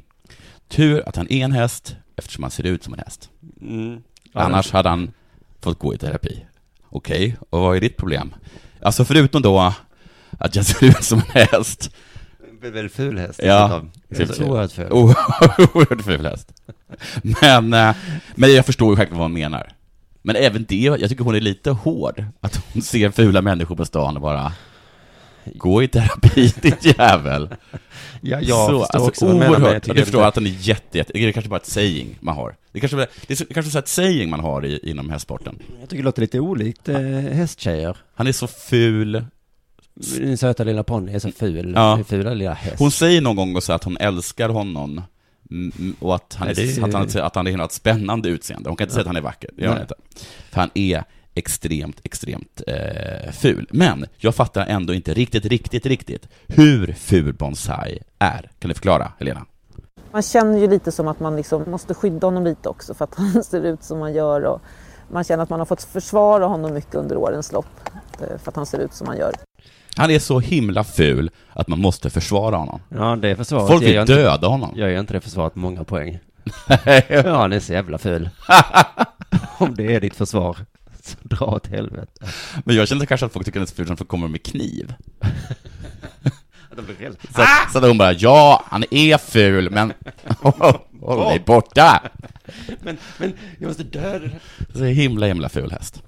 Tur 0.68 1.08
att 1.08 1.16
han 1.16 1.26
är 1.30 1.44
en 1.44 1.52
häst, 1.52 1.96
eftersom 2.16 2.44
han 2.44 2.50
ser 2.50 2.66
ut 2.66 2.84
som 2.84 2.92
en 2.92 2.98
häst. 2.98 3.30
Mm. 3.60 4.02
Annars 4.32 4.72
hade 4.72 4.88
han 4.88 5.12
fått 5.60 5.78
gå 5.78 5.94
i 5.94 5.98
terapi. 5.98 6.46
Okej, 6.88 7.36
och 7.50 7.60
vad 7.60 7.76
är 7.76 7.80
ditt 7.80 7.96
problem? 7.96 8.34
Alltså 8.82 9.04
förutom 9.04 9.42
då 9.42 9.72
att 10.38 10.56
jag 10.56 10.64
ser 10.64 10.86
ut 10.86 11.04
som 11.04 11.18
en 11.18 11.46
häst. 11.50 11.90
En 12.62 12.72
väldigt 12.72 12.92
ful 12.92 13.18
häst. 13.18 13.40
Ja, 13.42 13.82
oerhört 14.10 14.72
ful. 14.72 14.92
Oerhört 14.92 16.02
ful 16.02 16.26
häst. 16.26 16.52
Men, 17.40 17.72
eh, 17.72 17.96
men 18.34 18.54
jag 18.54 18.66
förstår 18.66 18.90
ju 18.92 18.96
självklart 18.96 19.18
vad 19.18 19.24
hon 19.24 19.32
menar. 19.32 19.72
Men 20.26 20.36
även 20.36 20.64
det, 20.68 20.76
jag 20.76 21.08
tycker 21.08 21.24
hon 21.24 21.34
är 21.34 21.40
lite 21.40 21.70
hård. 21.70 22.24
Att 22.40 22.64
hon 22.72 22.82
ser 22.82 23.10
fula 23.10 23.42
människor 23.42 23.76
på 23.76 23.84
stan 23.84 24.16
och 24.16 24.22
bara 24.22 24.52
Gå 25.54 25.82
i 25.82 25.88
terapi, 25.88 26.52
ditt 26.62 26.98
jävel. 26.98 27.48
Ja, 28.20 28.40
jag 28.40 28.70
förstår 28.70 29.06
också 29.08 29.26
du 29.28 29.34
menar, 29.34 29.50
men 29.50 29.52
jag 29.52 29.62
oerhört. 29.62 29.84
du 29.84 30.02
förstår 30.02 30.24
att 30.24 30.34
den 30.34 30.46
är 30.46 30.50
jätte, 30.60 30.98
jätte, 30.98 31.12
det 31.14 31.24
är 31.28 31.32
kanske 31.32 31.48
bara 31.48 31.56
ett 31.60 31.66
saying 31.66 32.16
man 32.20 32.36
har. 32.36 32.56
Det 32.72 32.78
är 32.78 32.80
kanske, 32.80 32.96
det 33.26 33.30
är 33.32 33.36
så- 33.36 33.44
kanske 33.54 33.72
så 33.72 33.78
ett 33.78 33.88
saying 33.88 34.30
man 34.30 34.40
har 34.40 34.64
i, 34.66 34.90
inom 34.90 35.10
hästsporten. 35.10 35.58
Jag 35.80 35.88
tycker 35.88 36.02
det 36.02 36.04
låter 36.04 36.22
lite 36.22 36.40
olikt 36.40 36.88
eh, 36.88 36.98
hästtjejer. 37.32 37.96
Han 38.14 38.26
är 38.26 38.32
så 38.32 38.46
ful. 38.46 39.24
Din 40.18 40.38
söta 40.38 40.64
lilla 40.64 40.82
ponny 40.82 41.12
är 41.14 41.18
så 41.18 41.32
ful. 41.32 41.72
Ja. 41.76 42.00
Fula 42.08 42.34
lilla 42.34 42.54
häst. 42.54 42.76
Hon 42.78 42.90
säger 42.90 43.20
någon 43.20 43.36
gång 43.36 43.56
också 43.56 43.72
att 43.72 43.84
hon 43.84 43.96
älskar 43.96 44.48
honom 44.48 45.02
och 45.98 46.14
att 46.14 46.34
han, 46.38 46.48
är, 46.48 46.84
att, 46.84 46.92
han, 46.92 47.24
att 47.24 47.34
han 47.34 47.46
är 47.46 47.64
ett 47.64 47.72
spännande 47.72 48.28
utseende. 48.28 48.70
Hon 48.70 48.76
kan 48.76 48.84
inte 48.84 48.94
säga 48.94 49.00
att 49.00 49.06
han 49.06 49.16
är 49.16 49.20
vacker, 49.20 49.50
det 49.56 49.62
gör 49.62 49.72
han 49.72 49.80
inte. 49.80 49.94
För 50.50 50.60
han 50.60 50.70
är 50.74 51.04
extremt, 51.34 52.00
extremt 52.04 52.62
eh, 52.66 53.32
ful. 53.32 53.68
Men 53.70 54.06
jag 54.16 54.34
fattar 54.34 54.66
ändå 54.66 54.94
inte 54.94 55.14
riktigt, 55.14 55.44
riktigt, 55.44 55.86
riktigt 55.86 56.28
hur 56.46 56.92
ful 56.92 57.32
Bonsai 57.32 57.98
är. 58.18 58.50
Kan 58.58 58.68
du 58.68 58.74
förklara, 58.74 59.12
Helena? 59.18 59.46
Man 60.12 60.22
känner 60.22 60.58
ju 60.58 60.68
lite 60.68 60.92
som 60.92 61.08
att 61.08 61.20
man 61.20 61.36
liksom 61.36 61.70
måste 61.70 61.94
skydda 61.94 62.26
honom 62.26 62.44
lite 62.44 62.68
också 62.68 62.94
för 62.94 63.04
att 63.04 63.14
han 63.16 63.44
ser 63.44 63.62
ut 63.62 63.84
som 63.84 64.00
han 64.00 64.14
gör. 64.14 64.44
Och 64.44 64.60
man 65.08 65.24
känner 65.24 65.42
att 65.42 65.50
man 65.50 65.58
har 65.58 65.66
fått 65.66 65.82
försvara 65.82 66.46
honom 66.46 66.74
mycket 66.74 66.94
under 66.94 67.16
årens 67.16 67.52
lopp 67.52 67.66
eh, 68.20 68.38
för 68.38 68.50
att 68.50 68.56
han 68.56 68.66
ser 68.66 68.78
ut 68.78 68.94
som 68.94 69.06
han 69.06 69.16
gör. 69.16 69.32
Han 69.96 70.10
är 70.10 70.18
så 70.18 70.40
himla 70.40 70.84
ful 70.84 71.30
att 71.52 71.68
man 71.68 71.78
måste 71.80 72.10
försvara 72.10 72.56
honom. 72.56 72.80
Ja, 72.88 73.16
det 73.16 73.28
är 73.28 73.34
försvaret. 73.34 73.68
Folk 73.68 73.82
vill 73.82 73.94
jag 73.94 74.02
inte- 74.02 74.14
döda 74.14 74.48
honom. 74.48 74.72
Jag 74.76 74.92
gör 74.92 75.00
inte 75.00 75.12
det 75.12 75.20
försvaret 75.20 75.54
många 75.54 75.84
poäng. 75.84 76.18
ja, 77.08 77.36
han 77.36 77.52
är 77.52 77.60
så 77.60 77.72
jävla 77.72 77.98
ful. 77.98 78.30
Om 79.58 79.74
det 79.74 79.94
är 79.94 80.00
ditt 80.00 80.16
försvar, 80.16 80.56
så 81.02 81.16
dra 81.22 81.46
åt 81.46 81.66
helvete. 81.66 82.26
Men 82.64 82.76
jag 82.76 82.88
känner 82.88 83.06
kanske 83.06 83.26
att 83.26 83.32
folk 83.32 83.46
tycker 83.46 83.60
att 83.60 83.60
han 83.60 83.66
är 83.66 83.70
så 83.70 83.74
ful 83.74 83.86
som 83.86 83.96
folk 83.96 84.10
kommer 84.10 84.28
med 84.28 84.42
kniv. 84.42 84.94
Så, 87.34 87.42
att, 87.42 87.72
så 87.72 87.88
hon 87.88 87.98
bara, 87.98 88.12
ja, 88.12 88.64
han 88.68 88.84
är 88.90 89.18
ful, 89.18 89.70
men... 89.70 89.92
Håll 91.00 91.24
dig 91.28 91.42
borta! 91.46 92.02
men, 92.80 92.96
men 93.18 93.32
jag 93.58 93.68
måste 93.68 93.82
döda. 93.82 94.28
Så 94.74 94.84
himla, 94.84 95.26
himla 95.26 95.48
ful 95.48 95.70
häst. 95.70 96.02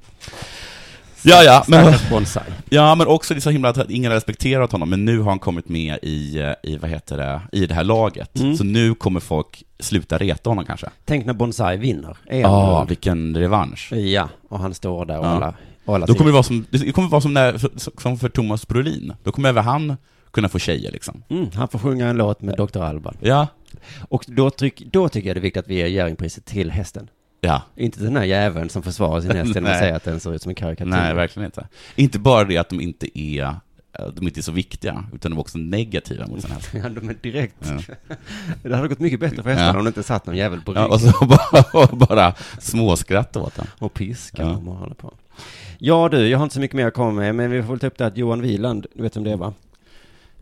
Ja, 1.22 1.42
ja, 1.42 1.64
men, 1.68 1.94
bonsai. 2.11 2.42
ja, 2.70 2.94
men 2.94 3.07
också 3.07 3.35
det 3.35 3.38
är 3.38 3.40
så 3.40 3.50
himla 3.50 3.68
att 3.68 3.90
ingen 3.90 4.11
har 4.11 4.16
respekterat 4.16 4.72
honom, 4.72 4.90
men 4.90 5.04
nu 5.04 5.18
har 5.18 5.31
han 5.31 5.38
kommit 5.38 5.68
med 5.68 5.98
i, 6.02 6.38
eh, 6.38 6.52
i 6.62 6.76
vad 6.76 6.90
heter 6.90 7.16
det, 7.16 7.40
i 7.52 7.66
det 7.66 7.74
här 7.74 7.85
laget. 7.85 8.38
Mm. 8.40 8.57
Så 8.57 8.64
nu 8.64 8.94
kommer 8.94 9.20
folk 9.20 9.62
sluta 9.78 10.18
reta 10.18 10.50
honom 10.50 10.64
kanske. 10.64 10.87
Tänk 11.04 11.26
när 11.26 11.33
bonsai 11.33 11.76
vinner. 11.76 12.16
Ja, 12.31 12.85
vilken 12.85 13.37
revansch. 13.37 13.92
Ja, 13.92 14.28
och 14.48 14.59
han 14.59 14.74
står 14.74 15.04
där 15.07 15.18
och 15.18 15.24
Ja. 15.24 15.28
alla, 15.28 15.54
och 15.85 15.94
alla 15.94 16.07
Då 16.07 16.14
kommer 16.14 16.28
det 16.31 16.33
vara 16.33 16.42
som, 16.42 16.66
det 16.70 16.92
kommer 16.92 17.09
vara 17.09 17.20
som, 17.20 17.35
när, 17.35 17.61
som 18.00 18.18
för 18.18 18.28
Thomas 18.28 18.68
Brolin. 18.68 19.12
Då 19.22 19.33
kommer 19.33 19.48
även 19.48 19.64
han 19.64 19.96
kunna 20.31 20.48
få 20.48 20.59
tjejer 20.59 20.92
liksom. 20.92 21.22
Mm, 21.28 21.46
han 21.54 21.68
får 21.68 21.78
sjunga 21.78 22.07
en 22.09 22.16
låt 22.16 22.42
med 22.42 22.57
Dr. 22.57 22.78
Alban. 22.83 23.16
Ja. 23.20 23.46
Och 24.09 24.24
då, 24.28 24.50
tryck, 24.50 24.83
då 24.92 25.09
tycker 25.09 25.28
jag 25.28 25.37
det 25.37 25.40
är 25.40 25.42
viktigt 25.42 25.64
att 25.64 25.68
vi 25.70 25.74
ger 25.74 25.87
Jerringpriset 25.87 26.44
till 26.44 26.70
hästen. 26.70 27.09
Ja. 27.40 27.62
Inte 27.77 28.01
den 28.01 28.16
här 28.16 28.24
jäveln 28.24 28.68
som 28.70 28.83
försvarar 28.83 29.20
sin 29.20 29.31
häst 29.31 29.55
genom 29.55 29.70
att 29.72 29.79
säga 29.85 29.96
att 29.96 30.05
den 30.05 30.20
ser 30.20 30.35
ut 30.35 30.42
som 30.42 30.48
en 30.48 30.55
karikatyr. 30.55 30.90
Nej, 30.90 31.14
verkligen 31.14 31.44
inte. 31.46 31.68
Inte 31.96 32.18
bara 32.18 32.44
det 32.44 32.57
att 32.59 32.68
de 32.68 32.81
inte 32.81 33.18
är, 33.18 33.42
eh, 33.98 34.07
de 34.14 34.27
inte 34.27 34.40
är 34.40 34.42
så 34.42 34.53
viktiga, 34.53 35.05
utan 35.14 35.31
de 35.31 35.37
är 35.37 35.40
också 35.40 35.59
negativa 35.59 36.27
mot 36.27 36.42
sin 36.42 36.51
häst. 36.51 36.68
Ja, 36.74 36.88
de 36.88 37.09
är 37.09 37.16
direkt. 37.22 37.55
Ja. 37.61 37.94
Det 38.62 38.77
hade 38.77 38.88
gått 38.88 38.98
mycket 38.98 39.20
bättre 39.20 39.42
för 39.42 39.51
hästarna 39.51 39.72
Ja. 39.72 39.79
om 39.79 39.85
det 39.85 39.88
inte 39.88 40.03
satt 40.03 40.27
någon 40.27 40.37
jävel 40.37 40.61
på 40.61 40.72
rygg. 40.72 40.81
Ja, 40.83 40.87
och 40.87 41.01
så 41.01 41.27
bara, 41.27 41.83
och 41.83 41.96
bara 41.98 42.35
småskratta 42.61 43.40
åt 43.40 43.55
den. 43.55 43.66
Och 43.79 43.94
piska 43.94 44.42
Ja. 44.42 44.51
och 44.57 44.62
hålla 44.77 44.94
på. 44.94 45.14
Ja 45.79 46.09
du, 46.09 46.29
jag 46.29 46.38
har 46.38 46.42
inte 46.44 46.55
så 46.55 46.61
mycket 46.61 46.77
mer 46.77 46.87
att 46.87 46.94
komma 46.94 47.11
med, 47.12 47.35
men 47.35 47.51
vi 47.51 47.62
får 47.62 47.68
väl 47.70 47.79
ta 47.81 47.87
upp 47.87 47.98
det 47.98 48.07
att 48.07 48.16
Johan 48.16 48.42
Wieland, 48.42 48.87
du 48.94 49.03
vet 49.03 49.16
om 49.16 49.24
det 49.24 49.31
är 49.33 49.37
va? 49.37 49.53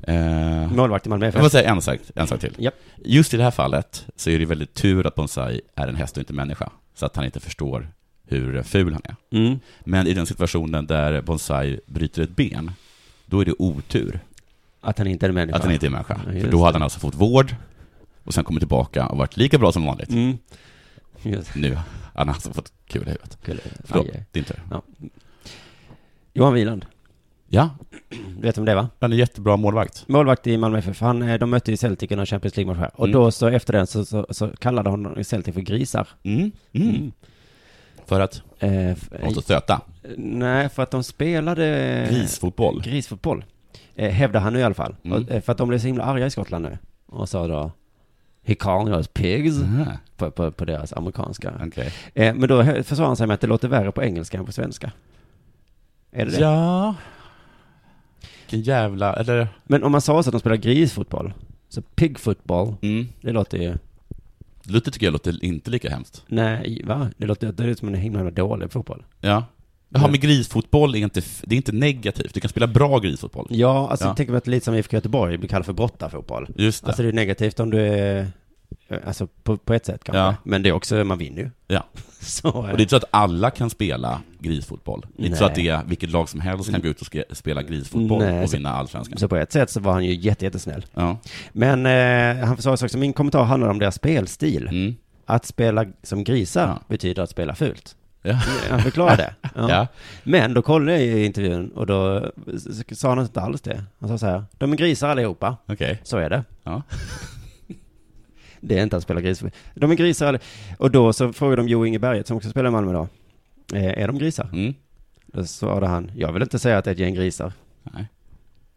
Eh, 0.02 0.72
Målvakt 0.72 1.06
i 1.06 1.08
Malmö 1.08 1.26
Jag 1.26 1.34
FF. 1.34 1.42
måste 1.42 1.58
säga 1.58 1.70
en 1.70 1.82
sak, 1.82 1.98
en 2.14 2.26
sak 2.26 2.40
till. 2.40 2.54
Japp. 2.58 2.74
Just 3.04 3.34
i 3.34 3.36
det 3.36 3.42
här 3.42 3.50
fallet 3.50 4.06
så 4.16 4.30
är 4.30 4.38
det 4.38 4.44
väldigt 4.44 4.74
tur 4.74 5.06
att 5.06 5.14
Bonsai 5.14 5.60
är 5.74 5.88
en 5.88 5.96
häst 5.96 6.16
och 6.16 6.20
inte 6.20 6.32
människa, 6.32 6.70
så 6.96 7.06
att 7.06 7.16
han 7.16 7.24
inte 7.24 7.40
förstår 7.40 7.88
hur 8.28 8.62
ful 8.62 8.92
han 8.92 9.02
är. 9.04 9.38
Mm. 9.38 9.58
Men 9.84 10.06
i 10.06 10.14
den 10.14 10.26
situationen 10.26 10.86
där 10.86 11.20
Bonsai 11.20 11.80
bryter 11.86 12.22
ett 12.22 12.36
ben, 12.36 12.70
då 13.26 13.40
är 13.40 13.44
det 13.44 13.54
otur. 13.58 14.20
Att 14.80 14.98
han 14.98 15.06
inte 15.06 15.26
är 15.26 15.28
en 15.28 15.34
människa. 15.34 15.56
Att 15.56 15.64
han 15.64 15.72
inte 15.72 15.86
är 15.86 15.90
människa. 15.90 16.20
Ja, 16.26 16.40
För 16.40 16.50
då 16.50 16.64
hade 16.64 16.74
han 16.74 16.82
alltså 16.82 17.00
fått 17.00 17.14
vård, 17.14 17.54
och 18.24 18.34
sen 18.34 18.44
kommit 18.44 18.60
tillbaka 18.60 19.06
och 19.06 19.18
varit 19.18 19.36
lika 19.36 19.58
bra 19.58 19.72
som 19.72 19.84
vanligt. 19.86 20.10
Mm. 20.10 20.38
Nu 21.54 21.74
har 21.74 21.82
han 22.14 22.28
alltså 22.28 22.52
fått 22.52 22.72
kul 22.86 23.02
i 23.02 23.10
huvudet. 23.10 23.38
Kul. 23.44 23.60
Förlåt, 23.84 24.06
din 24.32 24.44
tur. 24.44 24.62
Ja. 24.70 24.82
Johan 26.32 26.54
Wieland. 26.54 26.86
Ja. 27.48 27.70
Du 28.36 28.42
vet 28.42 28.58
om 28.58 28.64
det 28.64 28.74
va? 28.74 28.88
Han 29.00 29.12
är 29.12 29.16
jättebra 29.16 29.56
målvakt. 29.56 30.04
Målvakt 30.08 30.46
i 30.46 30.56
Malmö 30.56 30.78
FF. 30.78 31.00
Han, 31.00 31.22
eh, 31.22 31.38
de 31.38 31.50
mötte 31.50 31.70
ju 31.70 31.76
Celtic 31.76 32.12
i 32.12 32.16
någon 32.16 32.26
Champions 32.26 32.56
League-match 32.56 32.78
här. 32.78 32.90
Och 32.94 33.06
Mm. 33.06 33.12
då 33.20 33.30
så 33.30 33.48
efter 33.48 33.72
den 33.72 33.86
så, 33.86 34.04
så, 34.04 34.26
så 34.30 34.48
kallade 34.48 34.90
hon 34.90 35.24
Celtic 35.24 35.54
för 35.54 35.60
grisar. 35.60 36.08
Mm. 36.22 36.50
Mm. 36.72 37.12
För 38.06 38.20
att? 38.20 38.42
Eh, 38.58 38.96
Måste 39.24 39.42
stöta. 39.42 39.80
Nej, 40.16 40.68
för 40.68 40.82
att 40.82 40.90
de 40.90 41.04
spelade... 41.04 42.06
Grisfotboll. 42.10 42.82
Grisfotboll. 42.82 43.44
Eh, 43.94 44.10
hävdar 44.10 44.40
han 44.40 44.52
nu 44.52 44.58
i 44.58 44.62
alla 44.62 44.74
fall. 44.74 44.96
Mm. 45.04 45.22
Och, 45.22 45.30
eh, 45.30 45.40
för 45.40 45.52
att 45.52 45.58
de 45.58 45.68
blev 45.68 45.78
så 45.78 45.86
himla 45.86 46.04
arga 46.04 46.26
i 46.26 46.30
Skottland 46.30 46.64
nu. 46.64 46.78
Och 47.06 47.28
sa 47.28 47.46
då 47.46 47.70
He 48.44 48.54
calling 48.54 48.94
us 48.94 49.08
pigs. 49.08 49.56
På, 50.16 50.30
på, 50.30 50.50
på 50.50 50.64
deras 50.64 50.92
amerikanska. 50.92 51.52
Okej. 51.66 51.92
Eh, 52.14 52.34
men 52.34 52.48
då 52.48 52.64
försvarar 52.64 53.06
han 53.06 53.16
sig 53.16 53.26
med 53.26 53.34
att 53.34 53.40
det 53.40 53.46
låter 53.46 53.68
värre 53.68 53.92
på 53.92 54.02
engelska 54.02 54.38
än 54.38 54.46
på 54.46 54.52
svenska. 54.52 54.92
Är 56.12 56.24
det 56.26 56.30
det? 56.30 56.40
Ja. 56.40 56.94
Vilken 58.50 58.60
jävla, 58.74 59.12
eller? 59.14 59.48
Men 59.64 59.84
om 59.84 59.92
man 59.92 60.00
sa 60.00 60.22
så 60.22 60.28
att 60.28 60.32
de 60.32 60.40
spelar 60.40 60.56
grisfotboll, 60.56 61.32
så 61.68 61.82
pigfotboll, 61.82 62.74
Mm. 62.82 63.08
det 63.20 63.32
låter 63.32 63.58
ju... 63.58 63.74
Låter, 64.68 64.90
tycker 64.90 65.06
jag 65.06 65.12
låter 65.12 65.44
inte 65.44 65.70
lika 65.70 65.90
hemskt. 65.90 66.24
Nej, 66.26 66.82
va? 66.84 67.10
Det 67.16 67.26
låter, 67.26 67.52
det 67.52 67.62
låter 67.66 67.78
som 67.78 67.88
en 67.88 67.94
himla, 67.94 68.18
himla 68.18 68.30
dålig 68.34 68.72
fotboll. 68.72 69.04
Ja. 69.20 69.44
Jaha, 69.88 70.08
men 70.08 70.20
grisfotboll 70.20 70.94
är 70.94 70.98
inte, 70.98 71.22
det 71.42 71.54
är 71.54 71.56
inte 71.56 71.72
negativt. 71.72 72.34
Du 72.34 72.40
kan 72.40 72.48
spela 72.50 72.66
bra 72.66 72.98
grisfotboll. 72.98 73.46
Ja, 73.50 73.88
alltså 73.90 74.06
Ja. 74.06 74.14
tänk 74.16 74.28
mig 74.28 74.38
att 74.38 74.46
lite 74.46 74.64
som 74.64 74.74
IFK 74.74 74.96
Göteborg 74.96 75.38
blir 75.38 75.48
kallad 75.48 75.66
för 75.66 75.72
brottarfotboll. 75.72 76.48
Just 76.56 76.82
det. 76.84 76.86
Alltså 76.88 77.02
det 77.02 77.08
är 77.08 77.12
negativt 77.12 77.60
om 77.60 77.70
du 77.70 77.80
är, 77.80 78.26
alltså 79.06 79.26
på, 79.42 79.56
på 79.56 79.74
ett 79.74 79.86
sätt 79.86 80.04
kanske. 80.04 80.18
Ja. 80.20 80.34
Men 80.44 80.62
det 80.62 80.68
är 80.68 80.72
också, 80.72 81.04
man 81.04 81.18
vinner 81.18 81.42
ju. 81.42 81.50
Ja. 81.68 81.84
Så, 82.30 82.48
Och 82.50 82.66
det 82.66 82.72
är 82.72 82.80
inte 82.80 82.90
så 82.90 82.96
att 82.96 83.04
alla 83.10 83.50
kan 83.50 83.70
spela 83.70 84.20
grisfotboll. 84.38 85.06
Det 85.16 85.22
är 85.22 85.26
inte 85.26 85.38
så 85.38 85.44
att 85.44 85.54
det 85.54 85.68
är 85.68 85.84
vilket 85.84 86.10
lag 86.10 86.28
som 86.28 86.40
helst 86.40 86.70
kan 86.70 86.80
gå 86.80 86.88
ut 86.88 87.00
och 87.00 87.36
spela 87.36 87.62
grisfotboll 87.62 88.22
Nej, 88.22 88.44
och 88.44 88.54
vinna 88.54 88.70
allsvenskan. 88.72 89.18
Så 89.18 89.28
på 89.28 89.36
ett 89.36 89.52
sätt 89.52 89.70
så 89.70 89.80
var 89.80 89.92
han 89.92 90.04
ju 90.04 90.14
jätte, 90.14 90.44
jättesnäll. 90.44 90.86
Ja. 90.94 91.18
Men 91.52 91.86
eh, 91.86 92.46
han 92.46 92.56
sa 92.62 92.72
också, 92.72 92.98
min 92.98 93.12
kommentar 93.12 93.44
handlar 93.44 93.68
om 93.68 93.78
deras 93.78 93.94
spelstil. 93.94 94.68
Mm. 94.68 94.94
Att 95.26 95.46
spela 95.46 95.84
som 96.02 96.24
grisar 96.24 96.66
Ja. 96.66 96.80
betyder 96.88 97.22
att 97.22 97.30
spela 97.30 97.54
fult. 97.54 97.96
Ja. 98.22 98.32
Han 98.70 98.80
förklarade 98.80 99.16
det. 99.16 99.34
Ja. 99.68 99.86
Men 100.22 100.54
då 100.54 100.62
kollade 100.62 100.92
jag 100.92 101.18
i 101.18 101.24
intervjun 101.24 101.68
och 101.70 101.86
då 101.86 102.30
sa 102.92 103.08
han 103.08 103.18
inte 103.18 103.40
alls 103.40 103.60
det. 103.60 103.84
Han 104.00 104.08
sa 104.08 104.18
så 104.18 104.26
här, 104.26 104.44
de 104.58 104.72
är 104.72 104.76
grisar 104.76 105.08
allihopa. 105.08 105.56
Okej. 105.66 106.00
Så 106.02 106.16
är 106.18 106.30
det. 106.30 106.44
Det 108.66 108.78
är 108.78 108.82
inte 108.82 108.96
att 108.96 109.02
spela 109.02 109.20
gris. 109.20 109.42
De 109.74 109.90
är 109.90 109.94
grisar. 109.94 110.38
Och 110.78 110.90
då 110.90 111.12
så 111.12 111.32
frågade 111.32 111.62
de 111.62 111.68
Jo 111.68 111.86
Inge 111.86 111.98
Berget 111.98 112.26
som 112.26 112.36
också 112.36 112.50
spelar 112.50 112.68
i 112.68 112.72
Malmö 112.72 112.92
då. 112.92 113.08
Eh, 113.76 114.02
är 114.02 114.06
de 114.06 114.18
grisar? 114.18 114.48
Mm. 114.52 114.74
Då 115.26 115.44
svarade 115.44 115.86
han, 115.86 116.10
jag 116.16 116.32
vill 116.32 116.42
inte 116.42 116.58
säga 116.58 116.78
att 116.78 116.84
det 116.84 116.90
är 116.90 116.92
ett 116.94 116.98
gäng 116.98 117.14
grisar. 117.14 117.52
Nej. 117.82 118.06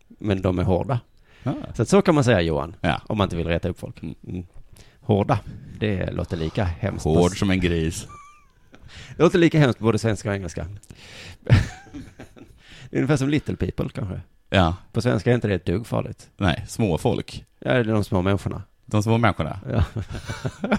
Men 0.08 0.42
de 0.42 0.60
är 0.60 0.64
hårda. 0.64 1.00
Ah. 1.44 1.54
Så 1.76 1.86
så 1.86 2.02
kan 2.02 2.16
man 2.16 2.24
säga 2.24 2.42
Johan. 2.42 2.76
Ja. 2.82 3.02
Om 3.08 3.18
man 3.18 3.26
inte 3.26 3.36
vill 3.36 3.48
reta 3.48 3.70
upp 3.70 3.80
folk. 3.80 4.02
Mm. 4.02 4.46
Hårda. 5.00 5.40
Det 5.80 6.12
låter 6.12 6.38
lika 6.38 6.64
hemskt. 6.64 7.06
Hård 7.06 7.40
som 7.40 7.50
en 7.50 7.60
gris. 7.60 8.08
Det 9.18 9.24
låter 9.24 9.40
lika 9.40 9.60
hemskt 9.60 9.80
på 9.80 9.86
både 9.86 10.00
svenska 10.00 10.30
och 10.30 10.36
engelska. 10.36 10.68
det 11.44 11.56
är 12.92 12.98
ungefär 12.98 13.18
som 13.18 13.30
little 13.30 13.56
people 13.56 13.90
kanske. 13.90 14.22
Ja. 14.50 14.76
På 14.92 15.02
svenska 15.02 15.32
är 15.32 15.36
inte 15.36 15.48
det 15.48 15.56
ett 15.56 15.66
dugg 15.66 15.88
farligt. 15.88 16.30
Nej, 16.38 16.66
småfolk. 16.68 17.46
Ja, 17.60 17.74
det 17.74 17.80
är 17.80 17.84
de 17.84 18.04
små 18.04 18.22
människorna. 18.22 18.64
De 18.92 19.04
små 19.04 19.18
människorna. 19.18 19.60
Ja. 19.72 19.84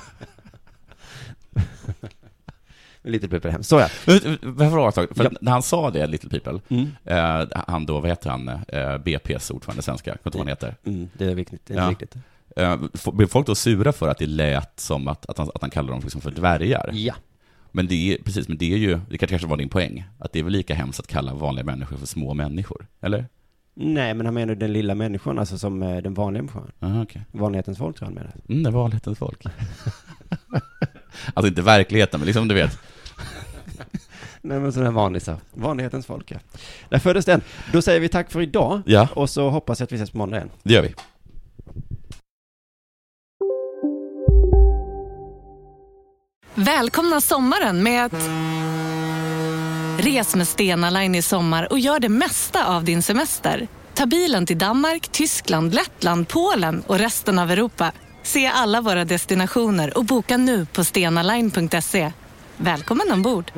Little 3.02 3.28
people 3.28 3.48
är 3.50 3.52
hemskt. 3.52 3.68
Så 3.68 3.80
ja. 3.80 3.88
Men, 4.06 4.20
men, 4.42 4.54
Får 4.56 4.62
jag 4.64 4.72
fråga 4.72 4.86
en 4.86 4.92
sak? 4.92 5.08
För 5.16 5.24
Ja. 5.24 5.30
när 5.40 5.52
han 5.52 5.62
sa 5.62 5.90
det, 5.90 6.06
Little 6.06 6.40
People, 6.40 6.60
Mm. 6.68 6.88
eh, 7.04 7.46
han 7.66 7.86
då, 7.86 8.00
vad 8.00 8.10
heter 8.10 8.30
han, 8.30 8.48
eh, 8.48 8.54
BP's 8.78 9.52
ordförande 9.52 9.82
svenska, 9.82 10.10
jag 10.10 10.22
kommer 10.22 10.28
inte 10.28 10.38
ihåg 10.38 10.46
vad 10.46 10.72
han 10.72 10.72
heter. 10.72 10.90
Mm, 10.90 11.08
det 11.12 11.24
är 11.24 11.34
viktigt. 11.34 11.66
Det 11.66 11.74
är 11.74 11.78
Ja. 11.78 11.88
viktigt. 11.88 12.14
Eh, 12.56 12.76
Blev 13.12 13.26
folk 13.26 13.46
då 13.46 13.54
sura 13.54 13.92
för 13.92 14.08
att 14.08 14.18
det 14.18 14.26
lät 14.26 14.80
som 14.80 15.08
att, 15.08 15.26
att, 15.26 15.38
han, 15.38 15.50
att 15.54 15.60
han 15.60 15.70
kallade 15.70 15.92
dem 15.92 16.00
liksom 16.02 16.20
för 16.20 16.30
dvärgar? 16.30 16.90
Ja. 16.94 17.14
Men 17.72 17.86
det 17.86 17.94
är, 18.14 18.18
precis, 18.22 18.48
men 18.48 18.58
det 18.58 18.72
är 18.72 18.76
ju, 18.76 19.00
det 19.10 19.18
kanske 19.18 19.46
var 19.48 19.56
din 19.56 19.68
poäng, 19.68 20.04
att 20.18 20.32
det 20.32 20.38
är 20.38 20.42
väl 20.42 20.52
lika 20.52 20.74
hemskt 20.74 21.00
att 21.00 21.06
kalla 21.06 21.34
vanliga 21.34 21.64
människor 21.64 21.96
för 21.96 22.06
små 22.06 22.34
människor, 22.34 22.86
eller? 23.00 23.26
Nej, 23.74 24.14
men 24.14 24.26
han 24.26 24.34
menar 24.34 24.54
den 24.54 24.72
lilla 24.72 24.94
människan, 24.94 25.38
alltså 25.38 25.58
som 25.58 25.82
eh, 25.82 25.96
den 25.96 26.14
vanliga 26.14 26.42
människan. 26.42 26.72
Aha, 26.80 27.02
okej. 27.02 27.22
Vanlighetens 27.32 27.78
folk 27.78 27.96
tror 27.96 28.10
jag 28.10 28.16
han 28.16 28.24
menar. 28.24 28.36
Mm, 28.48 28.62
det 28.62 28.70
vanlighetens 28.70 29.18
folk. 29.18 29.44
alltså 31.34 31.48
inte 31.48 31.62
verkligheten, 31.62 32.20
men 32.20 32.26
liksom 32.26 32.48
du 32.48 32.54
vet. 32.54 32.78
Nej, 34.42 34.60
men 34.60 34.72
sån 34.72 34.82
här 34.82 34.90
vanlig 34.90 35.22
så. 35.22 35.36
Vanlighetens 35.54 36.06
folk, 36.06 36.30
ja. 36.30 36.38
Där 36.88 36.98
föddes 36.98 37.24
den. 37.24 37.42
Då 37.72 37.82
säger 37.82 38.00
vi 38.00 38.08
tack 38.08 38.30
för 38.30 38.40
idag. 38.40 38.82
Ja. 38.86 39.08
Och 39.14 39.30
så 39.30 39.50
hoppas 39.50 39.80
jag 39.80 39.84
att 39.84 39.92
vi 39.92 39.96
ses 39.96 40.10
på 40.10 40.18
måndag 40.18 40.36
igen. 40.36 40.50
Det 40.62 40.74
gör 40.74 40.82
vi. 40.82 40.94
Välkomna 46.54 47.20
sommaren 47.20 47.82
med 47.82 48.04
att... 48.04 48.12
Res 50.00 50.36
med 50.36 50.48
Stena 50.48 50.90
Line 50.90 51.14
i 51.14 51.22
sommar 51.22 51.72
och 51.72 51.78
gör 51.78 52.00
det 52.00 52.08
mesta 52.08 52.66
av 52.66 52.84
din 52.84 53.02
semester. 53.02 53.68
Ta 53.94 54.06
bilen 54.06 54.46
till 54.46 54.58
Danmark, 54.58 55.08
Tyskland, 55.08 55.74
Lettland, 55.74 56.28
Polen 56.28 56.82
och 56.86 56.98
resten 56.98 57.38
av 57.38 57.50
Europa. 57.50 57.92
Se 58.22 58.46
alla 58.46 58.80
våra 58.80 59.04
destinationer 59.04 59.98
och 59.98 60.04
boka 60.04 60.36
nu 60.36 60.66
på 60.66 60.84
stenaline.se. 60.84 62.12
Välkommen 62.56 63.12
ombord! 63.12 63.52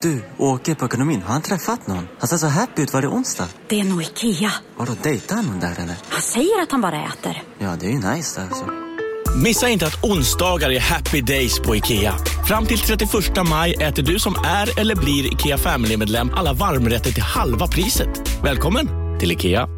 Du, 0.00 0.24
åker 0.38 0.74
på 0.74 0.84
ekonomin. 0.84 1.22
Har 1.22 1.32
han 1.32 1.42
träffat 1.42 1.86
någon? 1.86 2.08
Han 2.18 2.28
ser 2.28 2.36
så 2.36 2.46
happy 2.46 2.82
ut. 2.82 2.92
Var 2.92 3.02
det 3.02 3.08
onsdag? 3.08 3.48
Det 3.68 3.80
är 3.80 3.84
nog 3.84 4.02
Ikea. 4.02 4.52
Vadå, 4.76 4.92
dejtar 5.02 5.36
han 5.36 5.46
någon 5.46 5.60
där 5.60 5.80
eller? 5.80 5.96
Han 6.08 6.22
säger 6.22 6.62
att 6.62 6.70
han 6.70 6.80
bara 6.80 7.04
äter. 7.04 7.42
Ja, 7.58 7.76
det 7.80 7.86
är 7.86 7.90
ju 7.90 7.98
nice 7.98 8.40
där 8.40 8.46
alltså. 8.46 8.83
Missa 9.34 9.68
inte 9.68 9.86
att 9.86 10.04
onsdagar 10.04 10.70
är 10.70 10.80
happy 10.80 11.20
days 11.20 11.60
på 11.60 11.76
IKEA. 11.76 12.14
Fram 12.46 12.66
till 12.66 12.78
31 12.78 13.10
maj 13.48 13.74
äter 13.74 14.02
du 14.02 14.18
som 14.18 14.34
är 14.44 14.80
eller 14.80 14.96
blir 14.96 15.32
IKEA 15.32 15.58
Family-medlem 15.58 16.30
alla 16.34 16.52
varmrätter 16.52 17.10
till 17.12 17.22
halva 17.22 17.66
priset. 17.66 18.08
Välkommen 18.42 18.88
till 19.20 19.32
IKEA. 19.32 19.68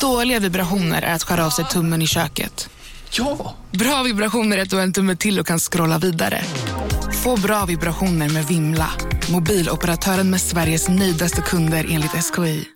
Dåliga 0.00 0.38
vibrationer 0.40 1.02
är 1.02 1.14
att 1.14 1.22
skära 1.22 1.46
av 1.46 1.50
sig 1.50 1.64
tummen 1.64 2.02
i 2.02 2.06
köket. 2.06 2.68
Ja! 3.10 3.54
Bra 3.70 4.02
vibrationer 4.02 4.58
är 4.58 4.62
att 4.62 4.70
du 4.70 4.76
har 4.76 4.82
en 4.82 4.92
tumme 4.92 5.16
till 5.16 5.40
och 5.40 5.46
kan 5.46 5.58
scrolla 5.58 5.98
vidare. 5.98 6.42
Få 7.22 7.36
bra 7.36 7.64
vibrationer 7.64 8.28
med 8.28 8.46
Vimla. 8.46 8.90
Mobiloperatören 9.32 10.30
med 10.30 10.40
Sveriges 10.40 10.88
nöjdaste 10.88 11.40
kunder 11.40 11.86
enligt 11.90 12.34
SKI. 12.34 12.72